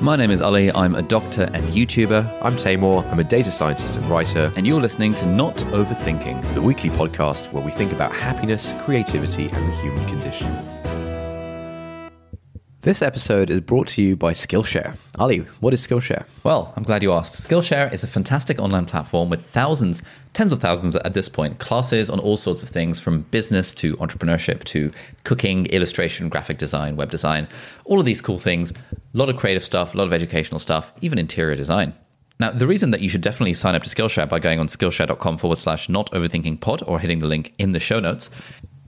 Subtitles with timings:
[0.00, 0.70] My name is Ali.
[0.72, 3.10] I'm a doctor and YouTuber, I'm Taimur.
[3.10, 6.54] I'm a data scientist and writer, and you're listening to Not Overthinking.
[6.54, 10.48] the weekly podcast where we think about happiness, creativity, and the human condition.
[12.86, 14.96] This episode is brought to you by Skillshare.
[15.18, 16.24] Ali, what is Skillshare?
[16.44, 17.34] Well, I'm glad you asked.
[17.34, 20.04] Skillshare is a fantastic online platform with thousands,
[20.34, 23.96] tens of thousands at this point, classes on all sorts of things from business to
[23.96, 24.92] entrepreneurship to
[25.24, 27.48] cooking, illustration, graphic design, web design,
[27.86, 28.70] all of these cool things.
[28.70, 28.74] A
[29.14, 31.92] lot of creative stuff, a lot of educational stuff, even interior design.
[32.38, 35.38] Now, the reason that you should definitely sign up to Skillshare by going on skillshare.com
[35.38, 38.30] forward slash not overthinking pod or hitting the link in the show notes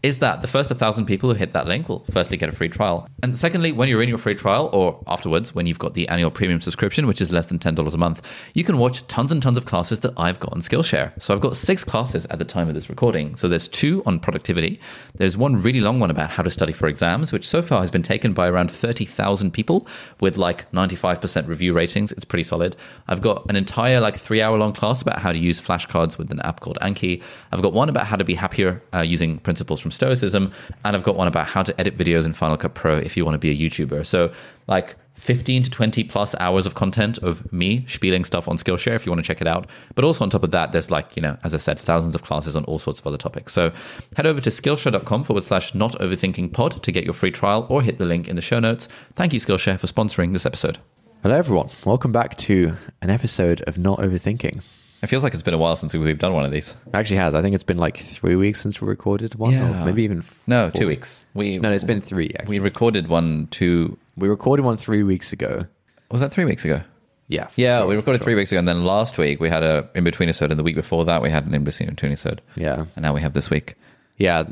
[0.02, 2.68] is that the first 1,000 people who hit that link will firstly get a free
[2.68, 3.08] trial.
[3.22, 6.30] And secondly, when you're in your free trial or afterwards, when you've got the annual
[6.30, 8.22] premium subscription, which is less than $10 a month,
[8.54, 11.20] you can watch tons and tons of classes that I've got on Skillshare.
[11.20, 13.34] So I've got six classes at the time of this recording.
[13.36, 14.80] So there's two on productivity.
[15.16, 17.90] There's one really long one about how to study for exams, which so far has
[17.90, 19.86] been taken by around 30,000 people
[20.20, 22.12] with like 95% review ratings.
[22.12, 22.76] It's pretty solid.
[23.08, 26.30] I've got an entire like three hour long class about how to use flashcards with
[26.30, 27.22] an app called Anki.
[27.50, 30.52] I've got one about how to be happier uh, using principles Stoicism.
[30.84, 33.24] And I've got one about how to edit videos in Final Cut Pro if you
[33.24, 34.06] want to be a YouTuber.
[34.06, 34.32] So
[34.66, 39.04] like 15 to 20 plus hours of content of me spieling stuff on Skillshare if
[39.04, 39.68] you want to check it out.
[39.94, 42.22] But also on top of that, there's like, you know, as I said, thousands of
[42.22, 43.52] classes on all sorts of other topics.
[43.52, 43.72] So
[44.16, 47.82] head over to skillshare.com forward slash not overthinking pod to get your free trial or
[47.82, 48.88] hit the link in the show notes.
[49.14, 50.78] Thank you, Skillshare, for sponsoring this episode.
[51.22, 51.68] Hello, everyone.
[51.84, 54.62] Welcome back to an episode of Not Overthinking.
[55.02, 56.74] It feels like it's been a while since we've done one of these.
[56.86, 57.34] It actually has.
[57.34, 59.84] I think it's been like three weeks since we recorded one, Yeah.
[59.84, 61.24] maybe even No, two weeks.
[61.34, 62.30] We No, it's been three.
[62.38, 62.58] Actually.
[62.58, 63.96] we recorded one two.
[64.16, 65.64] We recorded one three weeks ago.
[66.10, 66.80] Was that three weeks ago?
[67.28, 67.48] Yeah.
[67.56, 68.24] Yeah, sure, we recorded sure.
[68.24, 70.64] three weeks ago, and then last week we had a in between episode, and the
[70.64, 72.40] week before that we had an in between episode.
[72.56, 72.86] Yeah.
[72.96, 73.76] and now we have this week.
[74.16, 74.44] Yeah,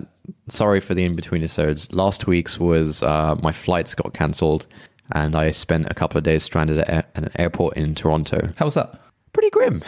[0.48, 1.90] sorry for the in between episodes.
[1.92, 4.66] Last week's was uh, my flights got cancelled,
[5.12, 8.50] and I spent a couple of days stranded at, a- at an airport in Toronto.
[8.58, 9.00] How was that?
[9.36, 9.82] Pretty grim,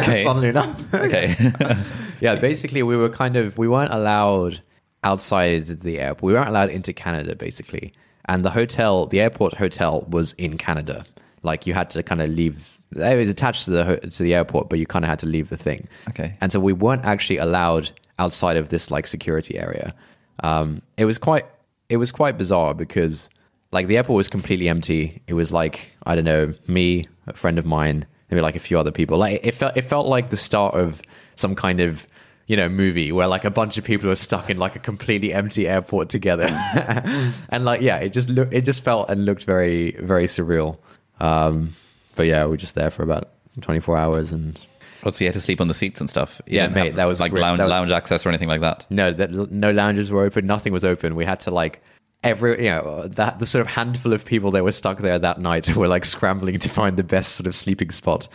[0.00, 0.24] Okay.
[0.28, 0.92] funnily enough.
[0.92, 1.36] Okay.
[2.20, 4.60] yeah, basically, we were kind of we weren't allowed
[5.04, 6.22] outside the airport.
[6.22, 7.92] We weren't allowed into Canada, basically,
[8.24, 11.04] and the hotel, the airport hotel, was in Canada.
[11.44, 12.76] Like you had to kind of leave.
[12.96, 15.48] It was attached to the to the airport, but you kind of had to leave
[15.48, 15.86] the thing.
[16.08, 16.36] Okay.
[16.40, 19.94] And so we weren't actually allowed outside of this like security area.
[20.42, 21.46] Um, it was quite
[21.88, 23.30] it was quite bizarre because
[23.70, 25.22] like the airport was completely empty.
[25.28, 28.78] It was like I don't know me, a friend of mine, maybe like a few
[28.78, 29.18] other people.
[29.18, 31.02] Like it felt it felt like the start of
[31.36, 32.06] some kind of
[32.46, 35.32] you know movie where like a bunch of people are stuck in like a completely
[35.34, 36.46] empty airport together,
[37.48, 40.78] and like yeah, it just looked it just felt and looked very very surreal.
[41.20, 41.74] Um,
[42.16, 43.30] but yeah, we were just there for about
[43.60, 44.58] twenty four hours and
[45.04, 46.40] Oh, so you had to sleep on the seats and stuff.
[46.44, 48.84] You Yeah, mate, have, that was like lounge, was- lounge access or anything like that.
[48.90, 50.44] No, that no lounges were open.
[50.44, 51.14] Nothing was open.
[51.14, 51.80] We had to like
[52.24, 55.38] every you know that the sort of handful of people that were stuck there that
[55.38, 58.28] night were like scrambling to find the best sort of sleeping spot.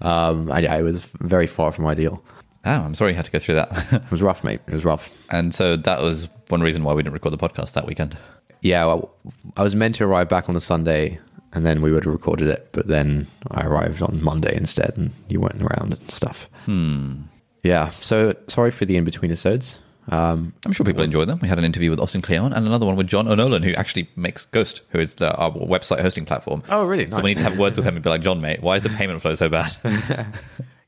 [0.00, 2.22] Um, and yeah, it was very far from ideal.
[2.64, 3.92] Oh, I'm sorry you had to go through that.
[3.92, 4.60] It was rough, mate.
[4.66, 5.10] It was rough.
[5.30, 8.16] and so that was one reason why we didn't record the podcast that weekend.
[8.60, 9.14] Yeah, well,
[9.56, 11.20] I was meant to arrive back on the Sunday,
[11.52, 12.68] and then we would have recorded it.
[12.72, 16.48] But then I arrived on Monday instead, and you weren't around and stuff.
[16.64, 17.22] Hmm.
[17.62, 17.90] Yeah.
[17.90, 19.78] So sorry for the in between episodes.
[20.08, 21.40] Um, I'm sure people enjoy them.
[21.42, 24.08] We had an interview with Austin Kleon and another one with John O'Nolan, who actually
[24.14, 26.62] makes Ghost, who is the, our website hosting platform.
[26.68, 27.10] Oh, really?
[27.10, 27.24] So Nice.
[27.24, 28.88] we need to have words with him and be like, John, mate, why is the
[28.90, 29.76] payment flow so bad?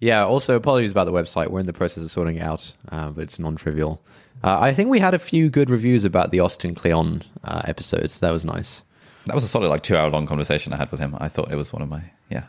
[0.00, 0.24] Yeah.
[0.24, 1.48] Also, apologies about the website.
[1.48, 4.00] We're in the process of sorting it out, uh, but it's non-trivial.
[4.44, 8.20] Uh, I think we had a few good reviews about the Austin Kleon uh, episodes.
[8.20, 8.82] That was nice.
[9.26, 11.16] that was a solid, like, two hour long conversation I had with him.
[11.18, 12.00] I thought it was one of my,
[12.30, 12.44] yeah,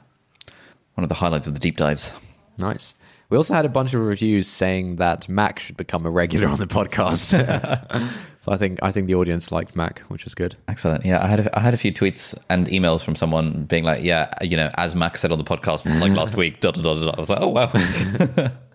[0.94, 2.13] one of the highlights of the deep dives.
[2.60, 2.94] Nice.
[3.30, 6.58] We also had a bunch of reviews saying that Mac should become a regular on
[6.58, 7.30] the podcast.
[8.42, 10.56] so I think I think the audience liked Mac, which was good.
[10.68, 11.06] Excellent.
[11.06, 14.04] Yeah, I had a, I had a few tweets and emails from someone being like,
[14.04, 16.94] "Yeah, you know, as Max said on the podcast like last week." Da, da, da,
[16.94, 17.12] da.
[17.12, 17.72] I was like, "Oh wow."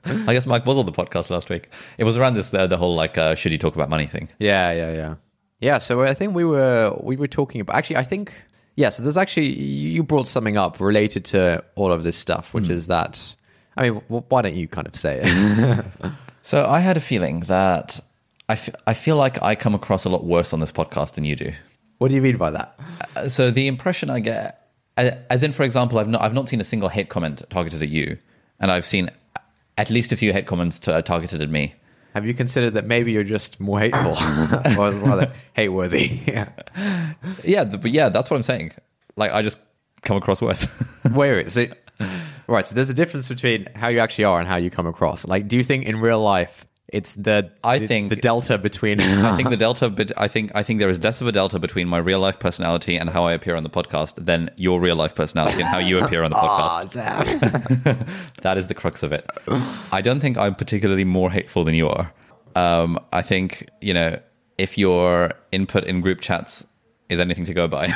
[0.06, 1.70] I guess Mike was on the podcast last week.
[1.98, 4.28] It was around this the, the whole like uh, should you talk about money thing.
[4.38, 5.14] Yeah, yeah, yeah,
[5.60, 5.78] yeah.
[5.78, 7.96] So I think we were we were talking about actually.
[7.96, 8.32] I think
[8.76, 8.90] yeah.
[8.90, 12.86] So there's actually you brought something up related to all of this stuff, which is
[12.86, 13.34] that.
[13.76, 15.84] I mean, w- why don't you kind of say it?
[16.46, 18.00] So I had a feeling that
[18.50, 21.24] I, f- I feel like I come across a lot worse on this podcast than
[21.24, 21.52] you do.
[21.96, 22.78] what do you mean by that?
[23.16, 24.60] Uh, So the impression I get
[24.98, 27.88] As in, for example, I've not I've not seen a single hate comment targeted at
[27.88, 28.18] you,
[28.60, 29.10] and I've seen
[29.78, 31.74] at least a few hate comments to, targeted at me.
[32.14, 34.12] Have you considered that maybe you're just more hateful,
[34.78, 36.20] or rather hate worthy?
[36.26, 36.48] yeah.
[37.42, 38.72] Yeah, th- but yeah, that's what I'm saying.
[39.16, 39.58] Like, I just
[40.02, 40.66] come across worse.
[41.12, 41.54] Where is.
[41.54, 41.66] So,
[42.48, 42.66] right.
[42.66, 45.26] So there's a difference between how you actually are and how you come across.
[45.26, 49.00] Like, do you think in real life it's the I the- think- the delta between?
[49.00, 51.58] I think the delta, but I think I think there is less of a delta
[51.58, 54.96] between my real life personality and how I appear on the podcast than your real
[54.96, 56.92] life personality and how you appear on the podcast.
[56.92, 58.06] damn.
[58.42, 59.26] That is the crux of it.
[59.92, 62.12] I don't think I'm particularly more hateful than you are.
[62.56, 64.20] Um, I think you know
[64.58, 66.64] if your input in group chats
[67.08, 67.86] is anything to go by,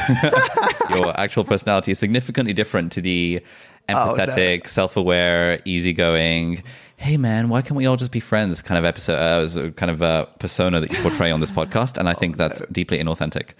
[0.91, 3.41] your actual personality is significantly different to the
[3.89, 6.63] empathetic, self-aware, easygoing.
[6.97, 8.61] Hey man, why can't we all just be friends?
[8.61, 11.51] Kind of episode, uh, as a kind of a persona that you portray on this
[11.51, 13.51] podcast, and I think that's deeply inauthentic.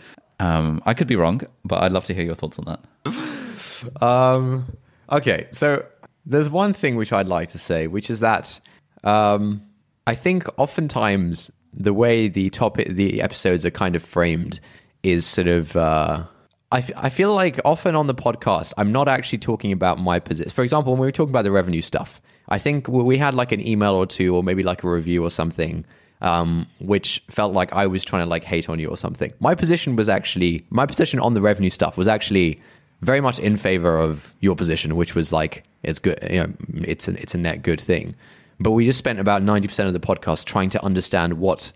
[0.41, 4.03] Um, I could be wrong, but I'd love to hear your thoughts on that.
[4.03, 4.67] Um,
[5.11, 5.85] okay, so
[6.27, 8.61] there's one thing which I'd like to say, which is that
[9.05, 9.63] um,
[10.07, 14.61] I think oftentimes the way the topic, the episodes are kind of framed
[15.03, 15.77] is sort of.
[15.77, 16.25] Uh,
[16.71, 20.19] I, f- I feel like often on the podcast, I'm not actually talking about my
[20.19, 20.51] position.
[20.51, 23.53] For example, when we were talking about the revenue stuff, I think we had like
[23.53, 25.85] an email or two, or maybe like a review or something,
[26.21, 29.33] um, which felt like I was trying to like hate on you or something.
[29.41, 32.61] My position was actually my position on the revenue stuff was actually
[33.01, 37.09] very much in favor of your position, which was like it's good, you know, it's
[37.09, 38.15] it's a net good thing.
[38.61, 41.73] But we just spent about ninety percent of the podcast trying to understand what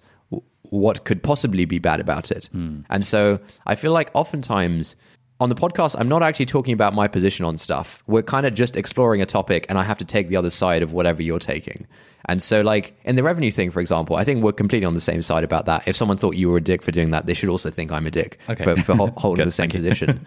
[0.72, 2.48] what could possibly be bad about it.
[2.88, 4.96] And so I feel like oftentimes
[5.38, 8.02] on the podcast, I'm not actually talking about my position on stuff.
[8.06, 10.82] We're kind of just exploring a topic, and I have to take the other side
[10.82, 11.86] of whatever you're taking.
[12.26, 15.00] And so, like in the revenue thing, for example, I think we're completely on the
[15.00, 15.86] same side about that.
[15.86, 18.06] If someone thought you were a dick for doing that, they should also think I'm
[18.06, 18.64] a dick Okay.
[18.64, 20.24] for, for hol- holding Good, the same position.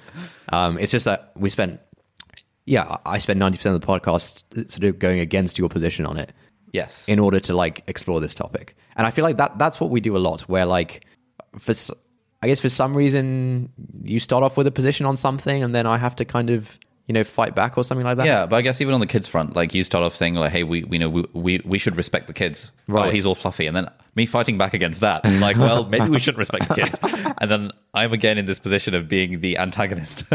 [0.50, 1.80] um, it's just that we spent,
[2.66, 6.34] yeah, I spent 90% of the podcast sort of going against your position on it
[6.74, 7.08] Yes.
[7.08, 8.76] in order to like explore this topic.
[8.96, 11.06] And I feel like that that's what we do a lot where like
[11.58, 11.74] for
[12.42, 13.70] I guess for some reason
[14.04, 16.78] you start off with a position on something and then I have to kind of,
[17.08, 18.26] you know, fight back or something like that.
[18.26, 20.52] Yeah, but I guess even on the kids front, like you start off saying like,
[20.52, 23.14] "Hey, we we know we we, we should respect the kids." Oh, Right.
[23.14, 26.40] he's all fluffy, and then me fighting back against that, like, well, maybe we shouldn't
[26.40, 26.98] respect the kids.
[27.40, 30.24] And then I'm again in this position of being the antagonist.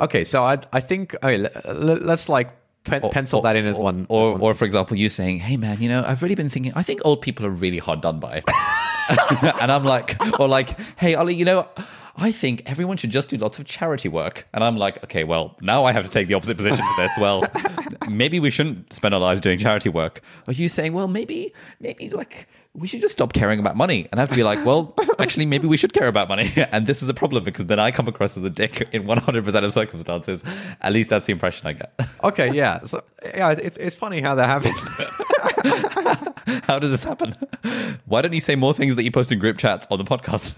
[0.00, 2.50] Okay, so I I think okay, let, us like
[2.84, 5.80] pen, pencil that in as or, one Or, or for example, you saying, "Hey, man,
[5.80, 6.72] you know, I've really been thinking.
[6.74, 8.42] I think old people are really hard done by."
[9.60, 11.68] and I'm like, or like, "Hey, Ollie, you know."
[12.14, 14.46] I think everyone should just do lots of charity work.
[14.52, 17.10] And I'm like, okay, well, now I have to take the opposite position to this.
[17.18, 17.42] Well,
[18.08, 20.20] maybe we shouldn't spend our lives doing charity work.
[20.46, 24.08] Are you saying, well, maybe, maybe like we should just stop caring about money?
[24.10, 26.50] And I have to be like, well, actually, maybe we should care about money.
[26.72, 29.64] And this is a problem because then I come across as a dick in 100%
[29.64, 30.42] of circumstances.
[30.80, 31.92] At least that's the impression I get.
[32.24, 32.78] Okay, yeah.
[32.86, 33.02] So
[33.34, 34.76] yeah, it's it's funny how that happens.
[36.64, 37.34] How does this happen?
[38.06, 40.54] Why don't you say more things that you post in group chats on the podcast?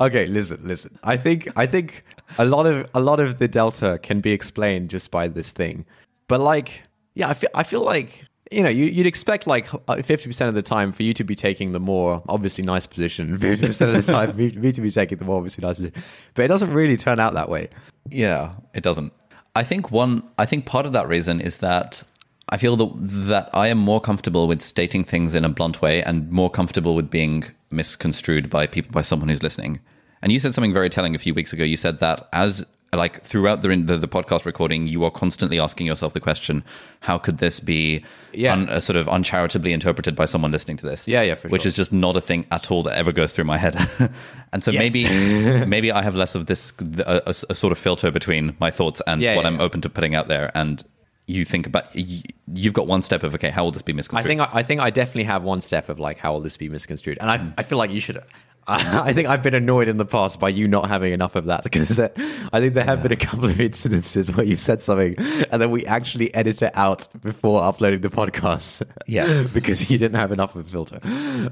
[0.00, 0.98] okay, listen, listen.
[1.02, 2.04] I think I think
[2.38, 5.84] a lot of a lot of the delta can be explained just by this thing,
[6.26, 6.82] but like,
[7.14, 10.48] yeah, I feel I feel like you know you, you'd expect like uh, fifty percent
[10.48, 13.96] of the time for you to be taking the more obviously nice position, fifty percent
[13.96, 16.02] of the time me, me to be taking the more obviously nice position,
[16.34, 17.68] but it doesn't really turn out that way.
[18.08, 19.12] yeah, it doesn't.
[19.54, 20.22] I think one.
[20.38, 22.02] I think part of that reason is that
[22.48, 22.90] I feel that
[23.28, 26.94] that I am more comfortable with stating things in a blunt way and more comfortable
[26.94, 29.80] with being misconstrued by people by someone who's listening.
[30.22, 31.64] And you said something very telling a few weeks ago.
[31.64, 35.86] You said that as like throughout the the, the podcast recording, you are constantly asking
[35.86, 36.62] yourself the question,
[37.00, 38.52] "How could this be Yeah.
[38.52, 41.62] un, uh, sort of uncharitably interpreted by someone listening to this?" Yeah, yeah, for which
[41.62, 41.70] sure.
[41.70, 43.76] is just not a thing at all that ever goes through my head.
[44.52, 44.78] and so Yes.
[44.92, 46.72] maybe maybe I have less of this
[47.06, 49.62] a, a- a sort of filter between my thoughts and Yeah, what yeah, I'm yeah.
[49.62, 50.50] open to putting out there.
[50.54, 50.82] And
[51.26, 54.44] you think about you've got one step of okay, how will this be misconstrued I
[54.44, 57.16] think I think I definitely have one step of like how will this be misconstrued,
[57.22, 58.22] and I I feel like you should.
[58.68, 61.64] I think I've been annoyed in the past by you not having enough of that
[61.64, 62.12] because there-
[62.52, 65.14] I think there have been a couple of incidences where you've said something
[65.50, 68.82] and then we actually edit it out before uploading the podcast.
[69.06, 69.52] Yes.
[69.54, 71.00] because you didn't have enough of a filter.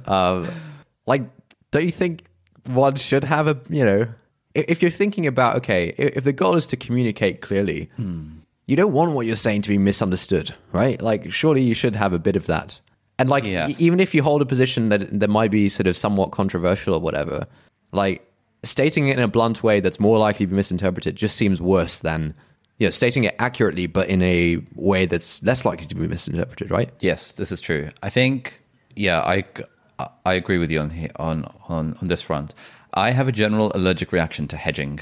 [0.07, 0.49] Um,
[1.07, 1.23] like,
[1.73, 2.25] don't you think
[2.67, 4.07] one should have a you know?
[4.55, 7.88] If you're thinking about okay, if the goal is to communicate clearly,
[8.67, 11.00] you don't want what you're saying to be misunderstood, right?
[11.00, 12.81] Like, surely you should have a bit of that.
[13.21, 13.71] And like, Yes.
[13.81, 16.95] e- even if you hold a position that that might be sort of somewhat controversial
[16.95, 17.47] or whatever,
[17.93, 18.27] like
[18.65, 22.00] stating it in a blunt way that's more likely to be misinterpreted just seems worse
[22.00, 22.35] than
[22.79, 26.71] you know stating it accurately but in a way that's less likely to be misinterpreted,
[26.71, 26.91] right?
[27.00, 27.91] Yes, this is true.
[28.03, 28.61] I think,
[28.97, 29.45] yeah, I,
[30.25, 32.55] I agree with you on on on on this front.
[32.95, 35.00] I have a general allergic reaction to hedging.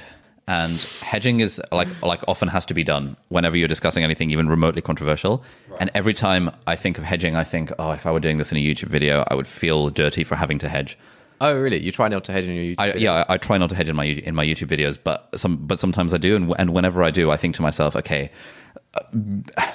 [0.49, 4.49] And hedging is like like often has to be done whenever you're discussing anything even
[4.49, 5.45] remotely controversial.
[5.79, 8.51] And every time I think of hedging, I think, oh, if I were doing this
[8.51, 10.97] in a YouTube video, I would feel dirty for having to hedge.
[11.43, 11.79] Oh, really?
[11.79, 12.77] You try not to hedge in your YouTube?
[12.79, 15.29] I, yeah, I, I try not to hedge in my in my YouTube videos, but
[15.39, 18.31] some but sometimes I do, and and whenever I do, I think to myself, okay,
[18.95, 19.71] uh,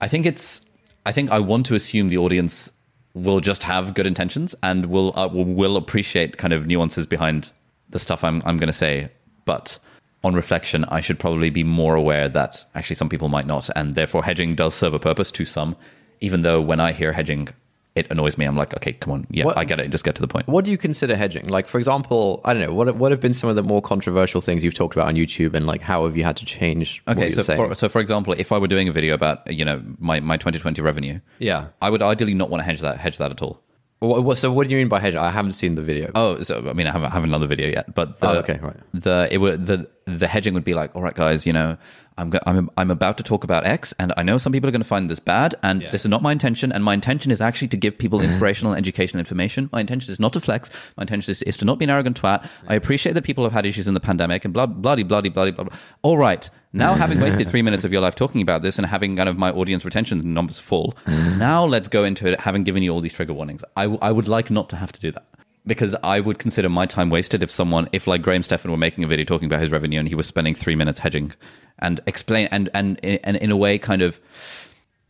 [0.00, 0.62] I think it's
[1.06, 2.72] I think I want to assume the audience
[3.14, 7.52] will just have good intentions and will uh, will, will appreciate kind of nuances behind
[7.90, 9.08] the stuff I'm I'm going to say,
[9.44, 9.78] but
[10.22, 13.94] on reflection, I should probably be more aware that actually some people might not, and
[13.94, 15.76] therefore hedging does serve a purpose to some.
[16.20, 17.48] Even though when I hear hedging,
[17.94, 18.44] it annoys me.
[18.44, 19.90] I'm like, okay, come on, yeah, What- I get it.
[19.90, 20.46] Just get to the point.
[20.46, 21.48] What do you consider hedging?
[21.48, 22.74] Like, for example, I don't know.
[22.74, 25.54] What what have been some of the more controversial things you've talked about on YouTube,
[25.54, 27.00] and like how have you had to change?
[27.06, 27.68] what Okay, you're so saying?
[27.68, 30.36] for, so for example, if I were doing a video about you know my, my
[30.36, 31.68] 2020 revenue, yeah.
[31.80, 33.62] I would ideally not want to hedge that hedge that at all.
[34.00, 35.20] What, what, so what do you mean by hedging?
[35.20, 36.10] I haven't seen the video.
[36.14, 38.58] Oh, so I mean I haven't I haven't another video yet, but the, Oh, okay,
[38.62, 38.76] right.
[38.94, 41.76] The it would the the hedging would be like, all right, guys, you know,
[42.16, 44.72] I'm go- I'm I'm about to talk about X, and I know some people are
[44.72, 47.42] going to find this bad, and this is not my intention, and my intention is
[47.42, 49.68] actually to give people inspirational, educational information.
[49.70, 50.70] My intention is not to flex.
[50.96, 52.48] My intention is, is to not be an arrogant twat.
[52.68, 55.50] I appreciate that people have had issues in the pandemic and blah bloody bloody bloody
[55.50, 55.76] blah blah.
[56.02, 56.48] All right.
[56.72, 59.36] Now, having wasted three minutes of your life talking about this and having kind of
[59.36, 63.12] my audience retention numbers full, now let's go into it having given you all these
[63.12, 63.64] trigger warnings.
[63.76, 65.26] I, w- I would like not to have to do that
[65.66, 69.04] because I would consider my time wasted if someone, if like Graham Stephan were making
[69.04, 71.32] a video talking about his revenue and he was spending three minutes hedging
[71.78, 74.20] and explain and and and in a way kind of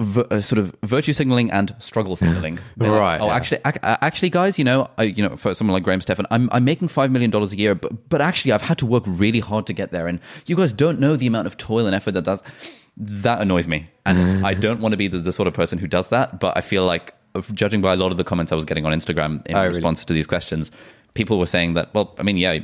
[0.00, 2.58] v- uh, sort of virtue signaling and struggle signaling.
[2.76, 3.34] They're like, Right, oh, yeah.
[3.34, 6.26] actually, ac- uh, actually, guys, you know, I, you know, for someone like Graham Stephan,
[6.30, 9.04] I'm I'm making five million dollars a year, but but actually, I've had to work
[9.06, 11.94] really hard to get there, and you guys don't know the amount of toil and
[11.94, 12.42] effort that does.
[12.96, 15.86] That annoys me, and I don't want to be the, the sort of person who
[15.86, 16.40] does that.
[16.40, 18.84] But I feel like, of- judging by a lot of the comments I was getting
[18.84, 19.74] on Instagram in Oh, really?
[19.76, 20.70] response to these questions,
[21.14, 21.94] people were saying that.
[21.94, 22.58] Well, I mean, yeah,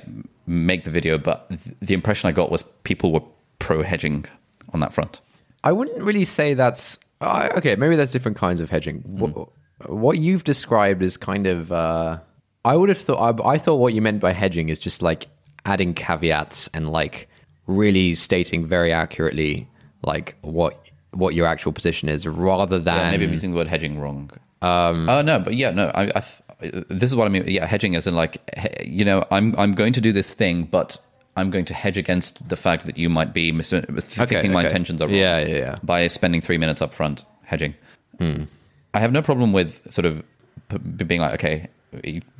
[0.46, 3.22] make the video, but th- the impression I got was people were
[3.60, 4.26] pro hedging
[4.74, 5.20] on that front.
[5.64, 7.76] I wouldn't really say that's uh, okay.
[7.76, 9.02] Maybe there's different kinds of hedging.
[9.06, 9.48] What,
[9.86, 11.72] what you've described is kind of.
[11.72, 12.18] Uh,
[12.64, 13.40] I would have thought.
[13.40, 15.28] I, I thought what you meant by hedging is just like
[15.64, 17.28] adding caveats and like
[17.66, 19.68] really stating very accurately
[20.02, 20.78] like what
[21.10, 24.30] what your actual position is, rather than Yeah, maybe I'm using the word hedging wrong.
[24.62, 25.90] Um, oh no, but yeah, no.
[25.94, 26.20] I, I
[26.60, 27.44] th- this is what I mean.
[27.46, 28.38] Yeah, hedging is in like,
[28.84, 30.98] you know, I'm I'm going to do this thing, but
[31.36, 34.68] I'm going to hedge against the fact that you might be mis- thinking my okay.
[34.68, 35.14] intentions are wrong.
[35.14, 35.76] Yeah, yeah, yeah.
[35.82, 37.74] By spending three minutes up front hedging,
[38.20, 40.22] I have no problem with sort of
[40.68, 41.68] p- being like, okay,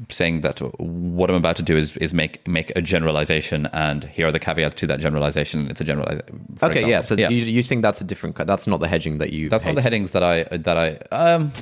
[0.08, 4.26] saying that what I'm about to do is is make make a generalization, and here
[4.26, 5.68] are the caveats to that generalization.
[5.70, 6.46] It's a generalization.
[6.62, 7.00] Okay, yeah.
[7.02, 8.36] So You, you think that's a different?
[8.36, 9.48] That's not the hedging that you.
[9.48, 9.84] that's not the hate.
[9.92, 11.52] headings that I that I um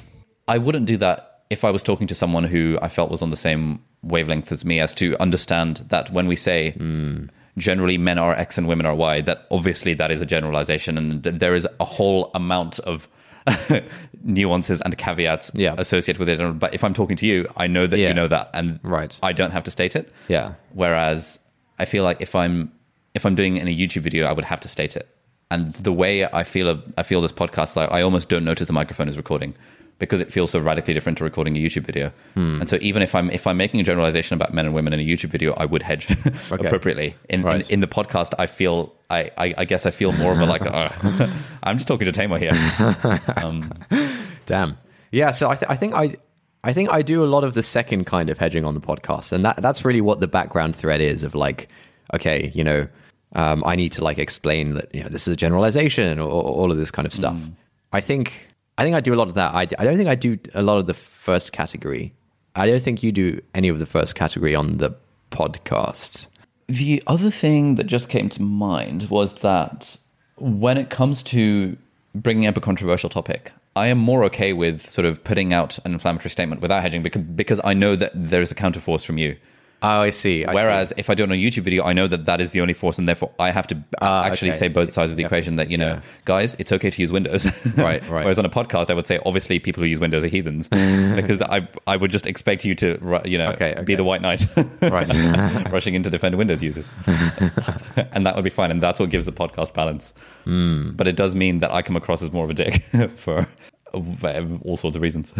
[0.49, 3.31] I wouldn't do that if I was talking to someone who I felt was on
[3.31, 7.25] the same wavelength as me as to understand that when we say Hmm.
[7.57, 11.23] generally men are X and women are Y, that obviously that is a generalization and
[11.23, 13.09] there is a whole amount of
[14.25, 15.75] nuances and caveats Yeah.
[15.79, 16.59] associated with it.
[16.59, 18.09] But if I'm talking to you, I know that Yeah.
[18.09, 19.19] you know that and Right.
[19.23, 20.11] I don't have to state it.
[20.29, 20.53] Yeah.
[20.73, 21.39] Whereas
[21.79, 22.71] I feel like if I'm
[23.15, 25.07] if I'm doing it in a YouTube video, I would have to state it.
[25.51, 28.73] And the way I feel I feel this podcast, like I almost don't notice the
[28.73, 29.55] microphone is recording
[29.99, 32.11] because it feels so radically different to recording a YouTube video.
[32.35, 32.61] Hmm.
[32.61, 35.01] And so even if I'm if I'm making a generalization about men and women in
[35.01, 36.09] a YouTube video, I would hedge
[36.51, 37.15] appropriately.
[37.29, 37.61] In, Right.
[37.63, 40.47] in in the podcast, I feel I I, I guess I feel more of a
[40.47, 40.91] like uh,
[41.63, 42.53] I'm just talking to Taimur here.
[44.47, 44.79] Damn.
[45.13, 45.31] Yeah.
[45.31, 46.15] So I, th- I think I,
[46.65, 49.33] I think I do a lot of the second kind of hedging on the podcast,
[49.33, 51.69] and that that's really what the background thread is of like,
[52.15, 52.89] okay, you know,
[53.35, 56.43] um, I need to like explain that you know this is a generalization or, or
[56.43, 57.39] all of this kind of stuff.
[57.93, 59.55] I think I think I do a lot of that.
[59.55, 62.13] I, I don't think I do a lot of the first category.
[62.57, 64.95] I don't think you do any of the first category on the
[65.31, 66.27] podcast.
[66.67, 69.97] The other thing that just came to mind was that
[70.37, 71.77] when it comes to
[72.15, 75.93] bringing up a controversial topic, I am more okay with sort of putting out an
[75.93, 79.37] inflammatory statement without hedging because because I know that there is a counterforce from you.
[79.85, 80.45] Oh, I see.
[80.45, 80.55] I see.
[80.55, 82.61] Whereas if I do it on a YouTube video, I know that that is the
[82.61, 84.59] only force, and therefore I have to Ah, actually okay.
[84.59, 85.57] say both sides of the equation.
[85.57, 86.01] That you know, Yeah.
[86.25, 87.45] guys, it's okay to use Windows.
[87.77, 88.25] Right, right.
[88.25, 90.69] Whereas on a podcast, I would say obviously people who use Windows are heathens
[91.17, 94.47] because I I would just expect you to you know Okay, be the white knight,
[94.83, 95.09] Right.
[95.71, 96.91] rushing in to defend Windows users,
[98.13, 100.15] and that would be fine, and that's what gives the podcast balance.
[100.45, 100.91] Hmm.
[100.93, 102.83] But it does mean that I come across as more of a dick
[103.17, 103.47] for
[103.93, 105.33] all sorts of reasons.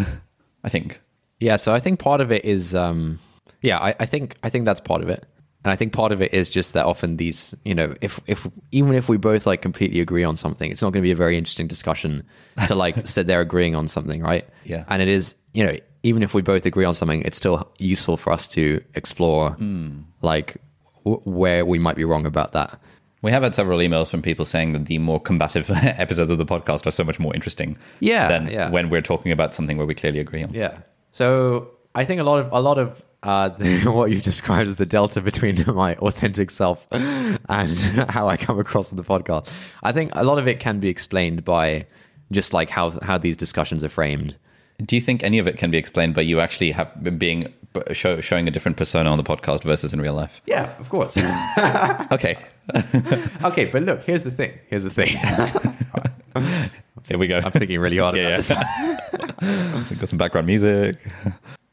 [0.63, 1.01] I think.
[1.41, 3.19] Yeah, so I think part of it is, um,
[3.65, 5.27] yeah, I, I think I think that's part of it,
[5.65, 8.47] and I think part of it is just that often these, you know, if if
[8.71, 11.17] even if we both like completely agree on something, it's not going to be a
[11.17, 12.23] very interesting discussion
[12.67, 14.45] to like sit there agreeing on something, right?
[14.65, 14.85] Yeah.
[14.89, 18.19] and it is, you know, even if we both agree on something, it's still useful
[18.19, 20.03] for us to explore hmm.
[20.21, 20.59] like
[21.07, 22.79] w- where we might be wrong about that.
[23.23, 26.45] We have had several emails from people saying that the more combative episodes of the
[26.45, 27.79] podcast are so much more interesting.
[28.01, 28.69] Yeah, than yeah.
[28.69, 30.53] when we're talking about something where we clearly agree on.
[30.53, 30.77] Yeah.
[31.11, 34.77] So I think a lot of a lot of uh, the, what you've described as
[34.77, 37.79] the delta between my authentic self and
[38.11, 39.49] how I come across on the podcast.
[39.83, 41.87] I think a lot of it can be explained by
[42.31, 44.37] just like how how these discussions are framed.
[44.85, 47.53] Do you think any of it can be explained by you actually have being
[47.93, 50.41] show, showing a different persona on the podcast versus in real life?
[50.47, 51.17] Yeah, of course.
[52.11, 52.37] Okay,
[53.45, 54.59] okay, but look, here's the thing.
[54.69, 55.17] Here's the thing.
[57.07, 57.39] here we go.
[57.39, 58.51] I'm thinking really hard about yeah, this.
[58.51, 59.85] yeah.
[60.01, 60.97] Got some background music.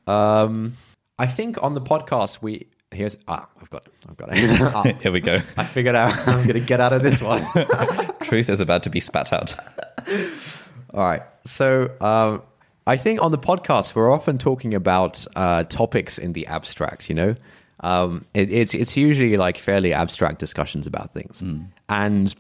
[0.06, 0.76] Um,
[1.22, 4.60] I think on the podcast we here's ah I've got I've got it.
[4.76, 5.40] Ah, Here we go.
[5.56, 7.46] I figured out I'm gonna get out of this one.
[8.22, 9.56] Truth is about to be spat out.
[10.96, 11.22] All right.
[11.46, 12.42] So um,
[12.88, 17.08] I think on the podcast we're often talking about uh, topics in the abstract.
[17.08, 17.36] You know,
[17.82, 21.44] um, it, it's it's usually like fairly abstract discussions about things,
[21.88, 22.34] and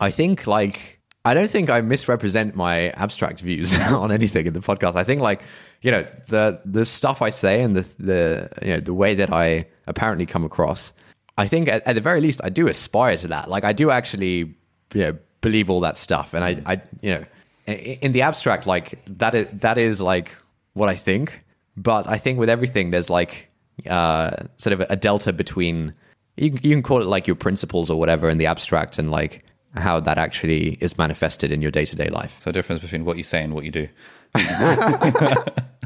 [0.00, 4.60] I think like I don't think I misrepresent my abstract views on anything in the
[4.60, 4.94] podcast.
[4.94, 5.42] I think like
[5.82, 9.32] you know the the stuff I say and the the you know the way that
[9.32, 10.92] I apparently come across.
[11.36, 13.48] I think at, at the very least I do aspire to that.
[13.48, 14.54] Like I do actually
[14.92, 17.24] you know believe all that stuff, and I I you know
[17.66, 20.36] in the abstract like that is that is like
[20.74, 21.42] what I think.
[21.76, 23.48] But I think with everything there's like
[23.88, 25.94] uh sort of a delta between
[26.36, 29.44] you you can call it like your principles or whatever in the abstract and like
[29.74, 32.38] how that actually is manifested in your day-to-day life.
[32.40, 33.88] So, difference between what you say and what you do.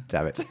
[0.09, 0.45] Damn it.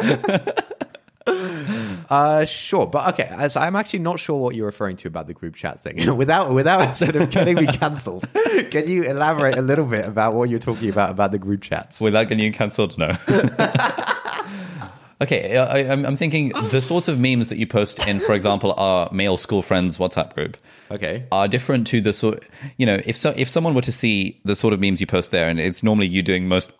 [2.09, 3.27] uh, sure, but okay.
[3.29, 6.15] As I'm actually not sure what you're referring to about the group chat thing.
[6.17, 8.27] without without sort of getting me cancelled,
[8.71, 11.99] can you elaborate a little bit about what you're talking about about the group chats?
[11.99, 12.97] Without getting you cancelled?
[12.97, 13.11] No.
[15.21, 18.73] Okay, I, I'm, I'm thinking the sorts of memes that you post in, for example,
[18.77, 20.57] our male school friends WhatsApp group
[20.91, 21.25] Okay.
[21.31, 22.43] are different to the sort.
[22.77, 25.31] You know, if so, if someone were to see the sort of memes you post
[25.31, 26.71] there, and it's normally you doing most,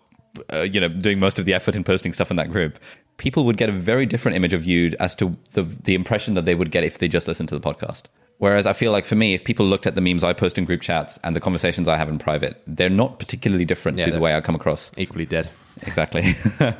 [0.52, 2.78] uh, you know, doing most of the effort in posting stuff in that group,
[3.18, 6.44] people would get a very different image of you as to the the impression that
[6.44, 8.04] they would get if they just listened to the podcast.
[8.38, 10.64] Whereas I feel like for me, if people looked at the memes I post in
[10.64, 14.12] group chats and the conversations I have in private, they're not particularly different Yeah, to
[14.12, 14.92] the way I come across.
[14.96, 15.50] Equally dead.
[15.82, 16.34] Exactly.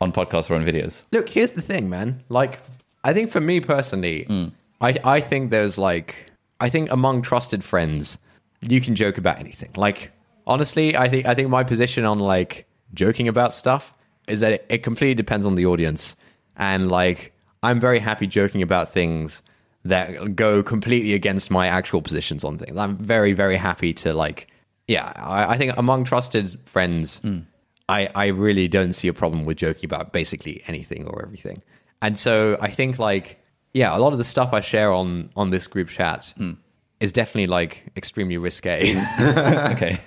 [0.00, 1.02] on podcasts or on videos.
[1.12, 2.22] Look, here's the thing, man.
[2.28, 2.60] Like,
[3.04, 4.52] I think for me personally, mm.
[4.80, 6.30] I I think there's like
[6.60, 8.18] I think among trusted friends,
[8.60, 9.70] you can joke about anything.
[9.76, 10.12] Like,
[10.46, 13.94] honestly, I think I think my position on like joking about stuff
[14.26, 16.16] is that it, it completely depends on the audience,
[16.56, 19.42] and like I'm very happy joking about things
[19.84, 22.76] that go completely against my actual positions on things.
[22.76, 24.48] I'm very very happy to like,
[24.88, 25.12] yeah.
[25.16, 27.20] I, I think among trusted friends.
[27.20, 27.44] Mm.
[27.88, 31.62] I, I really don't see a problem with joking about basically anything or everything.
[32.00, 33.38] And so I think like
[33.74, 36.32] yeah, a lot of the stuff I share on on this group chat
[37.00, 38.94] is definitely like extremely risque.
[39.74, 39.98] Okay.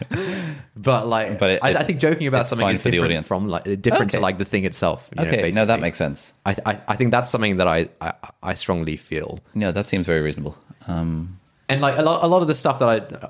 [0.76, 4.12] but like But it- I, I think joking about something is different from like different
[4.12, 5.10] to like the thing itself.
[5.18, 5.52] you know, Okay.
[5.52, 6.34] No, that makes sense.
[6.46, 9.40] I, I I think that's something that I I, I strongly feel.
[9.54, 10.56] No, that seems very reasonable.
[10.88, 13.30] Um, And like a lot, a lot of the stuff that I,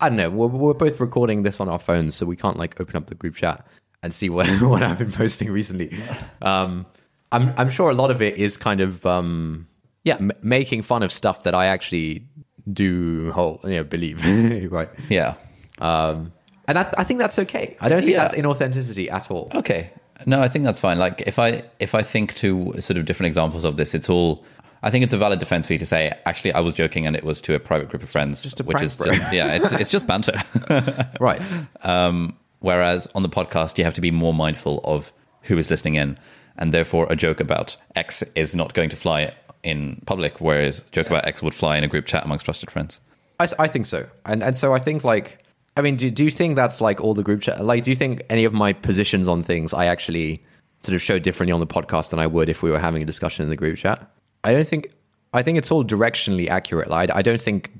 [0.00, 0.30] I don't know.
[0.30, 3.14] We're, we're both recording this on our phones, so we can't like open up the
[3.14, 3.66] group chat
[4.02, 5.96] and see what what I've been posting recently.
[6.42, 6.86] Um,
[7.32, 9.66] I'm I'm sure a lot of it is kind of um,
[10.04, 12.24] yeah, m- making fun of stuff that I actually
[12.72, 14.24] do whole you know believe
[14.72, 14.90] right.
[15.08, 15.34] yeah.
[15.78, 16.32] Um,
[16.66, 17.76] and I, I think that's okay.
[17.80, 18.22] I don't think Yeah.
[18.22, 19.50] that's inauthenticity at all.
[19.54, 19.90] Okay.
[20.26, 20.98] No, I think that's fine.
[20.98, 24.44] Like if I if I think to sort of different examples of this, it's all.
[24.82, 27.16] I think it's a valid defense for you to say, actually, I was joking, and
[27.16, 29.72] it was to a private group of friends, Just a which is just, yeah, it's
[29.72, 30.40] it's just banter.
[31.20, 31.42] Right.
[31.82, 35.12] Um, whereas on the podcast, you have to be more mindful of
[35.42, 36.18] who is listening in,
[36.56, 40.90] and therefore a joke about X is not going to fly in public, whereas a
[40.90, 43.00] joke about X would fly in a group chat amongst trusted friends.
[43.40, 45.44] I, I think so, and and so I think like
[45.76, 47.64] I mean, do do you think that's like all the group chat?
[47.64, 50.42] Like, do you think any of my positions on things I actually
[50.82, 53.06] sort of show differently on the podcast than I would if we were having a
[53.06, 54.10] discussion in the group chat?
[54.44, 54.90] I don't think.
[55.34, 56.88] I think it's all directionally accurate.
[56.88, 57.70] Like, I don't think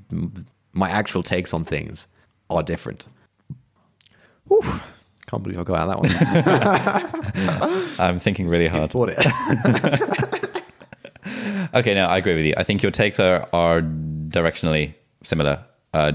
[0.73, 2.07] my actual takes on things
[2.49, 3.07] are different.
[4.47, 4.61] Whew.
[5.25, 7.99] Can't believe I got out of that one.
[7.99, 8.91] I'm thinking really hard.
[8.91, 10.49] Bought it.
[11.73, 12.53] Okay, no, I agree with you.
[12.57, 14.93] I think your takes are are directionally
[15.23, 16.11] similar, uh,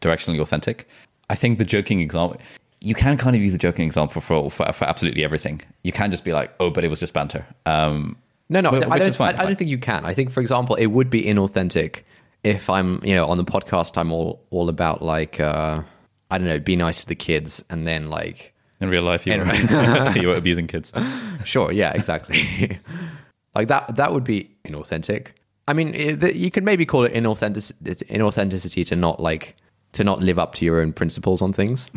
[0.00, 0.88] directionally authentic.
[1.30, 2.40] I think the joking example,
[2.80, 5.60] you can kind of use the joking example for for, for absolutely everything.
[5.84, 7.46] You can just be like, oh, but it was just banter.
[7.66, 8.16] Um,
[8.48, 9.14] No, no, I don't.
[9.14, 10.04] fine, I, I don't think you can.
[10.04, 12.02] I think, for example, it would be inauthentic
[12.44, 13.96] if I'm, you know, on the podcast.
[13.98, 15.82] I'm all all about like, uh,
[16.30, 19.36] I don't know, be nice to the kids, and then like In real life, you
[19.38, 20.92] were, you were abusing kids.
[21.44, 22.80] Sure, yeah, exactly.
[23.54, 25.28] like that that would be inauthentic.
[25.68, 27.72] I mean, it, you could maybe call it inauthentic
[28.08, 29.54] inauthenticity to not like
[29.92, 31.88] to not live up to your own principles on things.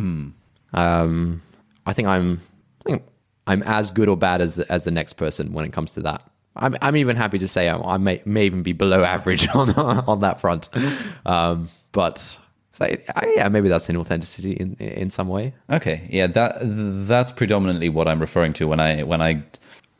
[0.73, 1.41] Um,
[1.87, 2.39] I think I'm
[2.85, 3.03] I think
[3.47, 6.21] I'm as good or bad as as the next person when it comes to that.
[6.59, 9.71] I'm I'm even happy to say I, I may may even be below average on
[9.71, 10.69] on that front.
[11.25, 12.37] Um, but
[12.79, 12.95] so
[13.35, 15.53] yeah, maybe that's inauthenticity in in some way.
[15.69, 19.43] Okay, yeah, that that's predominantly what I'm referring to when I when I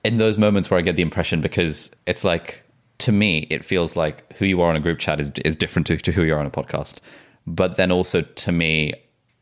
[0.04, 2.64] in those moments where I get the impression because it's like
[3.00, 5.88] to me it feels like who you are in a group chat is is different
[5.88, 7.00] to, to who you are on a podcast.
[7.48, 8.94] But then also to me,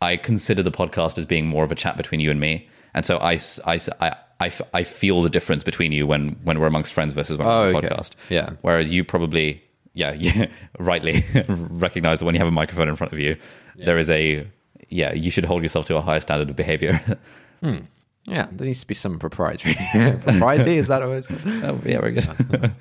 [0.01, 3.05] I consider the podcast as being more of a chat between you and me, and
[3.05, 3.79] so I I.
[3.99, 7.47] I I, I feel the difference between you when, when we're amongst friends versus when
[7.47, 7.87] we're on a Oh, okay.
[7.87, 8.11] podcast.
[8.29, 8.51] Yeah.
[8.61, 10.45] Whereas you probably, yeah, yeah
[10.79, 13.35] rightly recognize that when you have a microphone in front of you,
[13.75, 14.47] there is a,
[14.89, 16.99] yeah, you should hold yourself to a higher standard of behavior.
[17.63, 17.77] Hmm.
[18.25, 19.73] Yeah, there needs to be some proprietary
[20.21, 20.77] propriety.
[20.77, 21.27] Is that always?
[21.31, 22.71] oh, yeah, very good.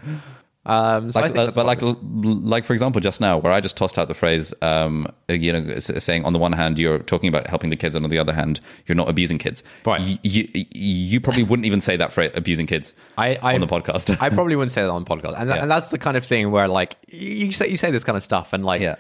[0.67, 1.97] Um, so I like, think that's but like, fine.
[2.43, 5.79] like for example, just now, where I just tossed out the phrase, um, you know,
[5.79, 8.33] saying on the one hand you're talking about helping the kids, and on the other
[8.33, 9.63] hand you're not abusing kids.
[9.85, 10.01] Right.
[10.01, 13.67] Y- You, you, probably wouldn't even say that phrase, abusing kids, I, I on the
[13.69, 14.17] podcast.
[14.21, 15.63] I probably wouldn't say that on the podcast, and, Yeah.
[15.63, 18.17] and that's the kind of thing where like you you say you say this kind
[18.17, 18.97] of stuff, and like Yeah.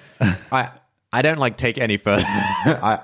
[0.52, 0.70] I
[1.12, 2.24] I don't like take any further.
[2.26, 3.00] I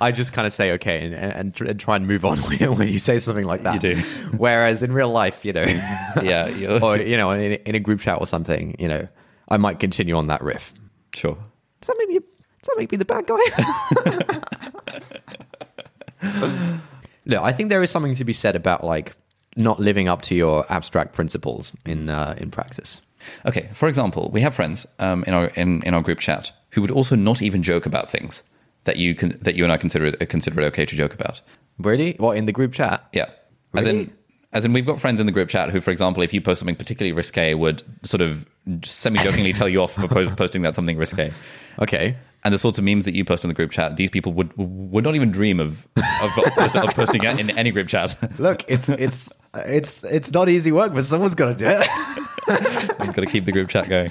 [0.00, 2.38] I just kind of say okay and, and, tr- and try and move on
[2.76, 3.74] when, you say something like that.
[3.82, 4.00] You do.
[4.36, 5.62] Whereas in real life, you know,
[6.22, 9.08] yeah, you- or you know, in, in a group chat or something, you know,
[9.48, 10.72] I might continue on that riff.
[11.14, 11.36] sure.
[11.80, 12.18] Does that make me?
[12.18, 13.38] Does that make me the bad guy?
[17.26, 19.12] no, I think there is something to be said about like
[19.56, 23.00] not living up to your abstract principles in uh, in practice.
[23.46, 26.80] Okay, for example, we have friends um, in our in, in our group chat who
[26.80, 28.42] would also not even joke about things
[28.84, 31.40] that you can that you and I consider it, consider it okay to joke about.
[31.78, 32.14] Really?
[32.18, 33.06] What in the group chat?
[33.12, 33.30] Yeah,
[33.74, 34.00] as Really?
[34.00, 34.12] in
[34.52, 36.58] as in we've got friends in the group chat who, for example, if you post
[36.58, 38.46] something particularly risque, would sort of
[38.84, 41.30] semi jokingly tell you off for post- posting that something risque.
[41.78, 42.16] Okay.
[42.42, 44.50] And the sorts of memes that you post in the group chat, these people would
[44.56, 48.16] would not even dream of of, of, posting in any group chat.
[48.38, 51.88] Look, it's it's it's it's not easy work, but someone's got to do it.
[53.04, 54.10] You've got to keep the group chat going.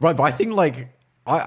[0.00, 0.88] right, but I think like
[1.26, 1.38] I,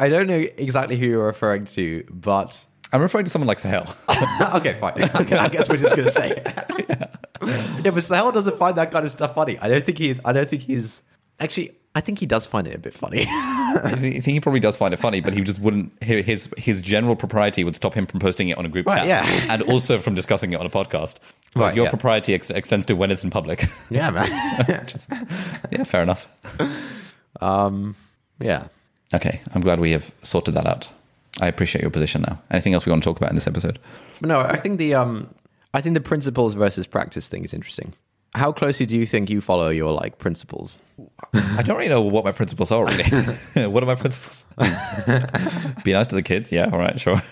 [0.00, 3.58] I I don't know exactly who you're referring to, but I'm referring to someone like
[3.60, 3.84] Sahel.
[4.54, 5.02] okay, fine.
[5.02, 6.30] Okay, I guess we're just gonna say.
[6.30, 7.10] it.
[7.84, 9.58] yeah, but Sahel doesn't find that kind of stuff funny.
[9.58, 10.18] I don't think he.
[10.24, 11.02] I don't think he's
[11.40, 11.76] actually.
[11.94, 13.26] I think he does find it a bit funny.
[13.28, 15.92] I think he probably does find it funny, but he just wouldn't.
[16.02, 19.26] His his general propriety would stop him from posting it on a group Right, chat,
[19.26, 19.52] yeah.
[19.52, 21.16] and also from discussing it on a podcast.
[21.54, 21.90] Right, your yeah.
[21.90, 23.64] propriety ex- extends to when it's in public.
[23.90, 24.86] yeah, man.
[24.86, 25.10] Just-
[25.70, 26.26] yeah, fair enough.
[27.40, 27.94] um,
[28.40, 28.68] yeah.
[29.14, 30.88] Okay, I'm glad we have sorted that out.
[31.40, 32.40] I appreciate your position now.
[32.50, 33.78] Anything else we want to talk about in this episode?
[34.20, 35.34] No, I think the um,
[35.74, 37.92] I think the principles versus practice thing is interesting.
[38.34, 40.78] How closely do you think you follow your like principles?
[41.34, 42.86] I don't really know what my principles are.
[42.86, 44.44] Really, what are my principles?
[45.84, 46.50] Be nice to the kids.
[46.50, 47.22] Yeah, all right, sure.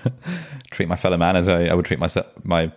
[0.71, 2.71] treat my fellow man as I, I would treat myself, my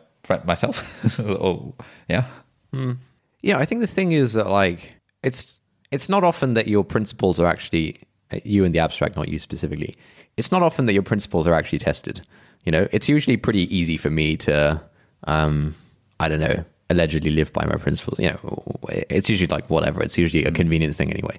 [0.46, 1.20] myself.
[1.20, 1.74] oh,
[2.10, 2.26] yeah.
[2.72, 2.94] Hmm.
[3.42, 5.60] Yeah, I think the thing is that like it's
[5.92, 8.00] it's not often that your principles are actually
[8.32, 9.96] uh, you in the abstract, not you specifically.
[10.38, 12.22] It's not often that your principles are actually tested.
[12.66, 14.82] You know, it's usually pretty easy for me to,
[15.26, 15.76] um,
[16.20, 18.18] I don't know, allegedly live by my principles.
[18.18, 20.02] You know, it's usually like whatever.
[20.02, 20.56] It's usually a hmm.
[20.56, 21.38] convenient thing anyway,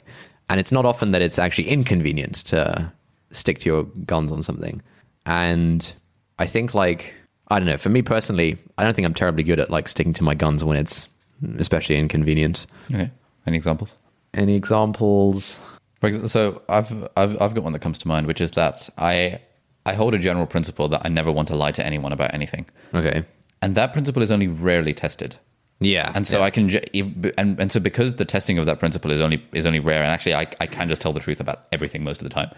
[0.49, 2.93] and it's not often that it's actually inconvenient to
[3.31, 4.83] stick to your guns on something.
[5.27, 5.93] And
[6.39, 7.15] I think like
[7.49, 7.77] I don't know.
[7.77, 10.65] For me personally, I don't think I'm terribly good at like sticking to my guns
[10.65, 11.09] when it's
[11.59, 12.67] especially inconvenient.
[12.93, 13.11] Okay.
[13.47, 13.97] Any examples?
[14.33, 15.59] Any examples?
[16.01, 18.89] For example, so I've, I've I've got one that comes to mind, which is that
[18.99, 19.41] I
[19.87, 22.67] I hold a general principle that I never want to lie to anyone about anything,
[22.95, 23.25] Okay.
[23.63, 25.37] and that principle is only rarely tested.
[25.81, 26.11] Yeah.
[26.15, 26.45] And so yeah.
[26.45, 26.71] I can,
[27.37, 30.11] and, and so because the testing of that principle is only is only rare, and
[30.11, 32.51] actually I, I can just tell the truth about everything most of the time,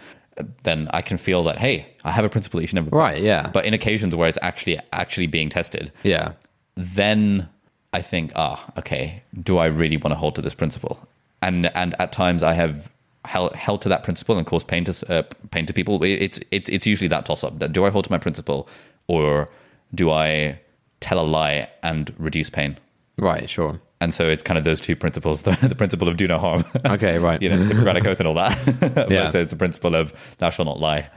[0.63, 2.89] then I can feel that hey, I have a principle that you should never.
[2.89, 3.49] Right, yeah.
[3.53, 6.33] But in occasions where it's actually actually being tested, yeah.
[6.75, 7.49] then
[7.93, 11.07] I think, ah, okay, do I really want to hold to this principle?
[11.41, 12.89] And and at times I have
[13.25, 16.03] held, held to that principle and caused pain to uh, pain to people.
[16.03, 17.59] It's it's it's usually that toss up.
[17.71, 18.67] Do I hold to my principle,
[19.07, 19.49] or
[19.93, 20.59] do I
[20.99, 22.77] tell a lie and reduce pain?
[23.17, 23.49] Right.
[23.49, 23.79] Sure.
[23.99, 26.63] And so it's kind of those two principles: the, the principle of do no harm,
[26.85, 27.41] Okay, right.
[27.41, 29.31] you know, Hippocratic oath and all that, Yeah.
[29.33, 31.09] it's the principle of thou shalt not lie.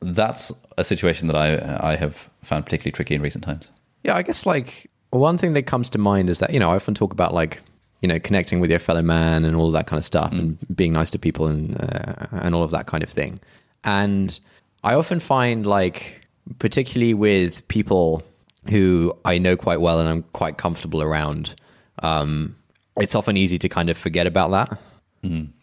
[0.00, 3.70] That's a situation that I I have found particularly tricky in recent times.
[4.02, 6.74] Yeah, I guess like one thing that comes to mind is that you know I
[6.76, 7.60] often talk about like
[8.00, 10.92] you know connecting with your fellow man and all that kind of stuff and being
[10.92, 13.38] nice to people and uh, and all of that kind of thing.
[13.84, 14.38] And
[14.82, 16.26] I often find like
[16.58, 18.24] particularly with people
[18.68, 21.54] who I know quite well and I'm quite comfortable around,
[22.02, 22.56] um,
[22.96, 24.78] it's often easy to kind of forget about that.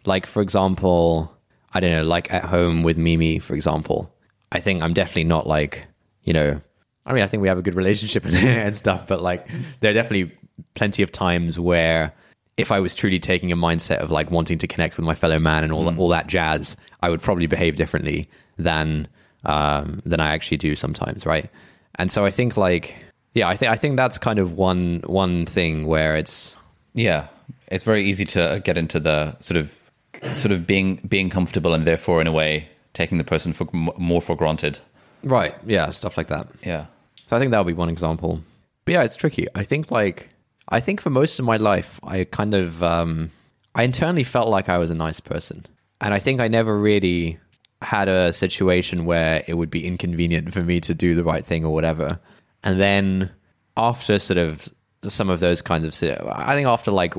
[0.05, 1.35] Like, for example,
[1.73, 4.13] I don't know, like at home with Mimi, for example,
[4.51, 5.85] I think I'm definitely not like,
[6.23, 6.61] you know,
[7.05, 9.47] I mean, I think we have a good relationship and, stuff, but like,
[9.79, 10.35] there are definitely
[10.75, 12.13] plenty of times where
[12.57, 15.39] if I was truly taking a mindset of like wanting to connect with my fellow
[15.39, 19.07] man and all that, all that jazz, I would probably behave differently than
[19.45, 21.49] um, than I actually do sometimes, right?
[21.95, 22.95] And so I think like,
[23.33, 26.55] yeah, I think I think that's kind of one one thing where it's
[26.93, 27.27] Yeah,
[27.67, 29.89] it's very easy to get into the sort of
[30.33, 34.21] sort of being being comfortable and therefore in a way taking the person for more
[34.21, 34.79] for granted.
[35.23, 36.47] right, yeah, stuff like that.
[36.63, 36.85] Yeah.
[37.27, 38.41] So I think that would be one example.
[38.85, 39.45] But yeah, it's tricky.
[39.53, 40.29] I think like
[40.69, 43.31] I think for most of my life, I kind of um,
[43.75, 45.65] I internally felt like I was a nice person,
[46.01, 47.37] and I think I never really
[47.81, 51.63] had a situation where it would be inconvenient for me to do the right thing
[51.63, 52.19] or whatever.
[52.63, 53.31] And then
[53.77, 54.67] after sort of
[55.03, 57.13] some of those kinds of, I think after like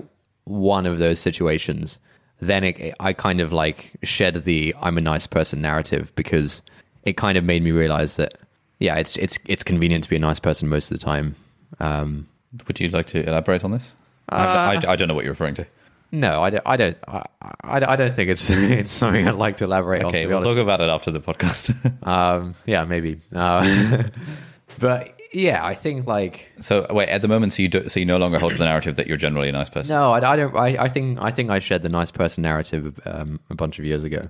[0.45, 1.99] one of those situations,
[2.41, 6.63] then it, I kind of like shed the "I'm a nice person" narrative because
[7.05, 8.35] it kind of made me realize that
[8.79, 11.37] yeah, it's it's it's convenient to be a nice person most of the time.
[11.79, 12.27] Um,
[12.67, 13.93] Would you like to elaborate on this?
[14.31, 15.67] I, I, I don't know what you're referring to.
[16.13, 16.63] No, I don't.
[16.67, 16.99] I don't.
[17.07, 17.25] I,
[17.63, 20.09] I, I don't think it's it's something I'd like to elaborate on.
[20.09, 20.51] Okay, we'll honest.
[20.51, 21.75] talk about it after the podcast.
[22.07, 23.21] Um, yeah, maybe.
[23.35, 24.05] Uh,
[24.79, 28.07] but yeah, I think like so wait, at the moment, so you do, so you
[28.07, 29.95] no longer hold the narrative that you're generally a nice person.
[29.95, 30.57] no, I, I don't.
[30.57, 33.85] I, I think I think I shared the nice person narrative um, a bunch of
[33.85, 34.23] years ago.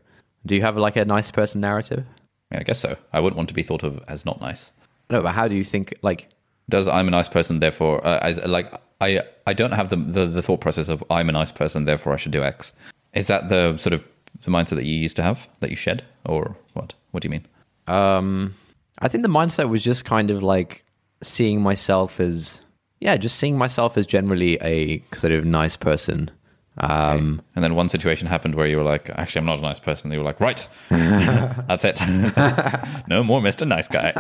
[0.44, 2.04] Do you have like a nice person narrative?
[2.52, 2.96] Yeah, I guess so.
[3.12, 4.72] I wouldn't want to be thought of as not nice.
[5.08, 6.28] No, but how do you think like?
[6.68, 10.26] Does I'm a nice person, therefore, uh, as, like I I don't have the, the
[10.26, 12.72] the thought process of I'm a nice person, therefore I should do X.
[13.14, 14.02] Is that the sort of
[14.44, 16.94] the mindset that you used to have that you shed, or what?
[17.10, 17.46] What do you mean?
[17.86, 18.54] Um,
[18.98, 20.84] I think the mindset was just kind of like
[21.22, 22.60] seeing myself as
[23.00, 26.30] yeah, just seeing myself as generally a sort of nice person.
[26.78, 29.80] Um, And then one situation happened where you were like, actually, I'm not a nice
[29.80, 30.06] person.
[30.06, 32.00] And you were like, right, that's it.
[33.08, 33.66] no more Mr.
[33.66, 34.12] Nice Guy.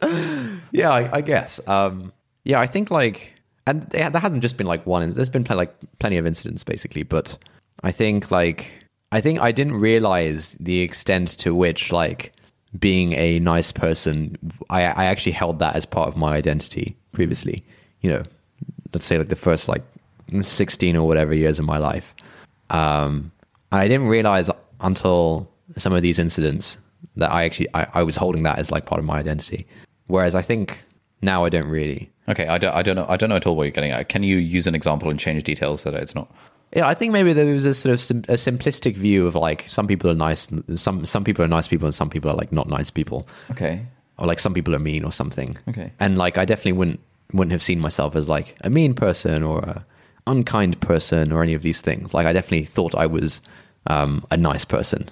[0.72, 1.60] Yeah, I, I guess.
[1.66, 2.12] Um,
[2.44, 3.32] yeah, I think like,
[3.66, 5.08] and there hasn't just been like one.
[5.10, 7.36] There's been like plenty of incidents basically, but
[7.82, 8.70] I think like
[9.12, 12.32] I think I didn't realize the extent to which like
[12.78, 14.36] being a nice person,
[14.70, 17.64] I I actually held that as part of my identity previously.
[18.00, 18.22] You know,
[18.92, 19.82] let's say like the first like
[20.40, 22.14] 16 or whatever years of my life.
[22.70, 23.32] Um,
[23.72, 24.50] I didn't realize
[24.80, 26.78] until some of these incidents
[27.16, 29.66] that I actually I, I was holding that as like part of my identity.
[30.06, 30.84] Whereas I think
[31.22, 32.10] now I don't really.
[32.28, 33.06] Okay, I don't, I don't know.
[33.08, 34.08] I don't know at all what you're getting at.
[34.08, 36.28] Can you use an example and change details so that it's not?
[36.74, 39.64] Yeah, I think maybe there was a sort of sim- a simplistic view of like
[39.68, 42.50] some people are nice, some some people are nice people, and some people are like
[42.52, 43.86] not nice people, Okay.
[44.18, 45.54] or like some people are mean or something.
[45.68, 45.92] Okay.
[46.00, 47.00] and like I definitely wouldn't
[47.32, 49.86] wouldn't have seen myself as like a mean person or a
[50.26, 52.12] unkind person or any of these things.
[52.12, 53.40] Like I definitely thought I was
[53.86, 55.08] um, a nice person.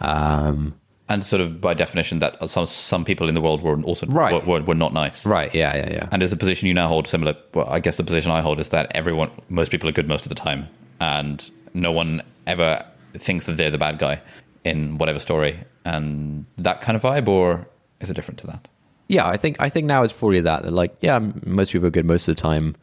[0.00, 0.74] Um,
[1.08, 4.44] And sort of by definition, that some some people in the world were also Right.
[4.46, 5.26] were, were, not nice.
[5.26, 5.54] right?
[5.54, 6.08] Yeah, yeah, yeah.
[6.12, 7.36] And is the position you now hold similar?
[7.52, 10.24] Well, I guess the position I hold is that everyone, most people are good most
[10.24, 10.66] of the time,
[11.00, 12.82] and no one ever
[13.18, 14.18] thinks that they're the bad guy
[14.64, 17.66] in whatever story, and that kind of vibe, or
[18.00, 18.66] is it different to that?
[19.08, 20.62] Yeah, I think I think now it's probably that.
[20.62, 22.76] that like, yeah, most people are good most of the time,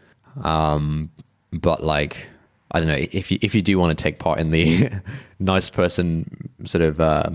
[0.44, 1.10] um,
[1.52, 2.28] but like,
[2.70, 4.92] I don't know if you if you do want to take part in the
[5.40, 7.32] nice person sort of uh,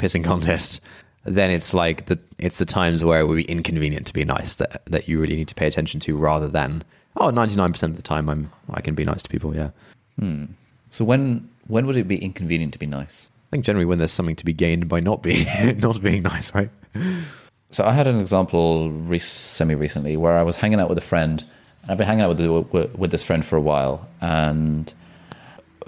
[0.00, 0.80] pissing contest,
[1.24, 4.56] then it's like the it's the times where it would be inconvenient to be nice
[4.56, 6.82] that that you really need to pay attention to, rather than
[7.16, 9.54] oh, 99 percent of the time I'm I can be nice to people.
[9.54, 9.70] Yeah,
[10.18, 10.46] hmm.
[10.90, 13.30] So when when would it be inconvenient to be nice?
[13.50, 15.46] I think generally when there's something to be gained by not being
[15.78, 16.70] not being nice, right?
[17.70, 21.02] So I had an example re- semi recently where I was hanging out with a
[21.02, 21.44] friend.
[21.88, 24.92] I've been hanging out with with, with this friend for a while, and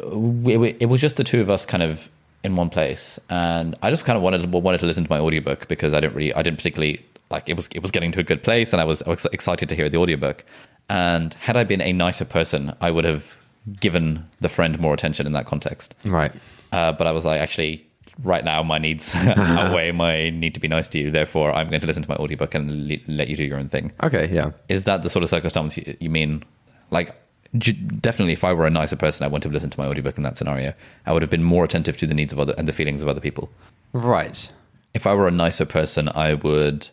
[0.04, 2.08] we, we, it was just the two of us kind of
[2.44, 3.18] in one place.
[3.30, 6.14] And I just kind of wanted wanted to listen to my audiobook because I didn't
[6.14, 8.80] really I didn't particularly like it was it was getting to a good place, and
[8.80, 10.44] I was, I was excited to hear the audiobook.
[10.88, 13.36] And had I been a nicer person, I would have
[13.80, 15.94] given the friend more attention in that context.
[16.04, 16.32] Right.
[16.72, 17.86] Uh, but I was like, actually,
[18.22, 21.10] right now my needs outweigh my need to be nice to you.
[21.10, 23.68] Therefore, I'm going to listen to my audiobook and le- let you do your own
[23.68, 23.92] thing.
[24.02, 24.28] Okay.
[24.32, 24.50] Yeah.
[24.68, 26.42] Is that the sort of circumstance you, you mean?
[26.90, 27.14] Like,
[27.58, 30.22] definitely, if I were a nicer person, I wouldn't have listened to my audiobook in
[30.22, 30.72] that scenario.
[31.06, 33.08] I would have been more attentive to the needs of other and the feelings of
[33.08, 33.50] other people.
[33.92, 34.50] Right.
[34.94, 36.88] If I were a nicer person, I would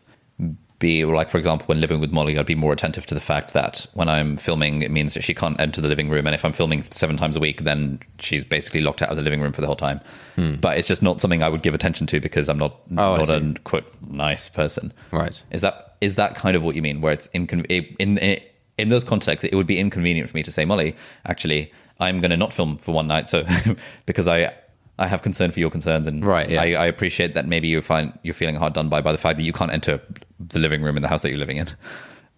[0.80, 3.52] be like, for example, when living with Molly, I'd be more attentive to the fact
[3.54, 6.26] that when I'm filming, it means that she can't enter the living room.
[6.26, 9.24] And if I'm filming seven times a week, then she's basically locked out of the
[9.24, 10.00] living room for the whole time.
[10.38, 13.00] But it's just not something I would give attention to because I'm not Hmm.
[13.00, 14.93] Oh, not a quote nice person.
[15.12, 15.43] Right.
[15.52, 17.02] Is that is that kind of what you mean?
[17.02, 18.39] Where it's in in in
[18.88, 22.38] those contexts, it would be inconvenient for me to say, Molly, actually, I'm going to
[22.38, 23.46] not film for one night, so
[24.06, 24.54] because I
[24.98, 26.62] I have concern for your concerns, and Right, yeah.
[26.62, 29.38] I, I appreciate that maybe you find you're feeling hard done by by the fact
[29.38, 30.00] that you can't enter
[30.39, 31.68] the living room in the house that you're living in.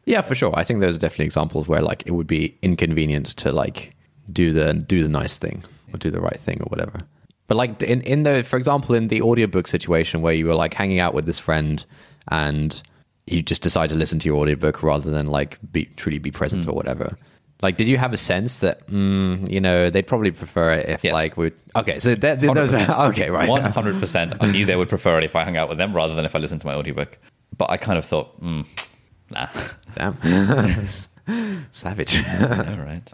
[0.05, 0.53] Yeah, for sure.
[0.55, 3.95] I think there's definitely examples where like it would be inconvenient to like
[4.31, 6.99] do the do the nice thing or do the right thing or whatever.
[7.47, 10.73] But like in in the for example in the audiobook situation where you were like
[10.73, 11.85] hanging out with this friend
[12.29, 12.81] and
[13.31, 16.67] you just decide to listen to your audiobook rather than like be truly be present
[16.67, 17.17] or whatever.
[17.61, 21.03] Like, did you have a sense that mm, you know they'd probably prefer it if
[21.03, 21.13] Yes.
[21.13, 21.51] like we?
[21.75, 23.47] Okay, so that, those are okay, right?
[23.47, 24.33] One hundred percent.
[24.41, 26.35] I knew they would prefer it if I hung out with them rather than if
[26.35, 27.17] I listened to my audiobook.
[27.57, 28.65] But I kind of thought, mm,
[29.29, 29.47] nah,
[29.95, 30.17] Damn,
[31.71, 32.17] savage.
[32.17, 33.13] all right.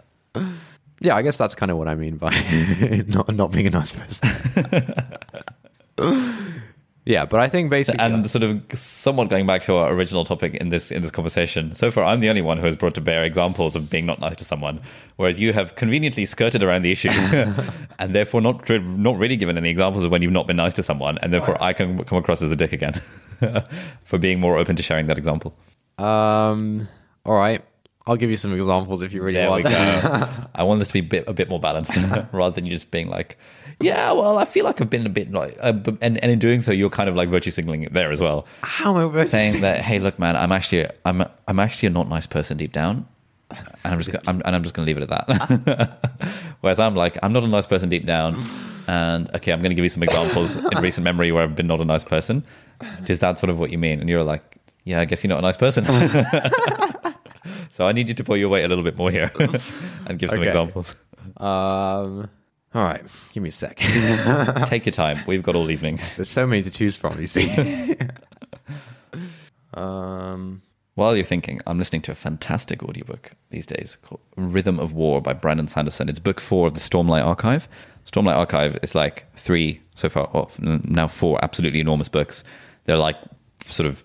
[1.00, 2.30] Yeah, I guess that's kind of what I mean by
[3.08, 4.30] not not being a nice person.
[7.08, 10.54] Yeah, but I think basically, and sort of somewhat going back to our original topic
[10.54, 13.00] in this in this conversation so far i'm the only one who has brought to
[13.00, 14.80] bear examples of being not nice to someone
[15.16, 17.08] whereas you have conveniently skirted around the issue
[17.98, 20.82] and therefore not not really given any examples of when you've not been nice to
[20.82, 23.00] someone and therefore i can come across as a dick again
[24.04, 25.54] for being more open to sharing that example.
[25.98, 26.88] Um,
[27.24, 27.62] all right,
[28.06, 29.74] I'll give you some examples if you really there we want.
[29.74, 30.28] go.
[30.54, 31.96] I want this to be a bit, a bit more balanced
[32.32, 33.38] rather than you just being like
[33.80, 36.60] yeah well i feel like i've been a bit like uh, and, and in doing
[36.60, 39.28] so you're kind of like virtue signaling it there as well How am I to
[39.28, 42.72] saying that, hey, look, man, I'm actually, I'm, I'm actually a not nice person deep
[42.72, 43.06] down,
[43.50, 46.28] and I'm just, I'm, and I'm just going to leave it at that.
[46.60, 48.36] Whereas I'm like, I'm not a nice person deep down,
[48.88, 51.66] and okay, I'm going to give you some examples in recent memory where I've been
[51.68, 52.42] not a nice person.
[53.06, 54.00] Is that sort of what you mean?
[54.00, 55.84] And you're like, yeah, I guess you're not a nice person.
[57.70, 59.30] so I need you to pull your weight a little bit more here
[60.06, 60.48] and give some Okay.
[60.48, 60.96] examples.
[61.36, 62.28] Um,
[62.78, 63.76] all right, give me a sec.
[64.66, 65.18] Take your time.
[65.26, 65.98] We've got all evening.
[66.16, 67.18] There's so many to choose from.
[67.18, 67.96] You see.
[69.74, 70.62] um,
[70.94, 75.20] While you're thinking, I'm listening to a fantastic audiobook these days called Rhythm of War
[75.20, 76.08] by Brandon Sanderson.
[76.08, 77.66] It's book four of the Stormlight Archive.
[78.06, 82.44] Stormlight Archive is like three so far, well, now four absolutely enormous books.
[82.84, 83.16] They're like
[83.66, 84.04] sort of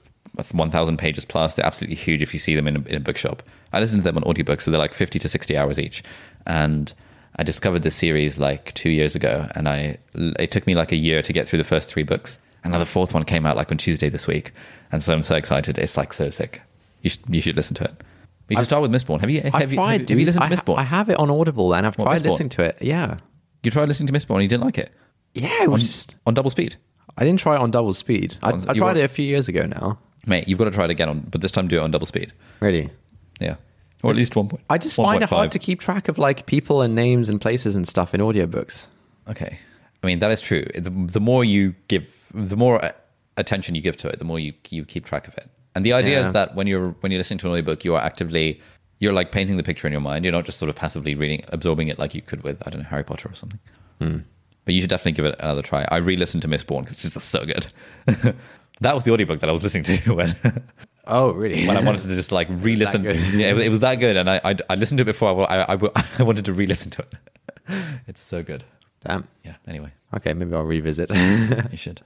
[0.52, 1.54] 1,000 pages plus.
[1.54, 3.44] They're absolutely huge if you see them in a, in a bookshop.
[3.72, 6.04] I listen to them on audiobooks, so they're like 50 to 60 hours each.
[6.48, 6.92] And
[7.36, 9.98] I discovered the series like two years ago, and I
[10.40, 12.40] it took me like a year to get through the first three books.
[12.64, 14.52] And now the fourth one came out like on Tuesday this week,
[14.92, 15.78] and so I'm so excited.
[15.78, 16.62] It's like so sick.
[17.02, 18.04] You should you should listen to it.
[18.50, 19.20] You should start with Mistborn.
[19.22, 20.02] Have you have I've you, tried.
[20.02, 20.78] have, you- have you listened I, to Mistborn?
[20.78, 22.26] I have it on Audible, and I've What, tried Mistborn?
[22.32, 22.78] listening to it.
[22.82, 23.18] Yeah,
[23.64, 24.92] you tried listening to Mistborn and you didn't like it
[25.34, 25.64] yeah.
[25.64, 26.76] It was just, on double speed,
[27.18, 28.38] I didn't try it on double speed.
[28.44, 29.98] I, On- I tried were- it a few years ago now.
[30.28, 30.48] mate.
[30.48, 32.32] You've got to try it again on, but this time do it on double speed.
[32.60, 32.90] Really.
[33.40, 33.56] Yeah,
[34.04, 34.64] or at least one point.
[34.70, 37.76] I just find it hard to keep track of like people and names and places
[37.76, 38.88] and stuff in audiobooks.
[39.30, 39.58] Okay.
[40.04, 40.66] I mean, that is true.
[40.76, 42.92] The, the more you give, the more uh,
[43.38, 45.50] attention you give to it, the more you, you keep track of it.
[45.76, 46.28] And the idea Yeah.
[46.28, 48.60] is that when you're, when you're listening to an audiobook, you are actively,
[49.00, 50.26] you're like painting the picture in your mind.
[50.26, 52.82] You're not just sort of passively reading, absorbing it like you could with, I don't
[52.84, 53.60] know, Harry Potter or something.
[54.00, 55.86] But you should definitely give it another try.
[55.90, 57.68] I re-listened to Mistborn because it's just so good.
[58.82, 60.36] that was the audiobook that I was listening to when,
[61.06, 61.68] Oh, really?
[61.68, 63.04] when I wanted to just like re-listen.
[63.04, 63.18] good.
[63.34, 64.16] yeah, it, was- it was that good.
[64.18, 65.50] And I, I, I listened to it before.
[65.52, 65.78] I, I,
[66.20, 67.16] I wanted to re-listen to it.
[68.08, 68.64] It's so good.
[69.06, 69.28] Damn.
[69.44, 69.56] Yeah.
[69.68, 71.10] Anyway, Okay, maybe I'll revisit.
[71.10, 72.02] you should.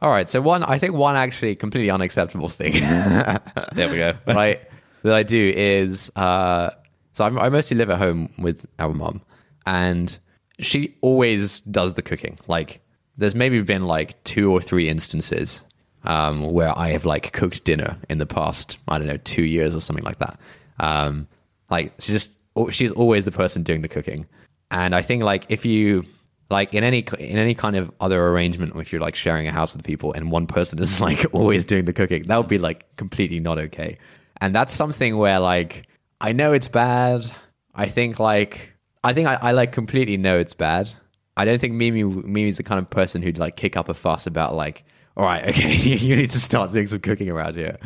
[0.00, 0.28] All right.
[0.28, 4.12] So one, I think one actually completely unacceptable thing There we go.
[4.26, 4.58] that I
[5.02, 6.70] that I do is uh,
[7.14, 9.20] so I'm, I mostly live at home with our mom,
[9.66, 10.16] and
[10.60, 12.38] she always does the cooking.
[12.46, 12.80] Like,
[13.16, 15.62] there's maybe been like two or three instances
[16.04, 18.78] um, where I have like cooked dinner in the past.
[18.88, 20.38] I don't know, two years or something like that.
[20.80, 21.28] Um,
[21.70, 22.38] like, she's just
[22.70, 24.26] she's always the person doing the cooking,
[24.70, 26.04] and I think like if you
[26.52, 29.72] like in any in any kind of other arrangement if you're like sharing a house
[29.74, 32.84] with people and one person is like always doing the cooking that would be like
[32.96, 33.98] completely not okay
[34.40, 35.88] and that's something where like
[36.20, 37.26] i know it's bad
[37.74, 40.90] i think like i think i, I like completely know it's bad
[41.36, 44.26] i don't think mimi mimi's the kind of person who'd like kick up a fuss
[44.26, 44.84] about like
[45.16, 47.78] all right okay you need to start doing some cooking around here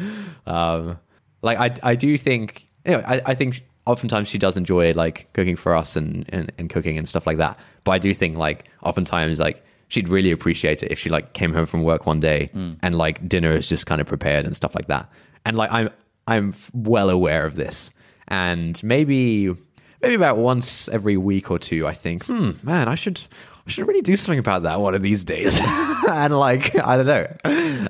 [0.47, 0.99] um
[1.43, 5.33] like i i do think you know, I, I think oftentimes she does enjoy like
[5.33, 7.59] cooking for us and, and, and cooking and stuff like that.
[7.85, 11.53] But I do think like oftentimes like she'd really appreciate it if she like came
[11.53, 12.50] home from work one day
[12.83, 15.09] and like dinner is just kind of prepared and stuff like that.
[15.44, 15.90] And like I'm
[16.27, 17.92] I'm well aware of this.
[18.29, 19.55] And maybe
[20.03, 23.25] maybe about once every week or two I think, hmm, man, I should
[23.67, 25.58] I should really do something about that one of these days.
[26.08, 27.27] and like, I don't know.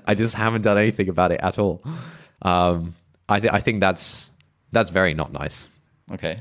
[0.07, 1.83] I just haven't done anything about it at all.
[2.43, 2.95] Um,
[3.29, 4.31] I th- I think that's
[4.73, 5.69] that's very not nice.
[6.13, 6.37] Okay.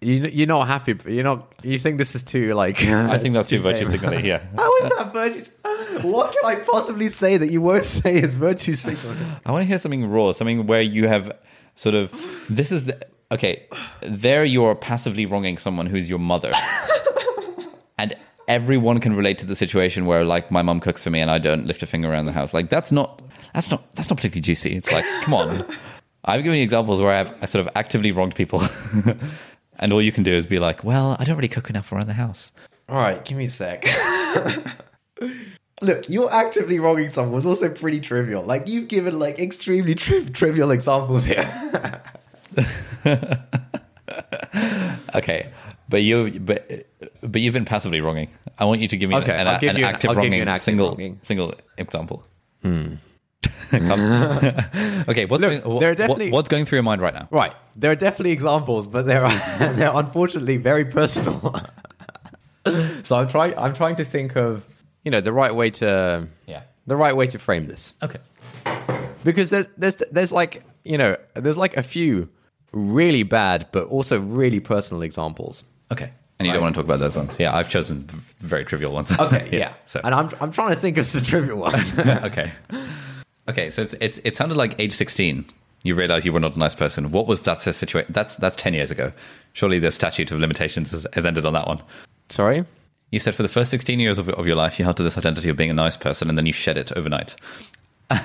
[0.00, 0.96] You you're not happy.
[1.06, 1.54] You're not.
[1.62, 2.82] You think this is too like.
[2.84, 4.24] I think that's too virtue signaling.
[4.24, 4.42] Yeah.
[4.56, 6.08] How is that virtue?
[6.08, 9.18] What can I possibly say that you won't say is virtue signaling?
[9.44, 11.36] I want to hear something raw, something where you have
[11.76, 12.12] sort of
[12.48, 12.90] this is
[13.30, 13.66] okay.
[14.02, 16.52] There, you're passively wronging someone who's your mother,
[17.98, 18.16] and
[18.50, 21.38] everyone can relate to the situation where like my mom cooks for me and I
[21.38, 22.52] don't lift a finger around the house.
[22.52, 23.22] Like that's not
[23.54, 24.74] that's not that's not particularly juicy.
[24.74, 25.64] It's like come on.
[26.24, 28.62] I've given you examples where I've I sort of actively wronged people,
[29.78, 32.08] and all you can do is be like, well, I don't really cook enough around
[32.08, 32.52] the house.
[32.90, 33.86] All right, give me a sec.
[35.82, 38.42] Look, you're actively wronging someone was also pretty trivial.
[38.42, 41.48] Like you've given like extremely tri- trivial examples here.
[45.14, 45.50] Okay,
[45.90, 46.58] but you but
[47.22, 48.28] but you've been passively wronging.
[48.58, 50.64] I want you to give me Okay, an, an you an- active wronging an active
[50.64, 51.18] single wronging.
[51.22, 52.24] single example.
[52.62, 52.94] Hmm.
[53.72, 57.28] okay, what's Look, going, there are what- definitely- what's going through your mind right now?
[57.30, 59.28] right, there are definitely examples, but they're
[59.76, 61.54] they're unfortunately very personal.
[63.04, 64.66] so I'm trying I'm trying to think of
[65.04, 66.62] you know the right way to Yeah.
[66.86, 67.94] the right way to frame this.
[68.02, 68.18] Okay.
[69.24, 72.28] because there's there's there's like you know there's like a few
[72.72, 75.64] really bad but also really personal examples.
[75.92, 76.10] Okay.
[76.38, 77.38] And you don't want to talk about those ones.
[77.38, 79.12] Yeah, I've chosen very trivial ones.
[79.12, 79.74] Okay, yeah.
[79.84, 81.98] So And I'm I'm trying to think of some trivial ones.
[81.98, 82.50] okay.
[83.46, 85.44] Okay, so it's, it's it sounded like age 16.
[85.82, 87.10] You realize you were not a nice person.
[87.10, 88.10] What was that situation?
[88.12, 89.12] That's that's 10 years ago.
[89.52, 91.82] Surely the statute of limitations has, has ended on that one.
[92.30, 92.64] Sorry.
[93.10, 95.18] You said for the first 16 years of, of your life, you held to this
[95.18, 97.34] identity of being a nice person, and then you shed it overnight.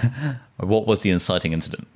[0.57, 1.87] what was the inciting incident?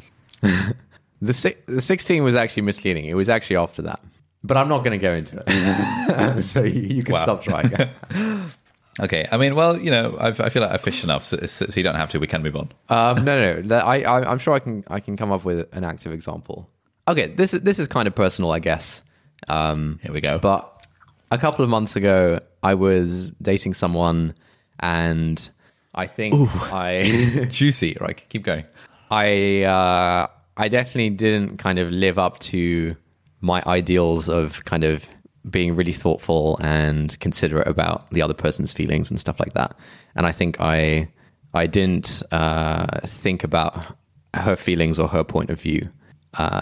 [1.21, 3.05] The si- the 16 was actually misleading.
[3.05, 3.99] It was actually after that.
[4.43, 6.43] But I'm not going to go into it.
[6.43, 7.23] so you, you can Wow.
[7.23, 7.71] stop trying.
[9.01, 11.65] Okay, I mean, well, you know, I've, I feel like I've fished enough, so, so
[11.73, 12.19] you don't have to.
[12.19, 12.69] We can move on.
[12.89, 13.77] Um, no, no, no.
[13.77, 14.83] I, I, I'm sure I can.
[14.89, 16.69] I can come up with an active example.
[17.07, 19.01] Okay, this is this is kind of personal, I guess.
[19.47, 20.37] Um, Here we go.
[20.37, 20.85] But
[21.31, 24.33] a couple of months ago, I was dating someone,
[24.81, 25.49] and
[25.95, 26.35] I think
[26.73, 28.21] I, Juicy, right?
[28.27, 28.65] Keep going.
[29.09, 30.27] I, uh,
[30.57, 32.97] I definitely didn't kind of live up to
[33.41, 35.05] my ideals of kind of
[35.49, 39.75] being really thoughtful and considerate about the other person's feelings and stuff like that.
[40.15, 41.09] And I think I,
[41.53, 43.95] I didn't uh, think about
[44.33, 45.81] her feelings or her point of view
[46.33, 46.61] uh,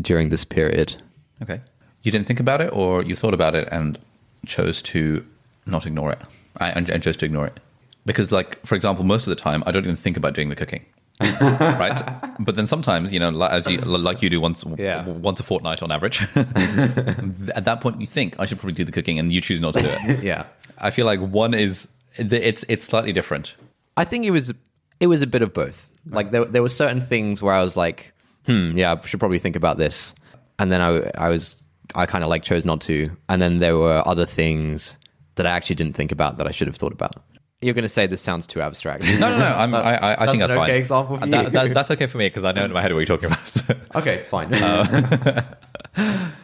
[0.00, 1.02] during this period.
[1.42, 1.60] Okay.
[2.02, 3.98] You didn't think about it, or you thought about it and
[4.46, 5.26] chose to
[5.66, 6.20] not ignore it,
[6.58, 7.58] I, and chose to ignore it?
[8.06, 10.56] Because, like, for example, most of the time, I don't even think about doing the
[10.56, 10.86] cooking.
[11.20, 12.02] Right,
[12.40, 15.06] but then sometimes, you know, as you like you do once Yeah.
[15.06, 16.22] once a fortnight on average.
[16.36, 19.74] at that point, you think I should probably do the cooking, and you choose not
[19.74, 20.22] to do it.
[20.22, 20.44] Yeah.
[20.78, 23.56] I feel like one is it's it's slightly different.
[23.96, 24.52] I think it was
[25.00, 25.88] it was a bit of both.
[26.06, 28.12] Like there there were certain things where I was like,
[28.46, 30.14] hmm, yeah, I should probably think about this,
[30.58, 31.62] and then I I was
[31.94, 34.96] I kind of like chose not to, and then there were other things
[35.34, 37.14] that I actually didn't think about that I should have thought about.
[37.60, 39.08] You're going to say this sounds too abstract.
[39.18, 39.46] No, no, no.
[39.46, 40.70] I'm, I, I, I think That's that's an fine.
[40.70, 42.80] okay example for Uh, that- that- that's okay for me because I know in my
[42.82, 43.46] head what you're talking about.
[43.46, 44.52] So okay, fine.
[44.54, 45.42] I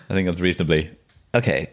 [0.09, 0.91] think that's reasonably
[1.35, 1.71] okay.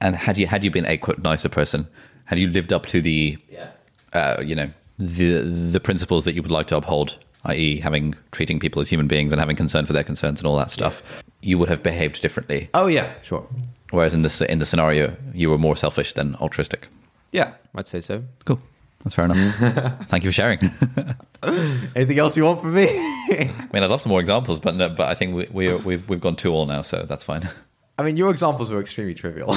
[0.00, 1.86] And had you had you been a quote nicer person,
[2.26, 3.68] had you lived up to the, Yeah.
[4.12, 4.68] uh, you know,
[4.98, 7.16] the the principles that you would like to uphold,
[7.46, 10.56] i.e., having treating people as human beings and having concern for their concerns and all
[10.58, 11.02] that stuff,
[11.40, 12.68] you would have behaved differently.
[12.74, 13.46] oh yeah, sure.
[13.90, 16.88] Whereas in this in the scenario, you were more selfish than altruistic.
[17.32, 18.24] Yeah, I'd say so.
[18.44, 18.60] Cool.
[19.04, 20.06] That's fair enough.
[20.08, 20.58] Thank you for sharing.
[21.94, 22.88] Anything else you want from me?
[22.88, 26.08] I mean, I'd love some more examples, but no, but I think we, we we've
[26.08, 27.48] we've gone two all now, so that's fine.
[27.98, 29.50] I mean, your examples were extremely trivial.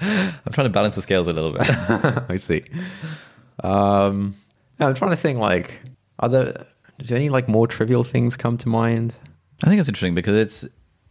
[0.00, 1.68] I'm trying to balance the scales a little bit.
[2.30, 2.62] I see.
[3.62, 4.36] Um,
[4.80, 5.38] yeah, I'm trying to think.
[5.40, 5.80] Like,
[6.20, 6.66] are there
[7.00, 9.14] do any like more trivial things come to mind?
[9.64, 10.64] I think it's interesting because it's.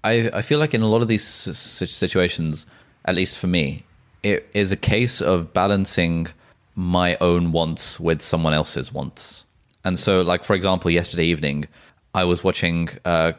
[0.05, 2.65] I I feel like in a lot of these situations,
[3.03, 3.83] at least for me,
[4.23, 6.27] it is a case of balancing
[6.75, 9.43] my own wants with someone else's wants.
[9.83, 11.65] And so, like for example, yesterday evening,
[12.13, 12.89] I was watching.
[13.05, 13.33] Uh,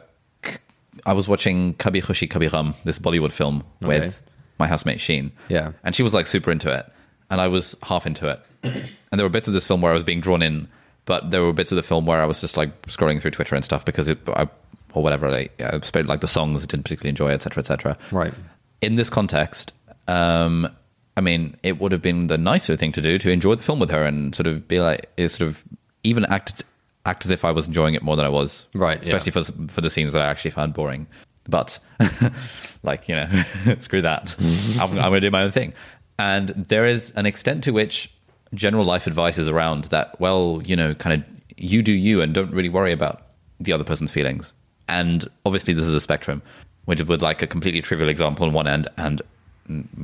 [1.05, 3.99] I was watching Kabhi Khushi Kabhi Gham, this Bollywood film Okay.
[3.99, 4.21] with
[4.59, 5.31] my housemate Sheen.
[5.49, 5.71] Yeah.
[5.83, 6.85] and she was like super into it,
[7.29, 8.39] and I was half into it.
[8.63, 10.67] and there were bits of this film where I was being drawn in,
[11.05, 13.55] but there were bits of the film where I was just like scrolling through Twitter
[13.55, 14.47] and stuff because it, I,
[14.93, 17.97] or whatever, like, I spent like the songs I didn't particularly enjoy, etc., etc.
[18.11, 18.33] Right.
[18.81, 19.73] In this context,
[20.07, 20.67] um,
[21.15, 23.79] I mean, it would have been the nicer thing to do to enjoy the film
[23.79, 25.63] with her and sort of be like, sort of
[26.03, 26.63] even act
[27.05, 29.15] act as if I was enjoying it more than I was, Right, yeah.
[29.15, 31.07] Especially for for the scenes that I actually found boring.
[31.47, 31.77] But
[32.83, 33.29] like you know,
[33.79, 34.35] screw that.
[34.79, 35.73] I'm, I'm going to do my own thing.
[36.19, 38.13] And there is an extent to which
[38.53, 40.19] general life advice is around that.
[40.19, 43.23] Well, you know, kind of you do you and don't really worry about
[43.59, 44.53] the other person's feelings.
[44.87, 46.41] And obviously, this is a spectrum,
[46.85, 49.21] which with like a completely trivial example on one end and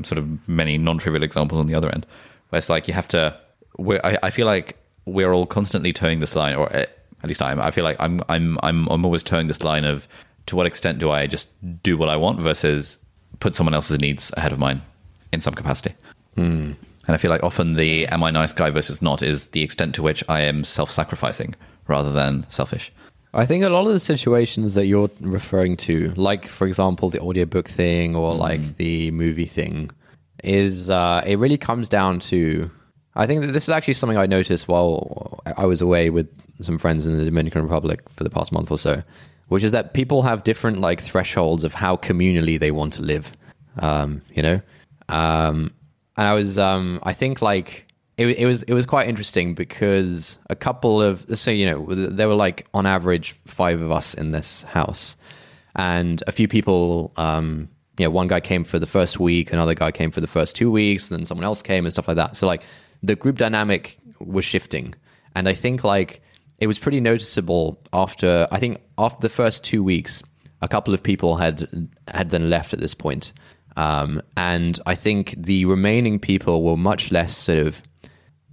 [0.03, 2.05] sort of many non-trivial examples on the other end,
[2.49, 3.37] where it's like you have to.
[3.77, 6.85] We're, I, I feel like we're all constantly toeing this line, or eh,
[7.23, 7.59] at least I'm.
[7.59, 8.21] I feel like I'm.
[8.29, 8.57] I'm.
[8.63, 8.87] I'm.
[8.89, 10.07] I'm always toeing this line of
[10.47, 11.49] to what extent do I just
[11.83, 12.97] do what I want versus
[13.39, 14.81] put someone else's needs ahead of mine
[15.31, 15.95] in some capacity.
[16.35, 16.73] Hmm.
[17.07, 19.95] And I feel like often the am I nice guy versus not is the extent
[19.95, 21.55] to which I am self-sacrificing
[21.87, 22.91] rather than selfish.
[23.33, 27.19] I think a lot of the situations that you're referring to, like for example the
[27.19, 29.91] audiobook thing or like the movie thing,
[30.43, 32.71] is uh, it really comes down to.
[33.15, 36.29] I think that this is actually something I noticed while I was away with
[36.61, 39.03] some friends in the Dominican Republic for the past month or so,
[39.49, 43.33] which is that people have different like thresholds of how communally they want to live.
[43.77, 44.61] Um, you know,
[45.09, 45.71] um,
[46.17, 47.88] and I was, um, I think like
[48.19, 52.27] it, it was, it was quite interesting because a couple of, so you know, there
[52.27, 55.15] were like on average five of us in this house,
[55.75, 59.73] and a few people, um, you know, one guy came for the first week, another
[59.73, 62.35] guy came for the first two weeks, then someone else came and stuff like that.
[62.35, 62.63] So like
[63.01, 64.95] the group dynamic was shifting,
[65.33, 66.21] and I think like
[66.57, 70.21] it was pretty noticeable after I think after the first two weeks,
[70.61, 73.31] a couple of people had had then left at this point.
[73.77, 77.81] Um, and I think the remaining people were much less sort of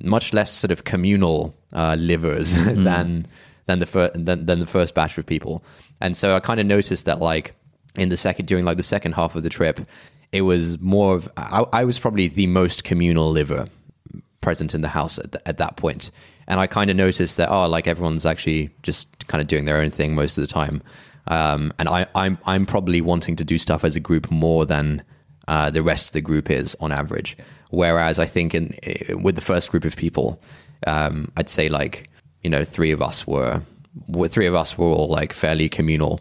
[0.02, 3.26] much less sort of communal uh, livers than
[3.66, 5.64] than the fir- than, than the first batch of people.
[6.00, 7.54] And so I kind of noticed that like
[7.96, 9.80] in the second during like the second half of the trip,
[10.32, 13.66] it was more of I, I was probably the most communal liver
[14.40, 16.10] present in the house at, at that point.
[16.48, 19.78] And I kind of noticed that oh, like everyone's actually just kind of doing their
[19.78, 20.82] own thing most of the time.
[21.28, 25.02] Um, and I, I'm I'm probably wanting to do stuff as a group more than
[25.48, 27.36] uh, the rest of the group is on average.
[27.70, 28.74] Whereas I think in
[29.22, 30.40] with the first group of people,
[30.86, 32.08] um, I'd say like
[32.42, 33.62] you know three of us were,
[34.08, 36.20] were three of us were all like fairly communal,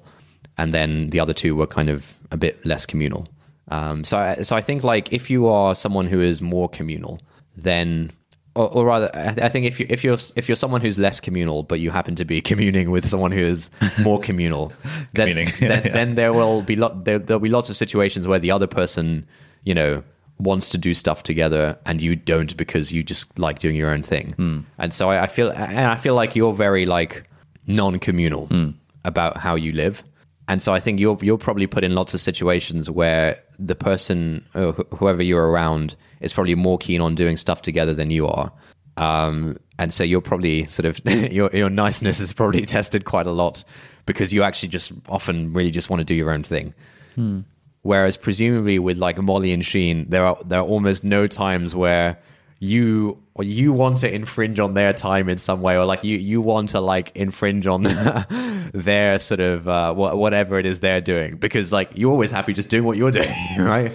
[0.58, 3.28] and then the other two were kind of a bit less communal.
[3.70, 7.20] Um, so I, so I think like if you are someone who is more communal,
[7.56, 8.12] then
[8.56, 11.20] or, or rather, I I think if you if you're if you're someone who's less
[11.20, 13.70] communal, but you happen to be communing with someone who is
[14.02, 14.72] more communal,
[15.14, 15.48] then, Communing.
[15.60, 15.92] then, Yeah.
[15.94, 19.26] then there will be lot there, there'll be lots of situations where the other person,
[19.64, 20.04] you know,
[20.40, 24.04] wants to do stuff together and you don't because you just like doing your own
[24.04, 24.32] thing.
[24.32, 24.60] Hmm.
[24.78, 27.30] And so I, I feel and I feel like you're very like
[27.68, 28.70] non-communal hmm.
[29.04, 30.04] about how you live.
[30.48, 34.46] And so I think you'll you'll probably put in lots of situations where the person
[34.54, 38.28] or wh- whoever you're around is probably more keen on doing stuff together than you
[38.28, 38.52] are.
[38.98, 41.00] Um, and so you're probably sort of
[41.32, 43.64] your your niceness is probably tested quite a lot
[44.06, 46.74] because you actually just often really just want to do your own thing.
[47.16, 47.42] Hmm.
[47.86, 52.18] Whereas presumably with like Molly and Sheen, there are there are almost no times where
[52.58, 56.18] you or you want to infringe on their time in some way, or like you
[56.18, 57.84] you want to like infringe on
[58.74, 62.54] their sort of uh, wha- whatever it is they're doing because like you're always happy
[62.54, 63.30] just doing what you're doing,
[63.60, 63.92] right?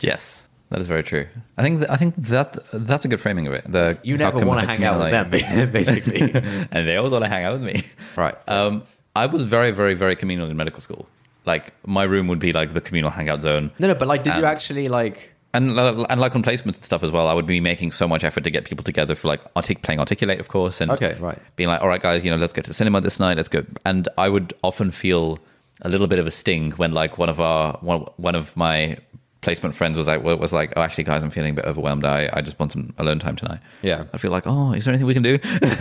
[0.00, 1.26] Yes, that is very true.
[1.58, 3.70] I think th- I think that that's a good framing of it.
[3.70, 6.32] The You never want to hang out with them, basically.
[6.70, 7.82] and they always want to hang out with me.
[8.16, 8.36] Right.
[8.48, 8.84] Um,
[9.14, 11.06] I was very, very, very communal in medical school.
[11.44, 13.70] Like my room would be like the communal hangout zone.
[13.78, 15.30] no, no, but like, did you actually like?
[15.54, 18.08] And, uh, and like on placements and stuff as well, I would be making so
[18.08, 21.14] much effort to get people together for like artic- playing Articulate, of course, and Okay,
[21.20, 21.38] right.
[21.56, 23.36] being like, all right, guys, you know, let's go to the cinema this night.
[23.36, 23.62] Let's go.
[23.84, 25.38] And I would often feel
[25.82, 28.96] a little bit of a sting when like one of our one, one of my
[29.42, 32.04] placement friends was like was like, oh, actually, guys, I'm feeling a bit overwhelmed.
[32.06, 33.58] I, I just want some alone time tonight.
[33.82, 34.04] Yeah.
[34.14, 35.38] I feel like, oh, is there anything we can do?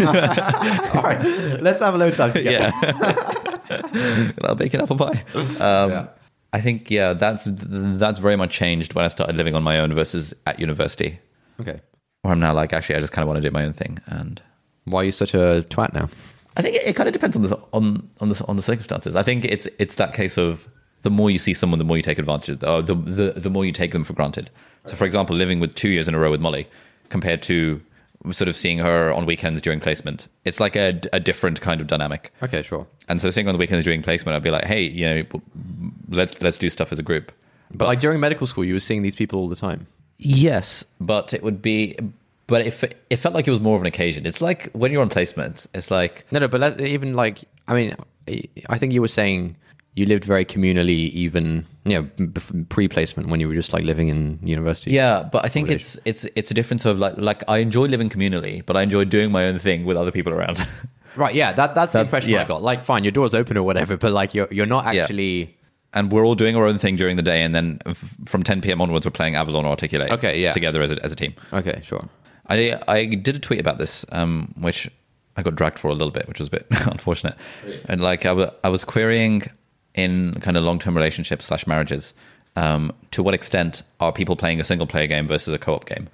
[0.95, 1.21] All right,
[1.61, 2.33] let's have a low time.
[2.35, 2.71] yeah.
[4.43, 5.23] I'll bake an apple pie.
[5.35, 6.07] Um, Yeah.
[6.53, 9.93] I think yeah, that's that's very much changed when I started living on my own
[9.93, 11.17] versus at university,
[11.61, 11.79] Okay.
[12.23, 13.99] where I'm now like actually I just kind of want to do my own thing,
[14.07, 14.41] and
[14.83, 16.09] Why are you such a twat now?
[16.57, 19.15] I think it, it kind of depends on the on on the on the circumstances.
[19.15, 20.67] I think it's it's that case of
[21.03, 23.49] the more you see someone, the more you take advantage of, or the the the
[23.49, 24.49] more you take them for granted.
[24.87, 26.67] So, for example, living with two years in a row with Molly,
[27.09, 27.79] compared to
[28.31, 31.87] sort of seeing her on weekends during placement, it's like a, a different kind of
[31.87, 32.31] dynamic.
[32.43, 32.85] Okay, sure.
[33.07, 35.41] And so seeing on the weekends during placement, I'd be like, hey, you know,
[36.09, 37.31] let's let's do stuff as a group.
[37.73, 39.87] But like during medical school, you were seeing these people all the time.
[40.17, 41.95] Yes, but it would be,
[42.47, 44.25] but if it, it felt like it was more of an occasion.
[44.25, 47.95] It's like when you're on placement, it's like No, no, but even like, I mean,
[48.69, 49.55] I think you were saying
[49.95, 52.29] you lived very communally, even you know,
[52.69, 54.91] pre-placement when you were just like living in university.
[54.91, 55.23] yeah.
[55.31, 58.65] But I think it's it's it's a difference of like like I enjoy living communally,
[58.65, 60.65] but I enjoy doing my own thing with other people around.
[61.15, 61.35] right.
[61.35, 62.41] Yeah, that that's, the impression yeah.
[62.43, 62.61] I got.
[62.63, 65.01] Like, fine, your door's open or whatever, but like you're you're not Yeah.
[65.03, 65.57] actually.
[65.93, 67.79] and we're all doing our own thing during the day, and then
[68.25, 68.79] from 10 p.m.
[68.81, 70.09] onwards, we're playing Avalon or Articulate.
[70.11, 70.53] Okay, yeah.
[70.53, 71.33] together as a, as a team.
[71.51, 72.07] Okay, sure.
[72.47, 74.89] I I did a tweet about this, um, which
[75.35, 77.35] I got dragged for a little bit, which was a bit unfortunate.
[77.89, 79.43] And like I wa- I was querying
[79.95, 82.13] in kind of long term relationships slash marriages.
[82.57, 85.85] Um, to what extent are people playing a single player game versus a co op
[85.85, 86.09] game?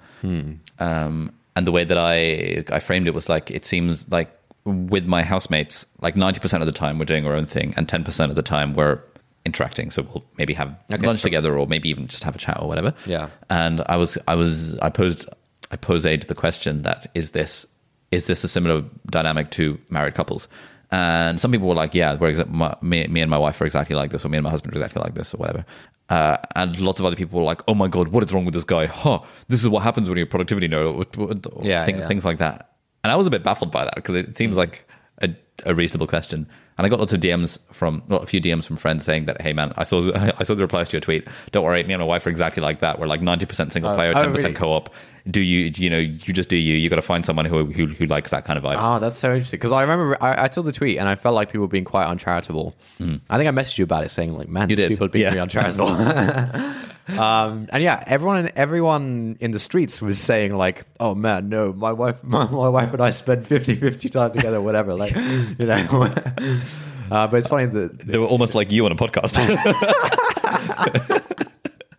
[0.78, 4.30] Um, and the way that I I framed it was like it seems like
[4.64, 7.88] with my housemates, like ninety percent of the time we're doing our own thing, and
[7.88, 9.00] ten percent of the time we're
[9.44, 9.90] interacting.
[9.90, 11.28] So we'll maybe have Okay, lunch sure.
[11.28, 12.94] together, or maybe even just have a chat or whatever.
[13.06, 13.30] Yeah.
[13.50, 15.28] And I was I was I posed
[15.72, 17.66] I posed the question that is this
[18.12, 20.46] is this a similar dynamic to married couples?
[20.90, 23.66] And some people were like, yeah, we're exa- my, me, me and my wife are
[23.66, 25.64] exactly like this, or me and my husband are exactly like this, or whatever.
[26.08, 28.54] Uh, and lots of other people were like, oh my god, what is wrong with
[28.54, 28.86] this guy?
[28.86, 29.20] Huh?
[29.48, 32.08] This is what happens when you're a productivity nerd, Yeah, things, yeah.
[32.08, 32.72] things like that.
[33.04, 34.88] And I was a bit baffled by that because it seems like
[35.20, 35.28] a,
[35.66, 36.48] a reasonable question.
[36.78, 39.42] And I got lots of DMs from, well, a few DMs from friends saying that,
[39.42, 41.26] hey man, I saw I saw the replies to your tweet.
[41.50, 43.00] Don't worry, me and my wife are exactly like that.
[43.00, 44.54] We're like ninety percent single oh, player, oh, ten percent really?
[44.54, 44.94] co-op.
[45.28, 46.74] Do you, you know, you just do you.
[46.76, 48.76] You got to find someone who, who who likes that kind of vibe.
[48.78, 49.58] Oh, that's so interesting.
[49.58, 51.84] Because I remember I, I saw the tweet and I felt like people were being
[51.84, 52.74] quite uncharitable.
[52.98, 53.16] Hmm.
[53.28, 54.88] I think I messaged you about it, saying like, "Man, You did.
[54.88, 55.30] people are being Yeah.
[55.30, 55.88] really uncharitable."
[57.16, 61.92] um, and yeah, everyone everyone in the streets was saying like, "Oh man, no, my
[61.92, 65.76] wife, my, my wife and I spend 50-50 time together, whatever." Like, you know.
[67.10, 69.36] uh, but it's funny that they were almost like you on a podcast.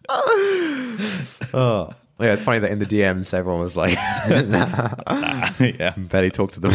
[1.54, 1.90] oh,
[2.20, 3.94] yeah, it's funny that in the DMs everyone was like,
[5.60, 5.94] yeah.
[5.98, 6.74] barely talk to them.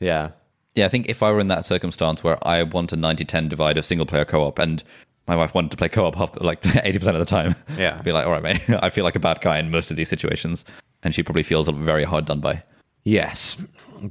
[0.00, 0.32] yeah.
[0.76, 3.76] Yeah, I think if I were in that circumstance where I want a 90-10 divide
[3.76, 4.84] of single player co-op and
[5.26, 8.00] my wife wanted to play co-op half like 80% of the time, Yeah.
[8.02, 10.08] Be like, all right, mate, I feel like a bad guy in most of these
[10.08, 10.64] situations.
[11.02, 12.62] And she probably feels very hard done by.
[13.04, 13.56] Yes,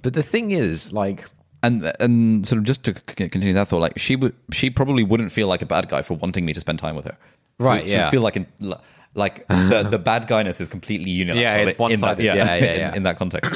[0.02, 1.26] but the thing is, like,
[1.62, 5.32] And and sort of just to continue that thought, like she would, she probably wouldn't
[5.32, 7.18] feel like a bad guy for wanting me to spend time with her.
[7.60, 8.10] Right, She, yeah.
[8.10, 8.48] feel like in,
[9.14, 11.44] like the, the bad guyness is completely unilateral.
[11.44, 12.24] Yeah, it's in that, one-sided.
[12.24, 12.96] Yeah, yeah, in- yeah.
[12.96, 13.54] In, that context.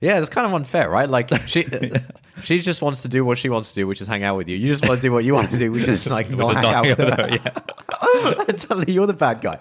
[0.00, 1.08] Yeah, it's kind of unfair, right?
[1.08, 1.98] Like she, uh,
[2.44, 4.48] she just wants to do what she wants to do, which is hang out with
[4.48, 4.56] you.
[4.56, 6.66] You just want to do what you want to do, which is like not hang
[6.66, 7.28] out with her.
[7.30, 8.44] yeah.
[8.48, 9.58] and suddenly you're the bad guy.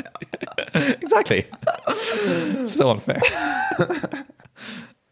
[1.01, 1.45] exactly.
[2.67, 3.21] so unfair.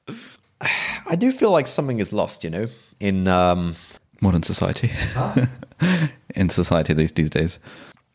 [0.62, 2.68] I do feel like something is lost, you know,
[3.00, 3.76] in um,
[4.22, 4.92] Modern society.
[6.36, 7.58] in society these these days.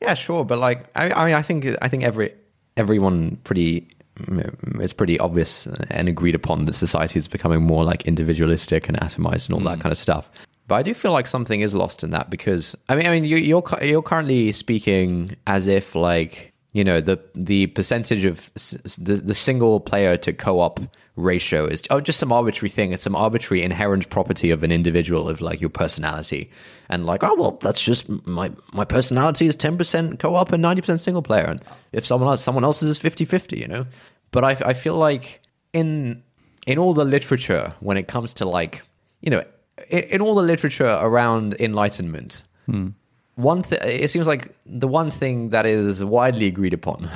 [0.00, 2.32] yeah, sure, but like I, I mean, I think I think every
[2.76, 3.88] everyone pretty
[4.20, 8.98] Mm, it's pretty obvious and agreed upon that society is becoming more like individualistic and
[8.98, 9.82] atomized and all that mm.
[9.82, 10.30] kind of stuff.
[10.68, 13.24] But I do feel like something is lost in that because I mean, I mean,
[13.24, 18.52] you, you're you're currently speaking as if like you know the the percentage of
[18.98, 20.78] the the single player to co-op
[21.16, 22.92] ratio is oh just some arbitrary thing.
[22.92, 26.50] It's some arbitrary inherent property of an individual of like your personality,
[26.90, 30.82] and like oh well that's just my my personality is ten percent co-op and ninety
[30.82, 33.86] percent single player, and if someone else someone else's is 50-50, you know.
[34.30, 35.40] But I I feel like
[35.72, 36.22] in
[36.66, 38.82] in all the literature when it comes to like
[39.22, 39.42] you know
[39.88, 42.88] in, in all the literature around enlightenment hmm.
[43.36, 47.08] One th- it seems like the one thing that is widely agreed upon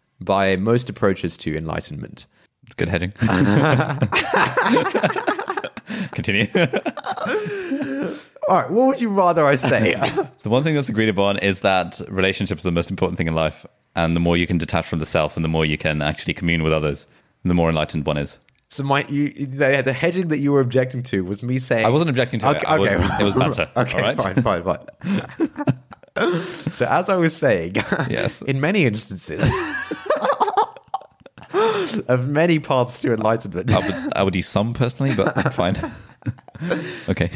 [0.20, 2.26] by most approaches to enlightenment
[2.64, 3.12] It's good heading.
[6.12, 6.46] Continue.
[8.48, 9.94] all right what would you rather i say
[10.42, 13.34] the one thing that's agreed upon is that relationships are the most important thing in
[13.34, 16.02] life, and the more you can detach from the self, and the more you can
[16.02, 17.06] actually commune with others,
[17.44, 18.38] the more enlightened one is.
[18.72, 21.90] So my you the, the hedging that you were objecting to was me saying I
[21.90, 22.64] wasn't objecting to it.
[22.64, 23.68] I was- it was banter.
[23.76, 24.18] okay all right?
[24.18, 24.78] fine fine fine
[26.74, 27.74] so as i was saying
[28.10, 28.42] Yes.
[28.52, 29.42] in many instances
[32.08, 35.76] of many paths to enlightenment I would, I would use some personally, but fine.
[37.08, 37.30] okay.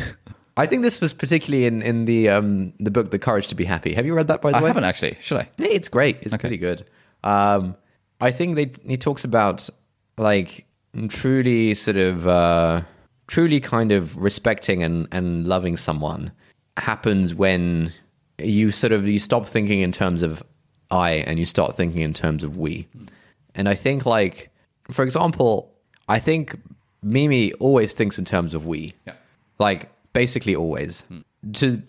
[0.56, 3.64] I think this was particularly in in the um the book The Courage to Be
[3.64, 3.92] Happy.
[3.94, 4.66] Have you read that by the I way?
[4.66, 5.16] I haven't actually.
[5.20, 5.48] Should I?
[5.58, 6.18] It's great.
[6.22, 6.86] It's pretty good.
[7.24, 7.76] Um,
[8.20, 9.68] I think they he talks about
[10.16, 10.65] like
[11.08, 12.82] truly sort of uh,
[13.26, 16.32] truly kind of respecting and and loving someone
[16.76, 17.92] happens when
[18.38, 20.42] you sort of you stop thinking in terms of
[20.90, 22.86] I and you start thinking in terms of we.
[23.54, 24.50] And I think like
[24.90, 25.72] for example,
[26.08, 26.56] I think
[27.02, 28.94] Mimi always thinks in terms of we.
[29.06, 29.14] Yeah.
[29.58, 31.02] Like basically always.
[31.54, 31.82] To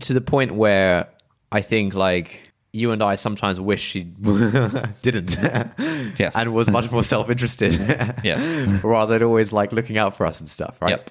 [0.00, 1.08] to the point where
[1.52, 2.47] I think like
[2.78, 4.02] you and I sometimes wish she
[5.02, 5.38] didn't.
[6.18, 6.34] Yes.
[6.34, 7.72] And was much more self-interested.
[8.24, 8.82] Yes.
[8.82, 10.90] Rather than always like looking out for us and stuff, right?
[10.90, 11.10] Yep.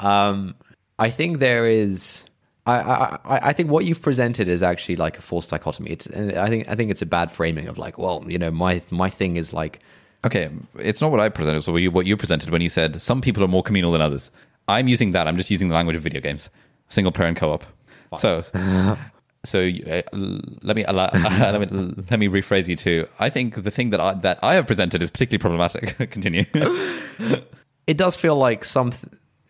[0.00, 0.54] Um,
[0.98, 2.24] I think there is.
[2.66, 5.90] I, I, I I think what you've presented is actually like a false dichotomy.
[5.90, 8.80] It's I think I think it's a bad framing of like, well, you know, my
[8.90, 9.80] my thing is like,
[10.24, 11.62] Okay, it's not what I presented.
[11.62, 14.00] So what you, what you presented when you said some people are more communal than
[14.00, 14.30] others.
[14.66, 15.28] I'm using that.
[15.28, 16.50] I'm just using the language of video games,
[16.88, 17.64] single player and co-op.
[18.16, 18.42] So,
[19.44, 20.02] so uh,
[20.62, 23.06] let me allow, let me let me rephrase you too.
[23.18, 25.96] I think the thing that I, that I have presented is particularly problematic.
[26.10, 26.44] Continue.
[27.86, 28.92] it does feel like some.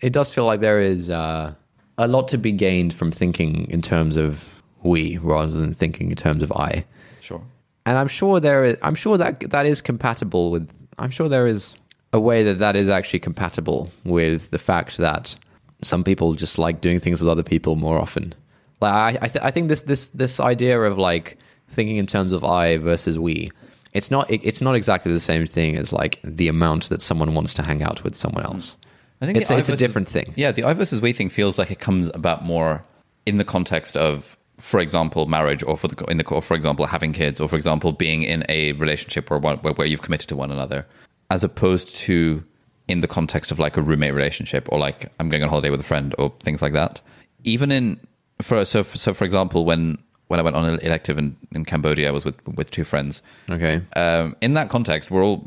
[0.01, 1.55] It does feel like there is uh,
[1.97, 4.45] a lot to be gained from thinking in terms of
[4.83, 6.85] we rather than thinking in terms of I.
[7.21, 7.43] Sure.
[7.87, 8.77] And I'm sure there is.
[8.83, 10.69] I'm sure that that is compatible with.
[10.99, 11.75] I'm sure there is
[12.13, 15.37] a way that that is actually compatible with the fact that
[15.83, 18.35] some people just like doing things with other people more often.
[18.81, 22.33] Like I, I, th- I think this this this idea of like thinking in terms
[22.33, 23.51] of I versus we.
[23.93, 24.31] It's not.
[24.31, 27.63] It, it's not exactly the same thing as like the amount that someone wants to
[27.63, 28.53] hang out with someone hmm.
[28.53, 28.77] else.
[29.21, 30.33] I think it's it's a different thing.
[30.37, 32.85] Yeah, the I versus we thing feels like it comes about more
[33.27, 36.87] in the context of, for example, marriage, or for the in the or for example,
[36.87, 40.29] having kids, or for example, being in a relationship where one where, where you've committed
[40.29, 40.87] to one another,
[41.31, 42.45] as opposed to
[42.87, 45.81] in the context of like a roommate relationship, or like I'm going on holiday with
[45.81, 47.01] a friend, or things like that.
[47.45, 47.99] Even in
[48.43, 52.09] for so so for example, when when I went on an elective in, in Cambodia,
[52.09, 53.23] I was with with two friends.
[53.51, 53.81] Okay.
[53.97, 55.43] Um, in that context, we're all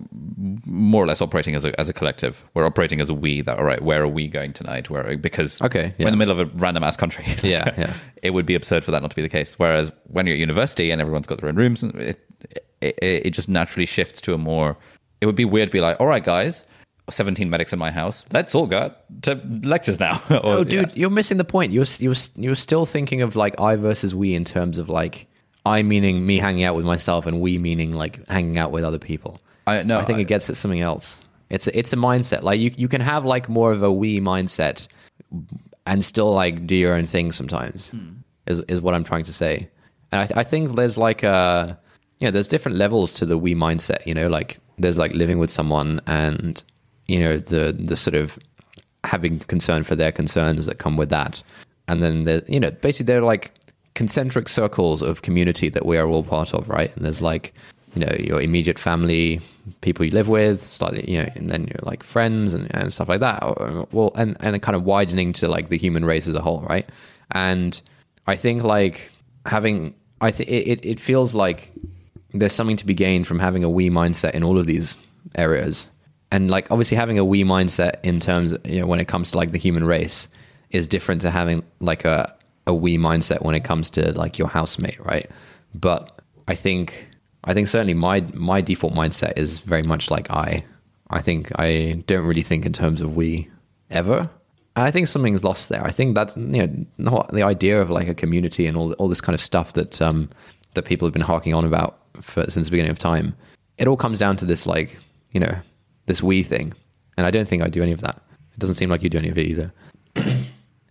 [0.65, 2.43] more or less operating as a as a collective.
[2.53, 3.41] We're operating as a we.
[3.41, 3.81] That all right?
[3.81, 4.89] Where are we going tonight?
[4.89, 7.25] Where because Okay, we're in the middle of a random ass country.
[7.43, 7.93] Yeah, yeah.
[8.21, 9.57] It would be absurd for that not to be the case.
[9.57, 12.19] Whereas when you're at university and everyone's got their own rooms, it
[12.81, 14.77] it, it just naturally shifts to a more.
[15.21, 16.65] It would be weird to be like, all right, guys.
[17.11, 18.25] 17 medics in my house.
[18.31, 18.93] Let's all go
[19.23, 20.21] to lectures now.
[20.29, 20.93] Or- Oh, dude, yeah.
[20.95, 21.71] you're missing the point.
[21.71, 25.27] You're you're you're still thinking of like I versus we in terms of like
[25.65, 28.99] I meaning me hanging out with myself and we meaning like hanging out with other
[28.99, 29.39] people.
[29.67, 31.19] I- no, I think I- it gets at something else.
[31.49, 32.43] It's a, it's a mindset.
[32.43, 34.87] Like you you can have like more of a we mindset
[35.85, 37.89] and still like do your own thing sometimes.
[37.89, 38.09] Hmm.
[38.47, 39.69] Is is what I'm trying to say.
[40.11, 41.77] And I th- I think there's like uh, a
[42.19, 44.05] yeah, there's different levels to the we mindset.
[44.05, 46.61] You know, like there's like living with someone and
[47.07, 48.37] you know the the sort of
[49.03, 51.43] having concern for their concerns that come with that.
[51.87, 53.51] And then there, you know, basically they're like
[53.93, 56.95] concentric circles of community that we are all part of, right?
[56.95, 57.53] And there's like,
[57.95, 59.41] you know, your immediate family,
[59.81, 63.09] people you live with, slightly, you know, and then you're like friends and, and stuff
[63.09, 63.41] like that.
[63.91, 66.87] Well, and and kind of widening to like the human race as a whole, right?
[67.31, 67.81] And
[68.27, 69.11] I think like
[69.45, 71.73] having, I think it, it feels like
[72.33, 74.95] there's something to be gained from having a we mindset in all of these
[75.35, 75.87] areas
[76.31, 79.37] and like obviously having a we mindset in terms you know when it comes to
[79.37, 80.27] like the human race
[80.69, 82.33] is different to having like a
[82.67, 85.29] a we mindset when it comes to like your housemate right?
[85.73, 87.07] But i think
[87.43, 90.63] i think certainly my my default mindset is very much like i.
[91.13, 93.49] I think i don't really think in terms of we
[93.89, 94.29] ever.
[94.77, 95.83] I think something's lost there.
[95.83, 99.09] I think that's you know not the idea of like a community and all all
[99.09, 100.29] this kind of stuff that um
[100.73, 103.35] that people have been harking on about for, since the beginning of time
[103.77, 104.97] it all comes down to this like
[105.31, 105.53] you know
[106.11, 106.67] this we thing
[107.17, 108.17] and i don't think i do any of that.
[108.53, 109.69] It doesn't seem like you do any of it either.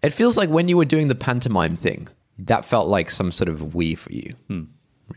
[0.02, 2.08] It feels like when you were doing the pantomime thing
[2.50, 4.34] that felt like some sort of we for you.
[4.48, 4.62] Hmm.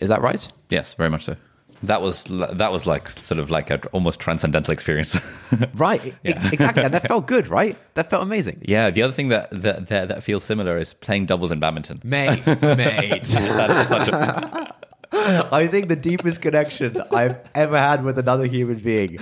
[0.01, 0.43] Is that right?
[0.69, 1.37] Yes, very much so.
[1.83, 2.25] That was
[2.61, 5.15] that was like sort of like an almost transcendental experience.
[5.75, 7.77] right E- exactly and that felt good right?
[7.93, 8.57] That felt amazing.
[8.75, 12.01] Yeah, the other thing that that, that that feels similar is playing doubles in badminton.
[12.03, 13.23] mate mate.
[13.59, 14.75] That is such a
[15.61, 19.17] I think the deepest connection I've ever had with another human being.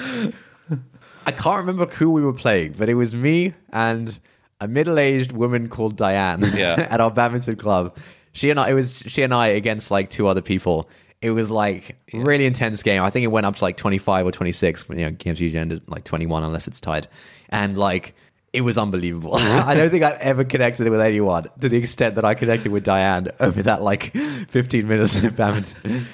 [1.31, 4.17] I can't remember who we were playing, but it was me and
[4.59, 6.75] a middle-aged woman called Diane Yeah.
[6.89, 7.95] at our badminton club.
[8.33, 10.89] She and I, it was she and I against like two other people.
[11.21, 13.01] It was like really intense game.
[13.03, 14.85] I think it went up to like 25 or 26.
[14.89, 17.07] You know, games usually end at like 21 unless it's tied.
[17.49, 18.15] And like,
[18.53, 19.35] it was unbelievable.
[19.35, 22.83] I don't think I've ever connected with anyone to the extent that I connected with
[22.83, 26.05] Diane over that like 15 minutes of badminton.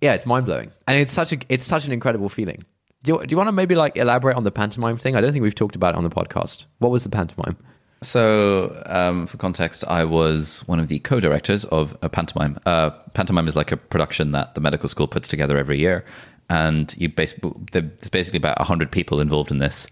[0.00, 2.64] yeah, it's mind blowing, and it's such a it's such an incredible feeling.
[3.02, 5.16] Do you, do you want to maybe like elaborate on the pantomime thing?
[5.16, 6.66] I don't think we've talked about it on the podcast.
[6.78, 7.56] What was the pantomime?
[8.02, 12.58] So, um, for context, I was one of the co-directors of a pantomime.
[12.64, 16.04] Uh, pantomime is like a production that the medical school puts together every year,
[16.48, 19.86] and you basically there's basically about hundred people involved in this.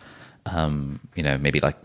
[0.46, 1.76] Um, you know, maybe like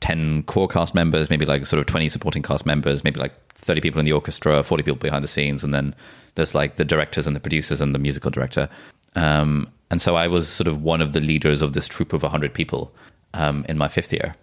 [0.00, 3.80] ten core cast members, maybe like sort of twenty supporting cast members, maybe like thirty
[3.80, 5.94] people in the orchestra, forty people behind the scenes, and then
[6.34, 8.68] there's like the directors and the producers and the musical director.
[9.14, 12.22] Um, and so I was sort of one of the leaders of this troupe of
[12.22, 12.92] hundred people
[13.34, 14.34] um, in my fifth year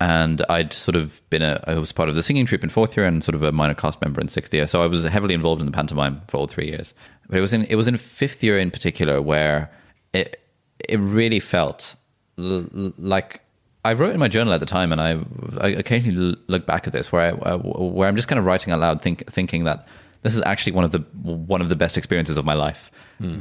[0.00, 2.96] and I'd sort of been a I was part of the singing troupe in fourth
[2.96, 4.66] year and sort of a minor cast member in sixth year.
[4.66, 6.92] So I was heavily involved in the pantomime for all three years.
[7.28, 9.70] But it was in it was in fifth year in particular where
[10.12, 10.40] it
[10.88, 11.96] it really felt
[12.38, 12.68] l-
[12.98, 13.40] like
[13.84, 15.20] I wrote in my journal at the time, and I,
[15.60, 18.72] I occasionally look back at this where I, uh, where I'm just kind of writing
[18.72, 19.86] out loud, think, thinking that
[20.26, 22.90] this is actually one of the one of the best experiences of my life.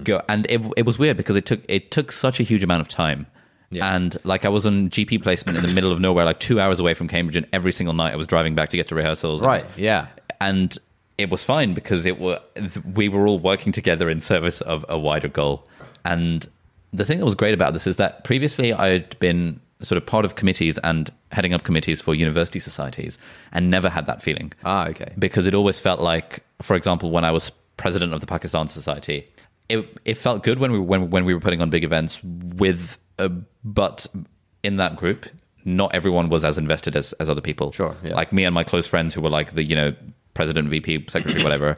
[0.04, 2.82] Go, and it it was weird because it took it took such a huge amount
[2.82, 3.26] of time.
[3.72, 3.94] Yeah.
[3.96, 6.80] And like I was on GP placement in the middle of nowhere, like two hours
[6.80, 9.42] away from Cambridge, and every single night I was driving back to get to rehearsals.
[9.42, 10.08] and- Right, yeah.
[10.40, 10.78] and
[11.18, 12.40] it was fine because it were
[12.94, 15.68] we were all working together in service of a wider goal.
[16.06, 16.48] And
[16.94, 20.24] the thing that was great about this is that previously I'd been sort of part
[20.24, 23.18] of committees and heading up committees for university societies,
[23.52, 25.12] and never had that feeling Ah, okay.
[25.20, 29.28] because it always felt like, for example, when I was president of the Pakistan Society,
[29.70, 32.98] it it felt good when we when when we were putting on big events with,
[33.20, 33.30] uh,
[33.64, 34.08] but
[34.64, 35.26] in that group,
[35.66, 37.72] not everyone was as invested as as other people.
[37.72, 38.16] Sure, yeah.
[38.16, 39.94] Like me and my close friends who were like the you know
[40.34, 41.78] president, VP, secretary, whatever.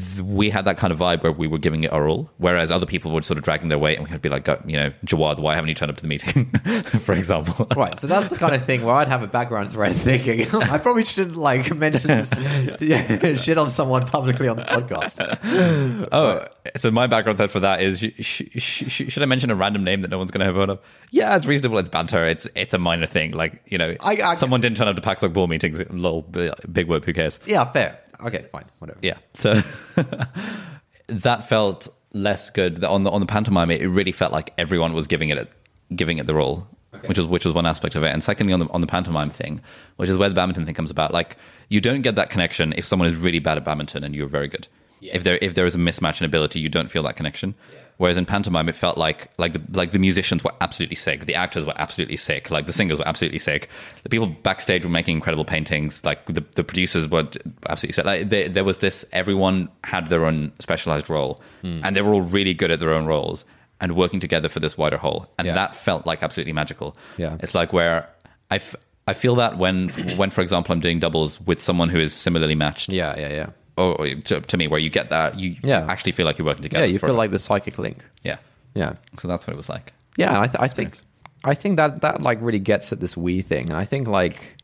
[0.00, 2.70] Th- We had that kind of vibe where we were giving it our all, whereas
[2.70, 4.76] other people were sort of dragging their weight, and we had to be like, you
[4.76, 6.50] know, Jawad, why haven't you turned up to the meeting,
[7.00, 7.66] for example?
[7.76, 10.78] Right, so that's the kind of thing where I'd have a background thread thinking I
[10.78, 12.32] probably shouldn't like mention this,
[12.80, 15.14] yeah, shit on someone publicly on the podcast.
[16.12, 19.54] Oh, so my background thread for that is: sh- sh- sh- should I mention a
[19.54, 20.80] random name that no one's going to have heard of?
[21.10, 21.78] Yeah, it's reasonable.
[21.78, 22.24] It's banter.
[22.26, 23.32] It's it's a minor thing.
[23.32, 25.80] Like you know, I- I- someone didn't turn up to PakSoc ball meetings.
[25.90, 27.04] Lol, big whoop.
[27.04, 27.40] Who cares?
[27.46, 27.98] Yeah, fair.
[28.20, 28.98] Okay, fine, whatever.
[29.02, 29.18] Yeah.
[29.34, 29.54] So
[31.06, 32.82] that felt less good.
[32.84, 35.50] On the on the pantomime, it really felt like everyone was giving it
[35.94, 36.66] giving it the role,
[37.06, 38.12] which was which was one aspect of it.
[38.12, 39.60] And secondly, on the on the pantomime thing,
[39.96, 41.12] which is where the badminton thing comes about.
[41.12, 41.36] Like
[41.68, 44.48] you don't get that connection if someone is really bad at badminton and you're very
[44.48, 44.68] good.
[45.12, 47.54] If there if there is a mismatch in ability, you don't feel that connection.
[47.96, 51.34] Whereas in pantomime, it felt like like the like the musicians were absolutely sick, the
[51.34, 53.68] actors were absolutely sick, like the singers were absolutely sick.
[54.02, 56.04] The people backstage were making incredible paintings.
[56.04, 57.28] Like the, the producers were
[57.68, 58.04] absolutely sick.
[58.04, 59.04] Like there, there was this.
[59.12, 61.80] Everyone had their own specialized role, hmm.
[61.84, 63.44] and they were all really good at their own roles
[63.80, 65.26] and working together for this wider whole.
[65.38, 65.54] And Yeah.
[65.54, 66.96] that felt like absolutely magical.
[67.16, 67.36] Yeah.
[67.40, 68.08] it's like where
[68.50, 68.76] I, f-
[69.06, 72.54] I feel that when when for example I'm doing doubles with someone who is similarly
[72.54, 73.46] matched Yeah, yeah, yeah.
[73.76, 75.84] Or, to, to me where you get that you Yeah.
[75.88, 78.04] actually feel like you're working together Yeah, you feel like the psychic link.
[78.22, 78.36] yeah
[78.74, 78.94] Yeah.
[79.18, 80.98] so that's what it was like Yeah, and I, th- I think
[81.44, 84.56] I think that that like really gets at this we thing, and I think like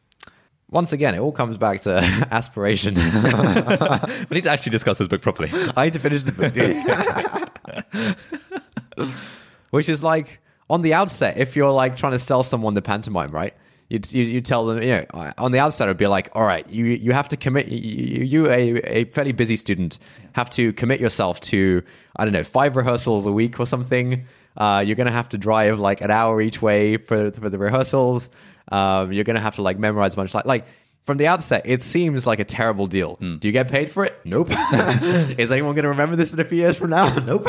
[0.72, 1.96] once again, it all comes back to
[2.30, 2.94] aspiration.
[4.30, 6.32] we need to actually discuss this book properly I need to finish the
[8.96, 9.10] book.
[9.70, 13.30] Which is like on the outset, if you're like trying to sell someone the pantomime,
[13.30, 13.54] right?
[13.90, 16.66] You, you, you tell them, you know, on the outset, it'd be like, all right,
[16.70, 17.66] you you have to commit.
[17.66, 19.98] You, you a, a fairly busy student,
[20.32, 21.82] have to commit yourself to
[22.16, 24.24] I don't know five rehearsals a week or something.
[24.56, 28.30] Uh, you're gonna have to drive like an hour each way for for the rehearsals.
[28.70, 30.66] Um, you're gonna have to like memorize a bunch like like
[31.04, 33.16] from the outset, it seems like a terrible deal.
[33.16, 34.20] Do you get paid for it?
[34.24, 34.50] Nope.
[35.36, 37.18] is anyone going to remember this in a few years from now?
[37.24, 37.48] Nope.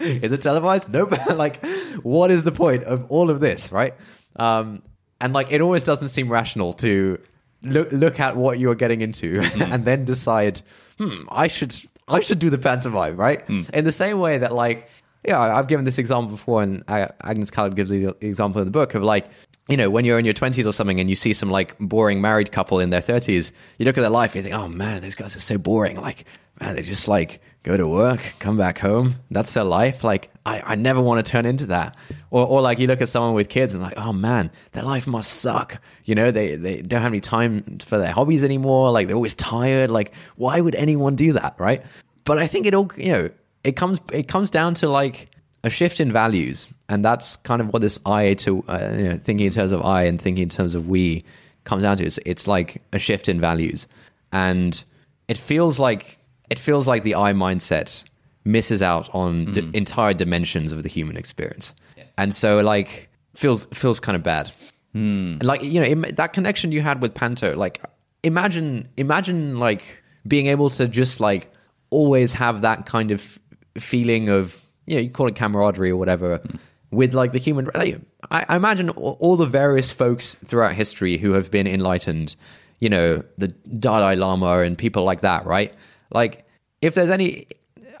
[0.00, 0.88] is it televised?
[0.88, 1.12] Nope.
[1.30, 1.64] like,
[2.02, 3.94] what is the point of all of this, right?
[4.36, 4.82] Um,
[5.22, 7.18] and like, it always doesn't seem rational to
[7.62, 10.60] look look at what you're getting into and then decide,
[10.98, 13.48] hmm, I should I should do the pantomime, right?
[13.72, 14.88] In the same way that like
[15.26, 18.94] yeah, I've given this example before, and Agnes Callard gives the example in the book
[18.94, 19.28] of like,
[19.68, 22.20] you know, when you're in your 20s or something and you see some like boring
[22.20, 25.00] married couple in their 30s, you look at their life and you think, oh man,
[25.00, 26.00] those guys are so boring.
[26.00, 26.24] Like,
[26.60, 29.16] man, they're just like go to work, come back home.
[29.30, 30.02] That's their life.
[30.02, 31.96] Like, I, I never want to turn into that.
[32.30, 35.06] Or, or like you look at someone with kids and like, oh man, their life
[35.06, 35.80] must suck.
[36.04, 38.90] You know, they, they don't have any time for their hobbies anymore.
[38.90, 39.90] Like, they're always tired.
[39.90, 41.54] Like, why would anyone do that?
[41.58, 41.84] Right.
[42.24, 43.30] But I think it all, you know,
[43.64, 45.28] it comes it comes down to like
[45.64, 49.18] a shift in values, and that's kind of what this I to uh, you know,
[49.18, 51.24] thinking in terms of I and thinking in terms of we
[51.64, 52.04] comes down to.
[52.04, 53.86] It's it's like a shift in values,
[54.32, 54.82] and
[55.28, 56.18] it feels like
[56.52, 58.04] it feels like the I mindset
[58.44, 59.74] misses out on d- mm.
[59.74, 61.74] entire dimensions of the human experience,
[62.18, 64.52] and so like feels feels kind of bad.
[64.92, 65.40] Hmm.
[65.40, 67.82] And like you know im- that connection you had with Panto, like
[68.22, 69.82] imagine imagine like
[70.28, 71.50] being able to just like
[71.88, 73.38] always have that kind of
[73.78, 76.56] feeling of you know you call it camaraderie or whatever hmm.
[76.90, 77.98] with like the human like,
[78.30, 82.36] I, I imagine all, all the various folks throughout history who have been enlightened
[82.80, 85.72] you know the dalai lama and people like that right
[86.12, 86.44] like
[86.80, 87.46] if there's any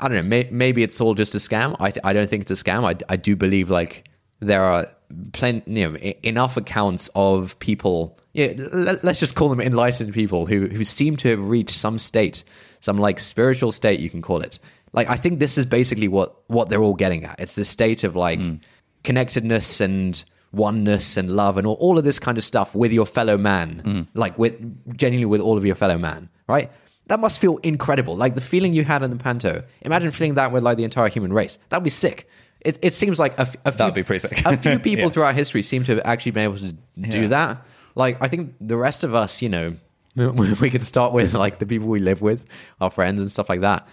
[0.00, 1.76] i don't know may, maybe it's all just a scam.
[1.80, 2.84] I, I don't think it's a scam.
[2.84, 4.08] I, I do believe like
[4.40, 4.86] there are
[5.32, 10.46] plenty you know enough accounts of people yeah let, let's just call them enlightened people
[10.46, 12.42] who who seem to have reached some state
[12.80, 14.58] some like spiritual state you can call it.
[14.92, 17.38] Like i think this is basically what what they're all getting at.
[17.38, 18.56] It's this state of like hmm.
[19.04, 23.06] connectedness and oneness and love and all, all of this kind of stuff with your
[23.06, 23.80] fellow man.
[23.84, 24.02] Hmm.
[24.18, 24.54] Like with
[24.96, 26.70] genuinely with all of your fellow man right
[27.08, 30.52] that must feel incredible like the feeling you had in the panto imagine feeling that
[30.52, 32.28] with like the entire human race that would be sick
[32.60, 34.40] it, it seems like a, f- a few, That'd be pretty sick.
[34.46, 35.10] a few people Yeah.
[35.10, 37.26] throughout history seem to have actually been able to do Yeah.
[37.26, 37.66] that.
[37.96, 39.74] Like, I think the rest of us, you know,
[40.14, 42.44] we could start with like the people we live with,
[42.80, 43.88] our friends and stuff like that.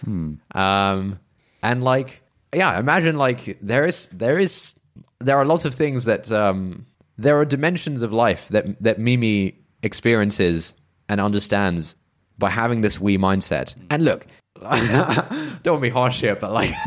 [0.54, 1.18] Um,
[1.64, 2.22] and like,
[2.54, 4.78] yeah, imagine like there is there is
[5.18, 6.86] there are lots of things that um,
[7.18, 10.74] there are dimensions of life that that Mimi experiences
[11.08, 11.96] and understands
[12.40, 13.76] by having this we mindset.
[13.90, 14.26] And look,
[15.62, 16.74] don't be harsh here, but like.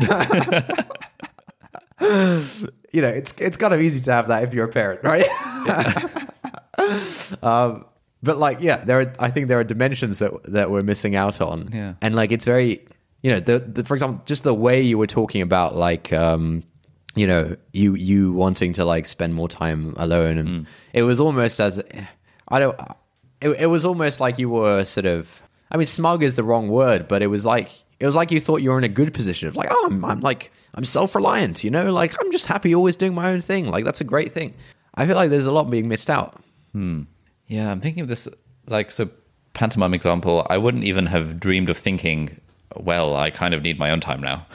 [2.00, 5.28] you know, it's it's kind of easy to have that if you're a parent, right?
[7.42, 7.86] um,
[8.22, 9.12] but like, yeah, there are.
[9.18, 11.70] I think there are dimensions that that we're missing out on.
[11.72, 11.94] Yeah.
[12.00, 12.86] and like it's very,
[13.22, 16.62] you know, the, the for example, just the way you were talking about like, um,
[17.14, 21.60] you know, you you wanting to like spend more time alone, and it was almost
[21.60, 21.82] as,
[22.48, 22.78] I don't,
[23.40, 25.42] it, it was almost like you were sort of.
[25.74, 27.68] I mean, smug is the wrong word, but it was like
[27.98, 30.04] it was like you thought you were in a good position of like, oh, I'm,
[30.04, 33.40] I'm like I'm self reliant, you know, like I'm just happy always doing my own
[33.40, 33.66] thing.
[33.66, 34.54] Like that's a great thing.
[34.94, 36.40] I feel like there's a lot being missed out.
[36.72, 37.02] Hmm.
[37.48, 38.28] Yeah, I'm thinking of this
[38.68, 39.10] like so
[39.54, 40.46] pantomime example.
[40.48, 42.40] I wouldn't even have dreamed of thinking,
[42.76, 44.46] well, I kind of need my own time now.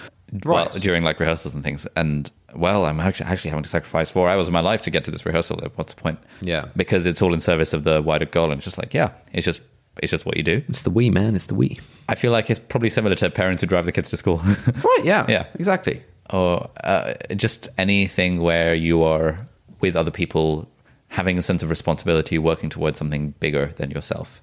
[0.45, 0.71] Right.
[0.71, 1.85] Well, during like rehearsals and things.
[1.97, 5.03] And well, I'm actually actually having to sacrifice four hours of my life to get
[5.03, 5.59] to this rehearsal.
[5.75, 6.19] What's the point?
[6.39, 6.67] Yeah.
[6.77, 9.45] Because it's all in service of the wider goal and it's just like, yeah, it's
[9.45, 9.59] just
[10.01, 10.61] it's just what you do.
[10.69, 11.35] It's the we, man.
[11.35, 11.79] It's the we.
[12.07, 14.41] I feel like it's probably similar to parents who drive the kids to school.
[14.83, 15.01] Right.
[15.03, 15.25] Yeah.
[15.29, 15.45] Yeah.
[15.55, 16.03] Exactly.
[16.31, 19.37] or uh, just anything where you are
[19.81, 20.67] with other people
[21.07, 24.41] having a sense of responsibility working towards something bigger than yourself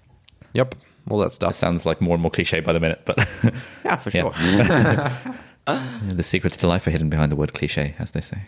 [0.54, 0.74] Yep.
[1.08, 1.54] All that stuff.
[1.54, 3.16] sounds like more and more cliche by the minute but
[3.84, 4.32] Yeah, for sure.
[5.66, 8.38] the secrets to life are hidden behind the word cliche as they say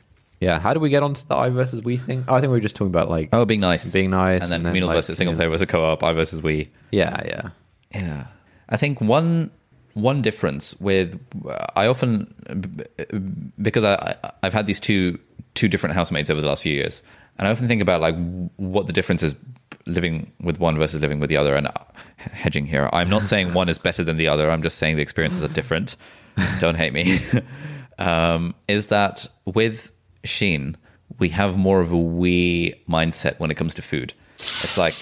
[0.40, 0.58] yeah.
[0.58, 2.24] How do we get onto the I versus we thing?
[2.28, 3.28] Oh, I think we were just talking about like.
[3.32, 6.02] oh being nice Being nice, and then and communal like, versus single player versus co-op
[6.02, 7.20] i versus we Yeah.
[7.24, 7.50] Yeah.
[7.94, 8.26] Yeah,
[8.68, 9.50] I think one
[9.94, 11.18] one difference with
[11.74, 12.34] I often
[13.60, 15.18] because I I've had these two
[15.54, 17.02] two different housemates over the last few years,
[17.38, 18.14] and I often think about like
[18.56, 19.34] what the difference is
[19.86, 21.56] living with one versus living with the other.
[21.56, 21.68] And
[22.16, 24.50] hedging here, I'm not saying one is better than the other.
[24.50, 25.96] I'm just saying the experiences are different.
[26.60, 27.20] Don't hate me.
[27.98, 29.90] um, is that with
[30.28, 30.76] Sheen,
[31.18, 34.14] we have more of a we mindset when it comes to food.
[34.36, 34.94] It's like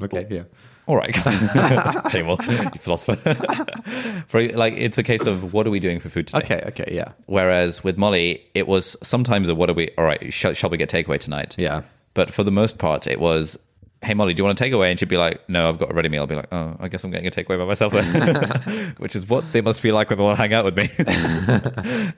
[0.00, 0.26] Okay.
[0.30, 0.42] Yeah.
[0.86, 2.38] all right, Taimur,
[2.72, 3.16] you philosopher.
[4.28, 6.38] for like, it's a case of what are we doing for food today?
[6.38, 6.62] Okay.
[6.68, 6.94] Okay.
[6.94, 7.12] Yeah.
[7.26, 9.90] Whereas with Molly, it was sometimes a what are we?
[9.98, 11.56] All right, shall, shall we get takeaway tonight?
[11.58, 11.82] Yeah.
[12.14, 13.58] But for the most part, it was,
[14.02, 14.90] hey Molly, do you want a takeaway?
[14.90, 16.22] And she'd be like, no, I've got a ready meal.
[16.22, 19.28] I'll be like, oh, I guess I'm getting a takeaway by myself then, which is
[19.28, 20.88] what they must feel like when they want to hang out with me.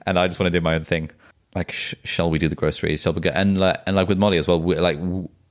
[0.06, 1.10] and I just want to do my own thing.
[1.54, 3.02] Like, sh- shall we do the groceries?
[3.02, 3.30] Shall we go?
[3.30, 4.98] And like, and like with Molly as well, we, like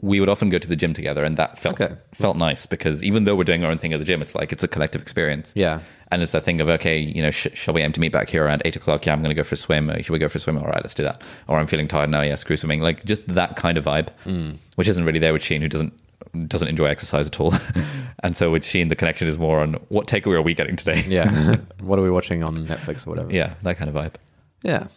[0.02, 1.94] we would often go to the gym together, and that felt Okay.
[2.14, 4.54] felt nice because even though we're doing our own thing at the gym, it's like
[4.54, 5.52] it's a collective experience.
[5.56, 5.82] Yeah.
[6.12, 8.30] And it's that thing of okay, you know, sh- shall we aim to meet back
[8.30, 9.06] here around eight o'clock?
[9.06, 9.90] Yeah, I'm going to go for a swim.
[9.90, 10.58] Uh, Should we go for a swim?
[10.58, 11.22] All right, let's do that.
[11.50, 12.22] Or I'm feeling tired now.
[12.22, 12.80] Yeah, screw swimming.
[12.82, 14.08] Like just that kind of vibe,
[14.76, 15.92] which isn't really there with Sheen, who doesn't
[16.48, 17.54] doesn't enjoy exercise at all.
[18.24, 21.04] and so with Sheen, the connection is more on what takeaway are we getting today?
[21.08, 21.58] Yeah.
[21.82, 23.34] what are we watching on Netflix or whatever?
[23.34, 24.14] yeah, that kind of vibe.
[24.64, 24.88] Yeah.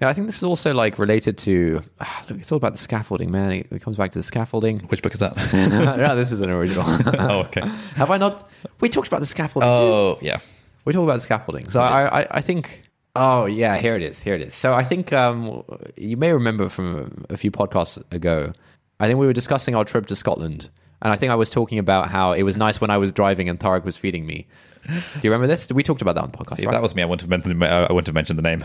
[0.00, 1.82] Yeah, I think this is also like related to.
[2.00, 3.50] ah, look, it's all about the scaffolding, man.
[3.50, 4.80] It, it comes back to the scaffolding.
[4.88, 5.36] Which book is that?
[5.98, 6.84] no, this is an original.
[7.18, 7.66] oh, okay.
[7.96, 8.48] Have I not?
[8.80, 9.68] We talked about the scaffolding.
[9.68, 10.38] Oh, yeah.
[10.84, 11.68] We talked about the scaffolding.
[11.68, 12.82] So I, I, I think.
[13.16, 14.20] Oh yeah, here it is.
[14.20, 14.54] Here it is.
[14.54, 15.64] So I think um,
[15.96, 18.52] you may remember from a few podcasts ago.
[19.00, 20.70] I think we were discussing our trip to Scotland,
[21.02, 23.48] and I think I was talking about how it was nice when I was driving
[23.48, 24.46] and Tarek was feeding me.
[24.86, 25.70] Do you remember this?
[25.72, 26.56] We talked about that on the podcast.
[26.56, 26.72] See, right?
[26.72, 28.62] that was me, I wouldn't have mentioned, I wouldn't have mentioned the name.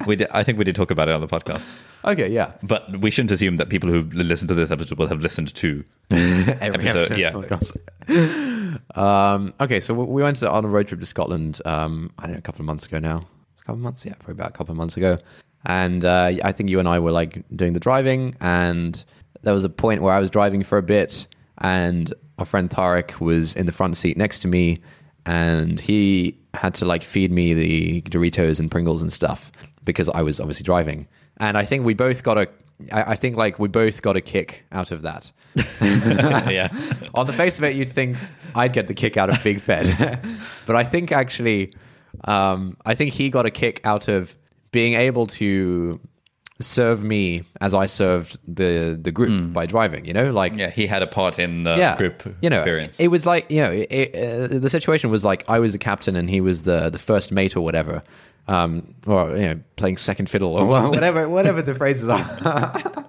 [0.06, 1.68] we did, I think we did talk about it on the podcast.
[2.04, 2.28] okay.
[2.28, 2.52] Yeah.
[2.62, 5.84] But we shouldn't assume that people who listen to this episode will have listened to
[6.10, 8.76] Every Episode, yeah.
[8.94, 11.60] um, okay, so we went on a road trip to Scotland.
[11.64, 13.26] Um, I don't know, a couple of months ago now.
[13.60, 15.18] A couple of months, yeah, probably about a couple of months ago.
[15.64, 19.04] And uh, I think you and I were like doing the driving, and
[19.42, 21.26] there was a point where I was driving for a bit,
[21.58, 24.80] and our friend Tarek was in the front seat next to me,
[25.24, 29.50] and he had to like feed me the Doritos and Pringles and stuff
[29.84, 31.06] because I was obviously driving.
[31.38, 32.48] And I think we both got a,
[32.92, 35.32] I I think like we both got a kick out of that.
[35.80, 36.68] yeah.
[37.14, 38.16] On the face of it, you'd think
[38.54, 40.18] I'd get the kick out of Big Fed,
[40.66, 41.72] but I think actually,
[42.24, 44.34] um, I think he got a kick out of
[44.72, 46.00] being able to
[46.60, 50.04] serve me as I served the the group by driving.
[50.06, 52.98] You know, like Yeah, he had a part in the yeah, group you know, experience.
[52.98, 56.16] It was like you know, it, uh, the situation was like I was the captain
[56.16, 58.02] and he was the the first mate or whatever,
[58.48, 62.24] um, or you know, playing second fiddle or whatever whatever the phrases are.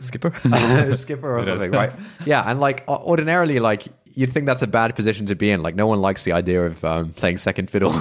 [0.00, 0.32] Skipper.
[0.96, 1.92] skipper or something, right?
[2.26, 5.62] Yeah, and like ordinarily, like you'd think that's a bad position to be in.
[5.62, 7.94] Like no one likes the idea of um, playing second fiddle,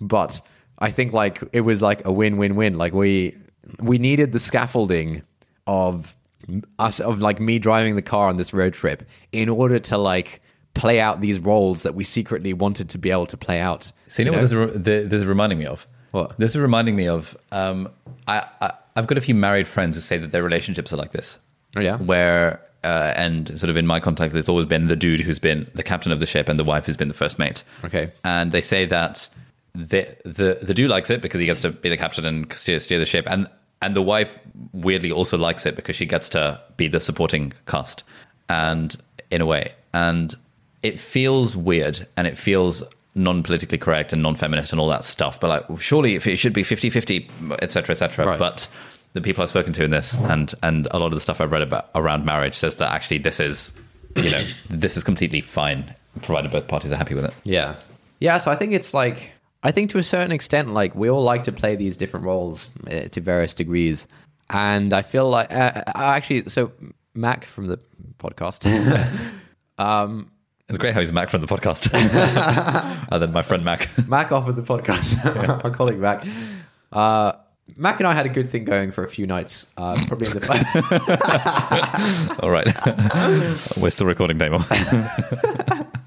[0.00, 0.40] but
[0.78, 2.76] I think like it was like a win-win-win.
[2.76, 3.36] Like we
[3.80, 5.22] we needed the scaffolding
[5.66, 6.14] of
[6.78, 10.42] us of like me driving the car on this road trip in order to like
[10.74, 13.92] play out these roles that we secretly wanted to be able to play out.
[14.08, 15.86] So you know, what this, is, re- this is reminding me of?
[16.10, 16.36] What?
[16.38, 17.36] This is reminding me of.
[17.52, 17.88] Um,
[18.26, 21.12] I, I I've got a few married friends who say that their relationships are like
[21.12, 21.38] this.
[21.76, 21.96] Oh, yeah?
[21.96, 25.70] Where uh, and sort of in my context, it's always been the dude who's been
[25.74, 27.64] the captain of the ship and the wife who's been the first mate.
[27.84, 28.10] Okay.
[28.24, 29.28] And they say that
[29.74, 32.78] the the the dude likes it because he gets to be the captain and steer
[32.80, 33.48] steer the ship, and
[33.80, 34.38] and the wife
[34.72, 38.04] weirdly also likes it because she gets to be the supporting cast,
[38.48, 38.96] and
[39.30, 40.34] in a way, and
[40.82, 42.82] it feels weird and it feels
[43.14, 45.38] non-politically correct and non-feminist and all that stuff.
[45.40, 48.38] But like surely if it should be 50-50 etc etc Right.
[48.38, 48.66] but
[49.12, 51.52] the people i've spoken to in this and and a lot of the stuff i've
[51.52, 53.70] read about around marriage says that actually this is
[54.16, 57.34] you know this is completely fine provided both parties are happy with it.
[57.44, 57.74] Yeah.
[58.20, 61.22] Yeah, so I think it's like I think to a certain extent like we all
[61.22, 64.06] like to play these different roles uh, to various degrees.
[64.50, 66.72] And I feel like uh, uh, actually so
[67.14, 67.78] Mac from the
[68.18, 68.64] podcast
[70.68, 71.92] it's great how he's mac from the podcast
[73.12, 75.22] and then my friend mac Mac offered the podcast.
[75.64, 76.24] Our colleague Mac.
[76.92, 77.32] Uh,
[77.76, 79.66] Mac and I had a good thing going for a few nights.
[79.76, 82.40] Uh, probably in the past.
[82.42, 82.66] all right
[83.82, 84.58] we're still recording demo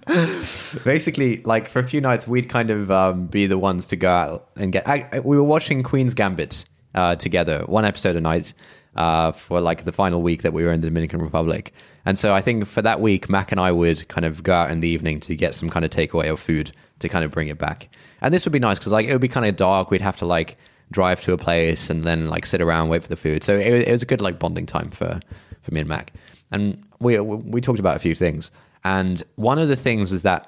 [0.05, 4.09] basically like for a few nights we'd kind of um, be the ones to go
[4.09, 4.87] out and get.
[4.87, 8.53] I, we were watching Queen's Gambit uh, together, one episode a night
[8.95, 11.73] uh, for like the final week that we were in the Dominican Republic.
[12.05, 14.71] And so I think for that week, Mac and I would kind of go out
[14.71, 17.47] in the evening to get some kind of takeaway or food to kind of bring
[17.47, 17.89] it back.
[18.21, 19.91] And this would be nice because like it would be kind of dark.
[19.91, 20.57] We'd have to like
[20.91, 23.43] drive to a place and then like sit around wait for the food.
[23.43, 25.19] So it, it was a good like bonding time for
[25.61, 26.13] for me and Mac.
[26.51, 28.51] And we we talked about a few things.
[28.86, 30.47] And one of the things was that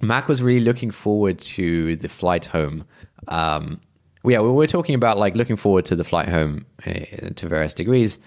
[0.00, 2.86] Mac was really looking forward to the flight home.
[3.26, 3.80] Um,
[4.24, 7.74] yeah, we were talking about like looking forward to the flight home uh, to various
[7.74, 8.18] degrees,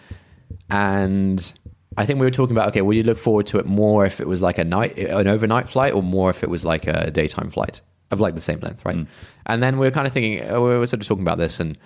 [0.70, 1.52] and
[1.98, 4.20] I think we were talking about okay, would you look forward to it more if
[4.20, 7.12] it was like a night, an overnight flight, or more if it was like a
[7.12, 7.82] daytime flight
[8.12, 9.08] of like the same length, right?
[9.46, 11.60] And then we were kind of thinking, uh, we were sort of talking about this,
[11.60, 11.78] and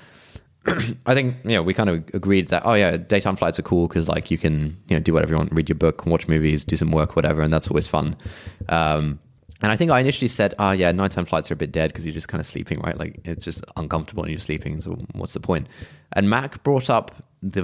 [1.06, 3.88] I think you know we kind of agreed that oh yeah, daytime flights are cool
[3.88, 6.64] because like you can you know do whatever you want, read your book, watch movies,
[6.66, 8.16] do some work, whatever, and that's always fun.
[8.70, 9.20] Um,
[9.62, 12.06] and I think I initially said, oh yeah, nighttime flights are a bit dead because
[12.06, 12.98] you're just kind of sleeping, right?
[12.98, 14.82] Like it's just uncomfortable and you're sleeping.
[14.82, 15.68] So what's the point?
[16.14, 17.64] And Mac brought up the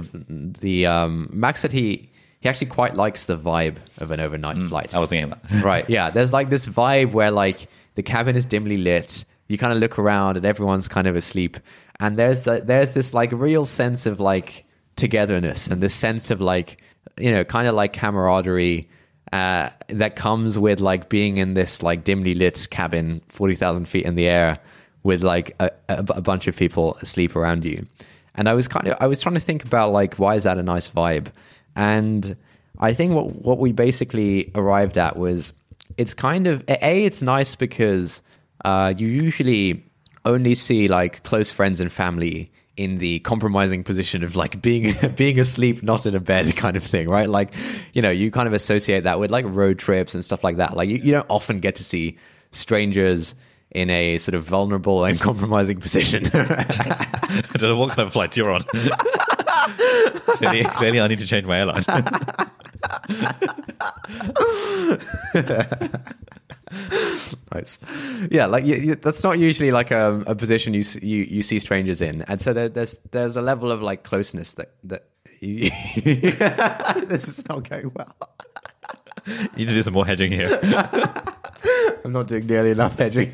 [0.60, 4.94] the um, Mac said he he actually quite likes the vibe of an overnight flight.
[4.94, 8.46] i was thinking that right yeah there's like this vibe where like the cabin is
[8.46, 11.58] dimly lit you kind of look around and everyone's kind of asleep
[12.00, 14.64] and there's a, there's this like real sense of like
[14.96, 16.82] togetherness and this sense of like
[17.18, 18.88] you know kind of like camaraderie
[19.32, 24.16] uh, that comes with like being in this like dimly lit cabin 40,000 feet in
[24.16, 24.58] the air
[25.04, 27.86] with like a, a, a bunch of people asleep around you.
[28.34, 30.58] And I was kind of I was trying to think about like why is that
[30.58, 31.28] a nice vibe?
[31.76, 32.36] And
[32.78, 35.52] I think what what we basically arrived at was
[35.96, 38.22] it's kind of a it's nice because
[38.64, 39.84] uh, you usually
[40.24, 45.38] only see like close friends and family in the compromising position of like being being
[45.38, 47.28] asleep not in a bed kind of thing right?
[47.28, 47.52] Like
[47.92, 50.76] you know you kind of associate that with like road trips and stuff like that.
[50.76, 52.16] Like you, you don't often get to see
[52.52, 53.34] strangers
[53.72, 56.24] in a sort of vulnerable and compromising position.
[56.32, 58.62] I don't know what kind of flights you're on.
[60.40, 61.84] Clearly, clearly i need to change my airline
[67.54, 67.78] nice.
[68.30, 71.58] Yeah, like you, you, that's not usually like a, a position you, you you see
[71.58, 75.06] strangers in, and so there, there's there's a level of like closeness that that
[75.40, 75.70] you,
[77.06, 78.14] this is not going well.
[79.26, 80.48] you need to do some more hedging here
[82.04, 83.30] I'm not doing nearly enough hedging.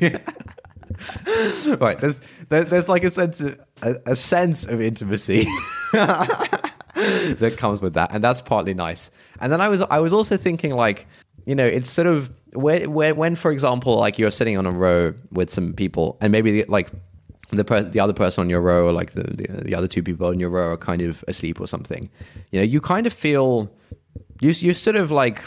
[1.79, 5.47] right, there's there, there's like a sense of a, a sense of intimacy
[5.93, 9.11] that comes with that, and that's partly nice.
[9.39, 11.07] And then I was I was also thinking like
[11.45, 14.71] you know it's sort of where, where when for example like you're sitting on a
[14.71, 16.89] row with some people and maybe the, like
[17.51, 20.03] the per- the other person on your row or like the, the the other two
[20.03, 22.09] people on your row are kind of asleep or something
[22.51, 23.71] you know you kind of feel
[24.41, 25.41] you you sort of like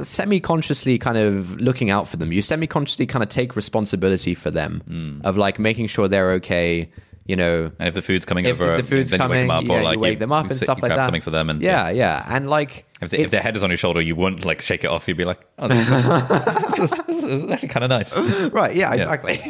[0.00, 2.32] semi-consciously kind of looking out for them.
[2.32, 5.24] You semi-consciously kind of take responsibility for them mm.
[5.24, 6.90] of like making sure they're okay
[7.26, 9.48] you know and if the food's coming if, over if the food's then coming you
[9.48, 11.04] wake them up yeah, or like you wake you, them up and stuff like that.
[11.06, 13.70] something for them and yeah yeah and like If, they, if their head is on
[13.70, 15.08] your shoulder, you wouldn't like shake it off.
[15.08, 18.16] You'd be like, "Oh, this, is, this is actually kind of nice."
[18.52, 19.12] right yeah, Yeah.
[19.12, 19.42] exactly.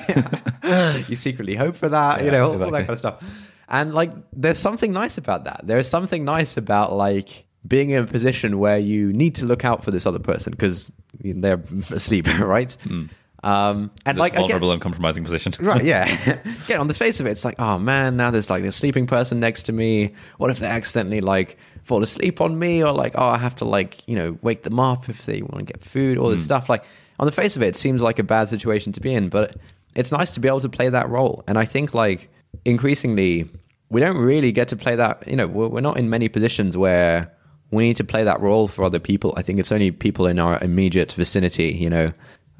[1.09, 3.23] You secretly hope for that you know all that kind of stuff.
[3.69, 5.61] And like there's something nice about that.
[5.65, 9.85] There's something nice about like being in a position where you need to look out
[9.85, 10.91] for this other person because
[11.21, 13.07] they're asleep right hmm.
[13.45, 15.53] Um and This like again, vulnerable and compromising position.
[15.61, 16.39] right yeah.
[16.69, 16.79] Yeah.
[16.79, 19.41] on the face of it it's like oh man now there's like this sleeping person
[19.41, 20.15] next to me.
[20.39, 22.83] What if they accidentally like fall asleep on me?
[22.85, 25.59] Or like oh i have to like you know wake them up if they want
[25.67, 26.69] to get food all this stuff.
[26.69, 26.85] Like
[27.19, 29.57] on the face of it it seems like a bad situation to be in but
[29.95, 31.43] it's nice to be able to play that role.
[31.49, 32.29] And i think like
[32.65, 33.49] increasingly
[33.91, 36.77] we don't really get to play that you know we're, we're not in many positions
[36.77, 37.31] where
[37.71, 39.33] we need to play that role for other people.
[39.39, 42.09] I think it's only people in our immediate vicinity you know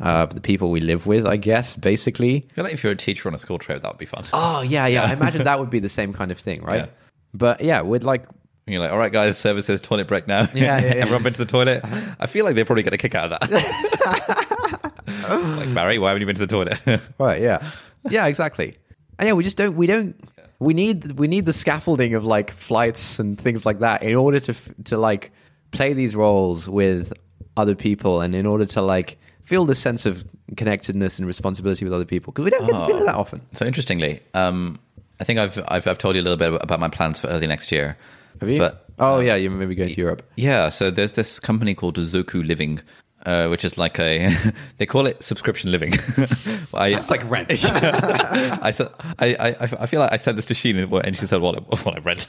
[0.03, 2.45] uh, the people we live with, I guess, basically.
[2.51, 4.25] I feel like if you're a teacher on a school trip, that would be fun.
[4.33, 5.05] Oh, yeah, yeah.
[5.05, 6.83] I imagine that would be the same kind of thing, right?
[6.83, 6.87] Yeah.
[7.33, 8.27] But yeah, with like,
[8.67, 10.49] And you're like, all right, guys, services, toilet break now.
[10.53, 10.95] Yeah, yeah, yeah.
[11.03, 11.85] Everyone been to the toilet.
[12.19, 14.97] I feel like they probably get a kick out of that.
[15.59, 17.01] like, Barry, why haven't you been to the toilet?
[17.19, 17.71] right, yeah.
[18.11, 18.77] Yeah, exactly.
[19.21, 20.17] And yeah, we just don't, we don't,
[20.59, 24.41] we need, we need the scaffolding of like flights and things like that in order
[24.41, 24.55] to,
[24.85, 25.31] to like
[25.71, 27.13] play these roles with
[27.57, 30.25] other people and in order to like feel the sense of
[30.57, 32.33] connectedness and responsibility with other people.
[32.33, 33.41] Because we don't get to feel that often.
[33.53, 34.79] so interestingly, um,
[35.21, 37.47] I think I've, I've I've told you a little bit about my plans for early
[37.47, 37.97] next year.
[38.41, 38.59] Have you?
[38.59, 40.29] But oh, yeah, you're maybe going to Europe.
[40.37, 42.81] Yeah, so there's this company called Zoku Living,
[43.27, 44.29] uh, which is like a
[44.79, 45.93] they call it subscription living.
[46.75, 47.49] I, It's like rent.
[47.65, 48.89] I said
[49.19, 51.97] I, I I feel like I said this to Sheen and she said what what
[51.97, 52.29] I rent.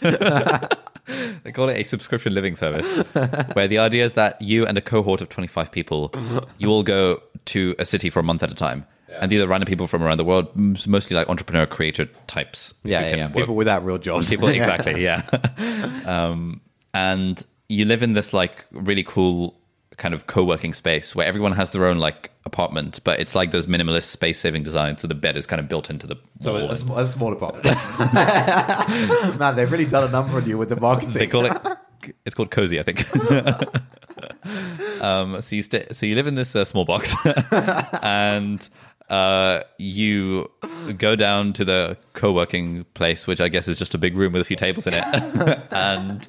[1.44, 3.04] they call it a subscription living service,
[3.54, 6.14] where the idea is that you and a cohort of 25 people,
[6.58, 8.86] you all go to a city for a month at a time.
[9.20, 12.74] And these are random people from around the world, mostly like entrepreneur creator types.
[12.84, 13.28] yeah, yeah, yeah.
[13.28, 14.30] People without real jobs.
[14.30, 15.22] people exactly yeah
[16.06, 16.62] um,
[16.94, 19.56] and you live in this like really cool
[19.98, 23.66] kind of co-working space where everyone has their own like apartment but it's like those
[23.68, 26.72] minimalist space saving designs so the bed is kind of built into the So wall.
[26.72, 27.66] a, sm- a small apartment.
[29.40, 31.14] Man, they've really done a number on you with the marketing.
[31.14, 31.54] they call it
[32.26, 33.06] it's called cozy i think
[35.02, 37.16] um, so you so you live in this uh, small box
[38.02, 38.70] and
[39.10, 40.50] uh, you
[40.98, 44.42] go down to the co-working place which i guess is just a big room with
[44.42, 45.04] a few tables in it
[45.72, 46.28] and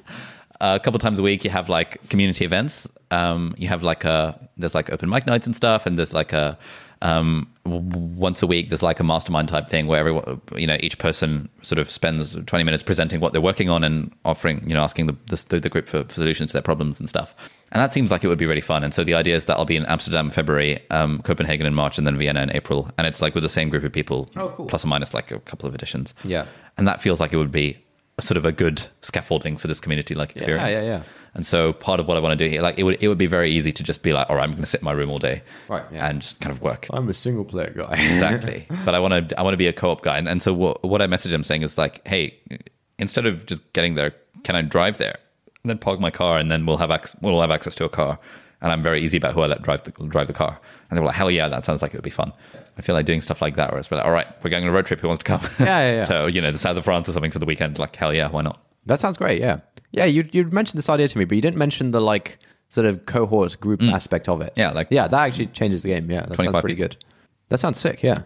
[0.61, 2.87] a couple times a week you have like community events.
[3.11, 6.33] Um, you have like a there's like open mic nights and stuff and there's like
[6.33, 6.57] a
[7.01, 10.97] um, once a week there's like a mastermind type thing where everyone you know each
[10.97, 14.81] person sort of spends 20 minutes presenting what they're working on and offering you know
[14.81, 15.15] asking the,
[15.49, 17.35] the, the group for, for solutions to their problems and stuff.
[17.71, 18.83] And that seems like it would be really fun.
[18.83, 21.75] And so the idea is that i'll be in amsterdam in february um, copenhagen in
[21.75, 22.89] march and then vienna in april.
[22.97, 24.65] And it's like with the same group of people Oh, cool.
[24.65, 26.45] plus or minus like a couple of additions Yeah.
[26.77, 27.77] and that feels like it would be
[28.19, 31.03] sort of a good scaffolding for this community like ah, experience yeah, yeah.
[31.33, 33.17] and so part of what I want to do here, like it would, it would
[33.17, 34.93] be very easy to just be like, all right, I'm going to sit in my
[34.93, 36.07] room all day, Right, yeah.
[36.07, 36.87] and just kind of work.
[36.91, 37.93] I'm a single player guy.
[37.97, 38.67] exactly.
[38.85, 40.81] But I want to, I want to be a co-op guy, and, and so what,
[40.83, 42.39] what I message him saying is like, hey,
[42.99, 44.13] instead of just getting there,
[44.43, 45.17] can I drive there,
[45.63, 47.89] and then park my car, and then we'll have ac- we'll have access to a
[47.89, 48.17] car,
[48.61, 50.59] and I'm very easy about who I let drive the drive the car.
[50.89, 52.31] And they were like, hell yeah, that sounds like it would be fun.
[52.77, 54.69] I feel like doing stuff like that, where it's like, all right, we're going on
[54.69, 54.99] a road trip.
[54.99, 55.41] Who wants to come?
[55.59, 56.03] Yeah, yeah, yeah.
[56.11, 57.79] so you know, the south of France or something for the weekend.
[57.79, 58.61] Like, hell yeah, why not?
[58.85, 59.39] That sounds great.
[59.41, 59.57] Yeah,
[59.91, 60.05] yeah.
[60.05, 62.37] You you mentioned this idea to me, but you didn't mention the like
[62.69, 64.53] sort of cohort group aspect of it.
[64.57, 66.09] Yeah, like- yeah, that actually changes the game.
[66.11, 66.89] Yeah, that sounds pretty people.
[66.89, 66.97] good.
[67.49, 68.03] That sounds sick.
[68.03, 68.23] Yeah,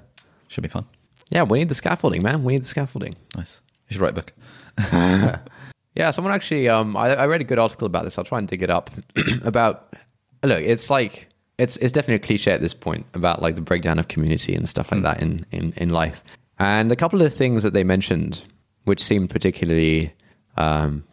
[0.47, 0.85] Should be fun.
[1.29, 1.43] yeah.
[1.43, 2.43] We need the scaffolding, man.
[2.43, 3.15] We need the scaffolding.
[3.35, 3.61] Nice.
[3.89, 4.33] You should write a book.
[5.95, 6.69] Yeah, someone actually.
[6.69, 8.17] Um, I, I read a good article about this.
[8.17, 8.89] I'll try and dig it up.
[9.43, 9.93] about
[10.43, 13.99] look, it's like it's it's definitely a cliche at this point about like the breakdown
[13.99, 16.23] of community and stuff like that in in in life.
[16.57, 18.43] And a couple of the things that they mentioned,
[18.83, 20.13] which seemed particularly
[20.57, 21.03] um,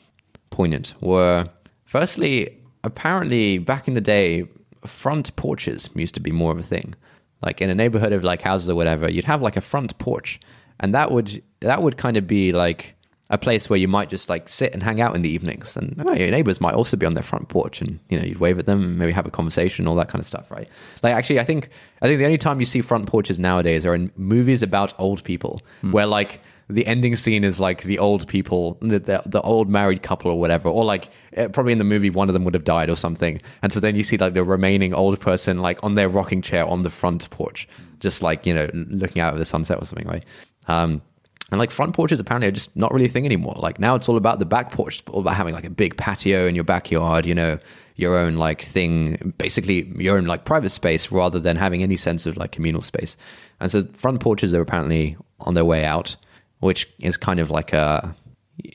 [0.51, 1.49] poignant, were
[1.85, 4.45] firstly apparently back in the day,
[4.85, 6.95] front porches used to be more of a thing.
[7.43, 10.41] Like in a neighborhood of like houses or whatever, you'd have like a front porch,
[10.81, 12.96] and that would that would kind of be like
[13.29, 16.01] a place where you might just like sit and hang out in the evenings, and
[16.07, 18.59] oh, your neighbors might also be on their front porch, and you know you'd wave
[18.59, 20.69] at them, and maybe have a conversation, all that kind of stuff, right?
[21.03, 21.71] Like actually, I think
[22.03, 25.25] I think the only time you see front porches nowadays are in movies about old
[25.25, 29.71] people, where like the ending scene is like the old people, the, the, the old
[29.71, 32.55] married couple or whatever, or like eh, probably in the movie one of them would
[32.55, 35.83] have died or something, and so then you see like the remaining old person like
[35.83, 39.39] on their rocking chair on the front porch, just like you know looking out at
[39.39, 40.25] the sunset or something, right?
[40.69, 41.03] Um,
[41.51, 43.55] and like front porches apparently are just not really a thing anymore.
[43.57, 46.47] Like now it's all about the back porch, all about having like a big patio
[46.47, 47.59] in your backyard, you know,
[47.95, 52.27] your own like thing, basically your own like private space rather than having any sense
[52.27, 53.17] of like communal space.
[53.61, 56.17] And so front porches are apparently on their way out,
[56.61, 58.15] which is kind of like a,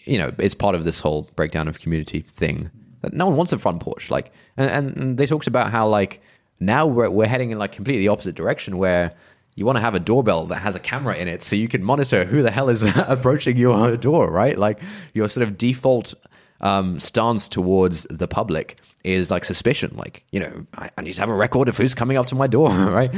[0.06, 2.72] you know, it's part of this whole breakdown of community thing.
[3.02, 4.10] That no one wants a front porch.
[4.10, 6.22] Like, and, and, and they talked about how like
[6.60, 9.14] now we're, we're heading in like completely the opposite direction where
[9.56, 11.84] you want to have a doorbell that has a camera in it so you can
[11.84, 14.58] monitor who the hell is approaching your door, right?
[14.58, 14.80] Like
[15.14, 16.14] your sort of default
[16.62, 19.94] um, stance towards the public is like suspicion.
[19.96, 22.36] Like, you know, I, I need to have a record of who's coming up to
[22.36, 23.14] my door, right?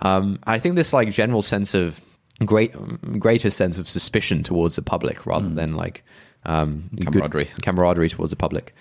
[0.00, 2.00] Um, I think this like general sense of
[2.44, 2.72] great,
[3.18, 6.04] greater sense of suspicion towards the public rather than like
[6.44, 7.50] um, Camaraderie.
[7.62, 8.74] camaraderie towards the public.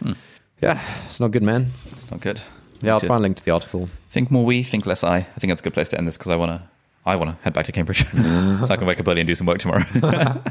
[0.61, 1.71] Yeah, it's not good, man.
[1.91, 2.41] It's not good.
[2.81, 3.89] Yeah, I'll try and link to the article.
[4.09, 5.17] Think more we, think less I.
[5.17, 6.70] I think that's a good place to end this because I want to.
[7.05, 9.35] I want to head back to Cambridge so I can wake up early and do
[9.35, 9.83] some work tomorrow.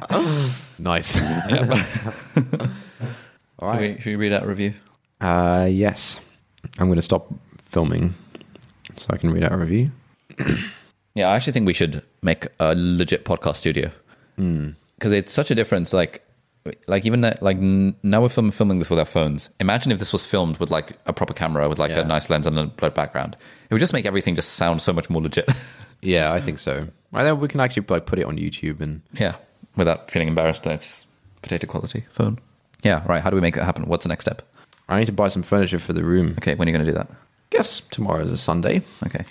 [0.78, 1.20] Nice.
[3.58, 4.72] All Should, we, should we read out a review?
[5.20, 6.18] Uh, yes.
[6.78, 7.28] I'm going to stop
[7.60, 8.14] filming
[8.96, 9.90] so I can read out a review.
[11.16, 13.90] Yeah, I actually think we should make a legit podcast studio
[14.36, 15.92] because it's such a difference.
[15.92, 16.24] Like,
[16.86, 19.50] like even that, like now we're film, filming this with our phones.
[19.58, 22.02] Imagine if this was filmed with like a proper camera with like Yeah.
[22.02, 23.36] a nice lens and a blurred background.
[23.68, 25.48] It would just make everything just sound so much more legit.
[26.02, 26.86] Yeah, I think so.
[27.12, 29.34] I think we can actually like put it on YouTube and yeah,
[29.76, 31.06] without feeling embarrassed that it's
[31.42, 32.38] potato quality phone.
[32.82, 33.22] Yeah, right.
[33.22, 33.86] How do we make that happen?
[33.86, 34.42] What's the next step?
[34.88, 36.34] I need to buy some furniture for the room.
[36.38, 37.08] Okay, when are you going to do that?
[37.50, 38.82] Guess tomorrow is a Sunday.
[39.06, 39.24] Okay.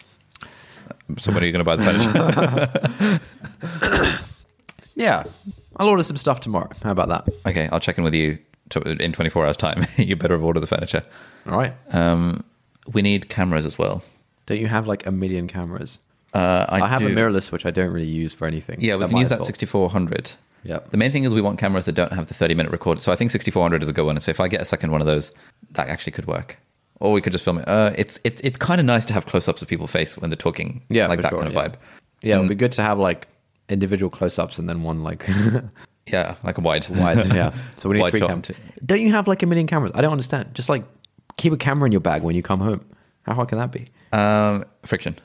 [1.18, 3.20] So when are you going to buy the
[3.60, 4.20] furniture?
[4.96, 5.24] Yeah,
[5.78, 6.70] I'll order some stuff tomorrow.
[6.84, 7.30] How about that?
[7.46, 8.38] okay, I'll check in with you
[8.72, 9.86] to, in 24 hours time.
[9.98, 11.04] you better have ordered the furniture.
[11.48, 11.74] All right.
[11.94, 12.44] Um,
[12.92, 14.04] we need cameras as well.
[14.46, 16.00] Don't you have like a million cameras?
[16.34, 18.78] Uh, I, I, have a mirrorless, which I don't really use for anything.
[18.80, 19.46] Yeah, we can use that well.
[19.46, 20.32] 6400.
[20.64, 20.80] Yeah.
[20.90, 23.02] The main thing is we want cameras that don't have the 30 minute record.
[23.02, 24.16] So I think 6400 is a good one.
[24.16, 25.32] And so if I get a second one of those,
[25.72, 26.58] that actually could work.
[27.00, 27.68] Or we could just film it.
[27.68, 30.30] Uh, it's it's it's kind of nice to have close ups of people's face when
[30.30, 30.82] they're talking.
[30.90, 31.68] Yeah, like that sure, kind of yeah.
[31.70, 31.76] vibe.
[32.22, 32.40] Yeah, Mm.
[32.40, 33.30] it'd be good to have like
[33.70, 35.26] individual close-ups and then one like
[36.08, 36.88] Yeah, like a wide.
[36.90, 37.26] wide.
[37.34, 37.54] Yeah.
[37.78, 38.52] So we need Wide three cameras.
[38.86, 39.92] Don't you have like a million cameras?
[39.96, 40.54] I don't understand.
[40.54, 40.84] Just like
[41.38, 42.84] keep a camera in your bag when you come home.
[43.24, 43.86] How hard can that be?
[44.12, 45.16] Um, friction.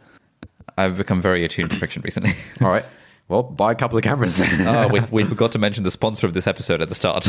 [0.76, 2.32] I've become very attuned to friction recently.
[2.60, 2.84] All right.
[3.28, 4.66] Well, buy a couple of cameras then.
[4.68, 7.28] oh, we, we forgot to mention the sponsor of this episode at the start.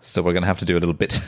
[0.00, 1.20] so we're going to have to do a little bit.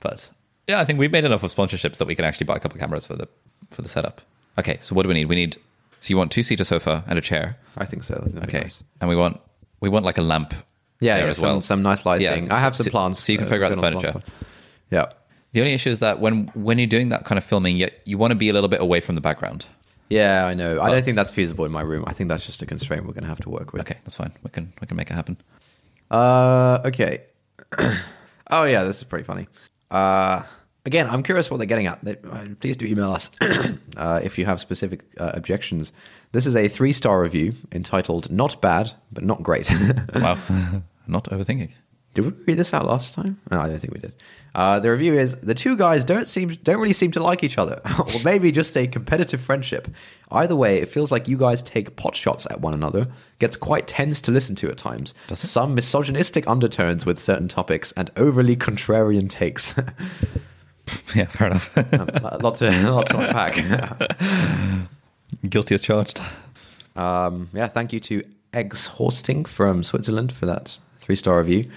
[0.00, 0.28] but
[0.68, 2.76] yeah, I think we've made enough of sponsorships that we can actually buy a couple
[2.76, 3.28] of cameras for the
[3.70, 4.20] for the setup.
[4.58, 5.26] Okay, so what do we need?
[5.26, 5.56] We need
[6.00, 7.56] so you want two seater sofa and a chair.
[7.78, 8.14] I think so.
[8.14, 8.82] That'd Okay, nice.
[9.00, 9.40] and we want
[9.80, 10.52] we want like a lamp.
[11.00, 11.62] Yeah, yeah as some, well.
[11.62, 12.46] some nice lighting.
[12.46, 13.18] Yeah, I have so- some plans.
[13.18, 14.12] so you can uh, figure out the furniture.
[14.12, 14.24] plant.
[14.90, 15.06] Yeah.
[15.52, 18.18] The only issue is that when when you're doing that kind of filming, you, you
[18.18, 19.66] want to be a little bit away from the background.
[20.12, 20.80] Yeah, I know.
[20.80, 22.04] I don't think that's feasible in my room.
[22.06, 23.80] I think that's just a constraint we're going to have to work with.
[23.82, 24.32] Okay, that's fine.
[24.42, 25.36] We can we can make it happen.
[26.10, 27.22] Uh, okay.
[28.50, 29.46] oh yeah, this is pretty funny.
[29.90, 30.42] Uh,
[30.84, 32.04] again, I'm curious what they're getting at.
[32.04, 33.30] They- uh, Please do email us
[33.96, 35.92] uh, if you have specific uh, objections.
[36.32, 39.70] This is a three star review entitled "Not Bad but Not Great."
[40.14, 40.36] Wow,
[41.06, 41.70] not overthinking.
[42.14, 43.40] Did we read this out last time?
[43.50, 44.12] No, I don't think we did.
[44.54, 47.56] Uh, the review is the two guys don't seem don't really seem to like each
[47.56, 49.88] other, or maybe just a competitive friendship.
[50.30, 53.06] Either way, it feels like you guys take pot shots at one another.
[53.38, 55.14] Gets quite tense to listen to at times.
[55.32, 59.74] Some misogynistic undertones with certain topics and overly contrarian takes.
[61.14, 61.74] Yeah, fair enough.
[61.76, 64.88] a lot to a lot to unpack.
[65.48, 66.20] Guilty as charged.
[66.96, 71.70] Um, yeah, thank you to Eggs Horsting from Switzerland for that three star review.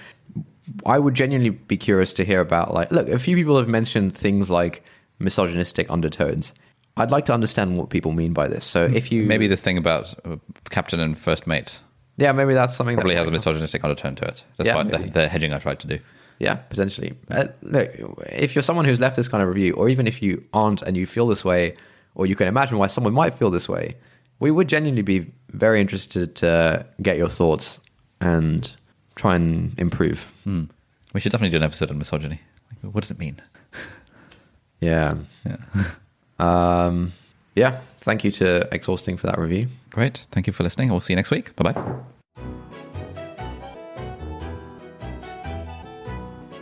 [0.84, 4.16] I would genuinely be curious to hear about like look, a few people have mentioned
[4.16, 4.82] things like
[5.18, 6.52] misogynistic undertones.
[6.96, 8.64] I'd like to understand what people mean by this.
[8.64, 10.36] So if you Maybe this thing about uh,
[10.70, 11.78] captain and first mate
[12.16, 14.44] yeah, maybe that's something that probably that has a misogynistic undertone to it.
[14.56, 15.98] That's Yeah, why the, the hedging I tried to do.
[16.38, 17.14] Yeah, potentially.
[17.30, 17.90] Uh, look,
[18.26, 20.96] if you're someone who's left this kind of review, or even if you aren't and
[20.96, 21.76] you feel this way,
[22.14, 23.96] or you can imagine why someone might feel this way,
[24.38, 27.80] we would genuinely be very interested to get your thoughts
[28.20, 28.70] and
[29.14, 30.26] try and improve.
[30.46, 30.64] Hmm.
[31.12, 32.40] We should definitely do an episode on misogyny.
[32.70, 33.42] Like, what does it mean?
[34.80, 35.16] Yeah.
[35.44, 35.56] Yeah.
[36.38, 37.14] Um,
[37.54, 37.80] yeah.
[38.00, 39.68] Thank you to Exhausting for that review.
[39.88, 40.26] Great.
[40.32, 40.90] Thank you for listening.
[40.90, 41.56] We'll see you next week.
[41.56, 41.94] Bye bye.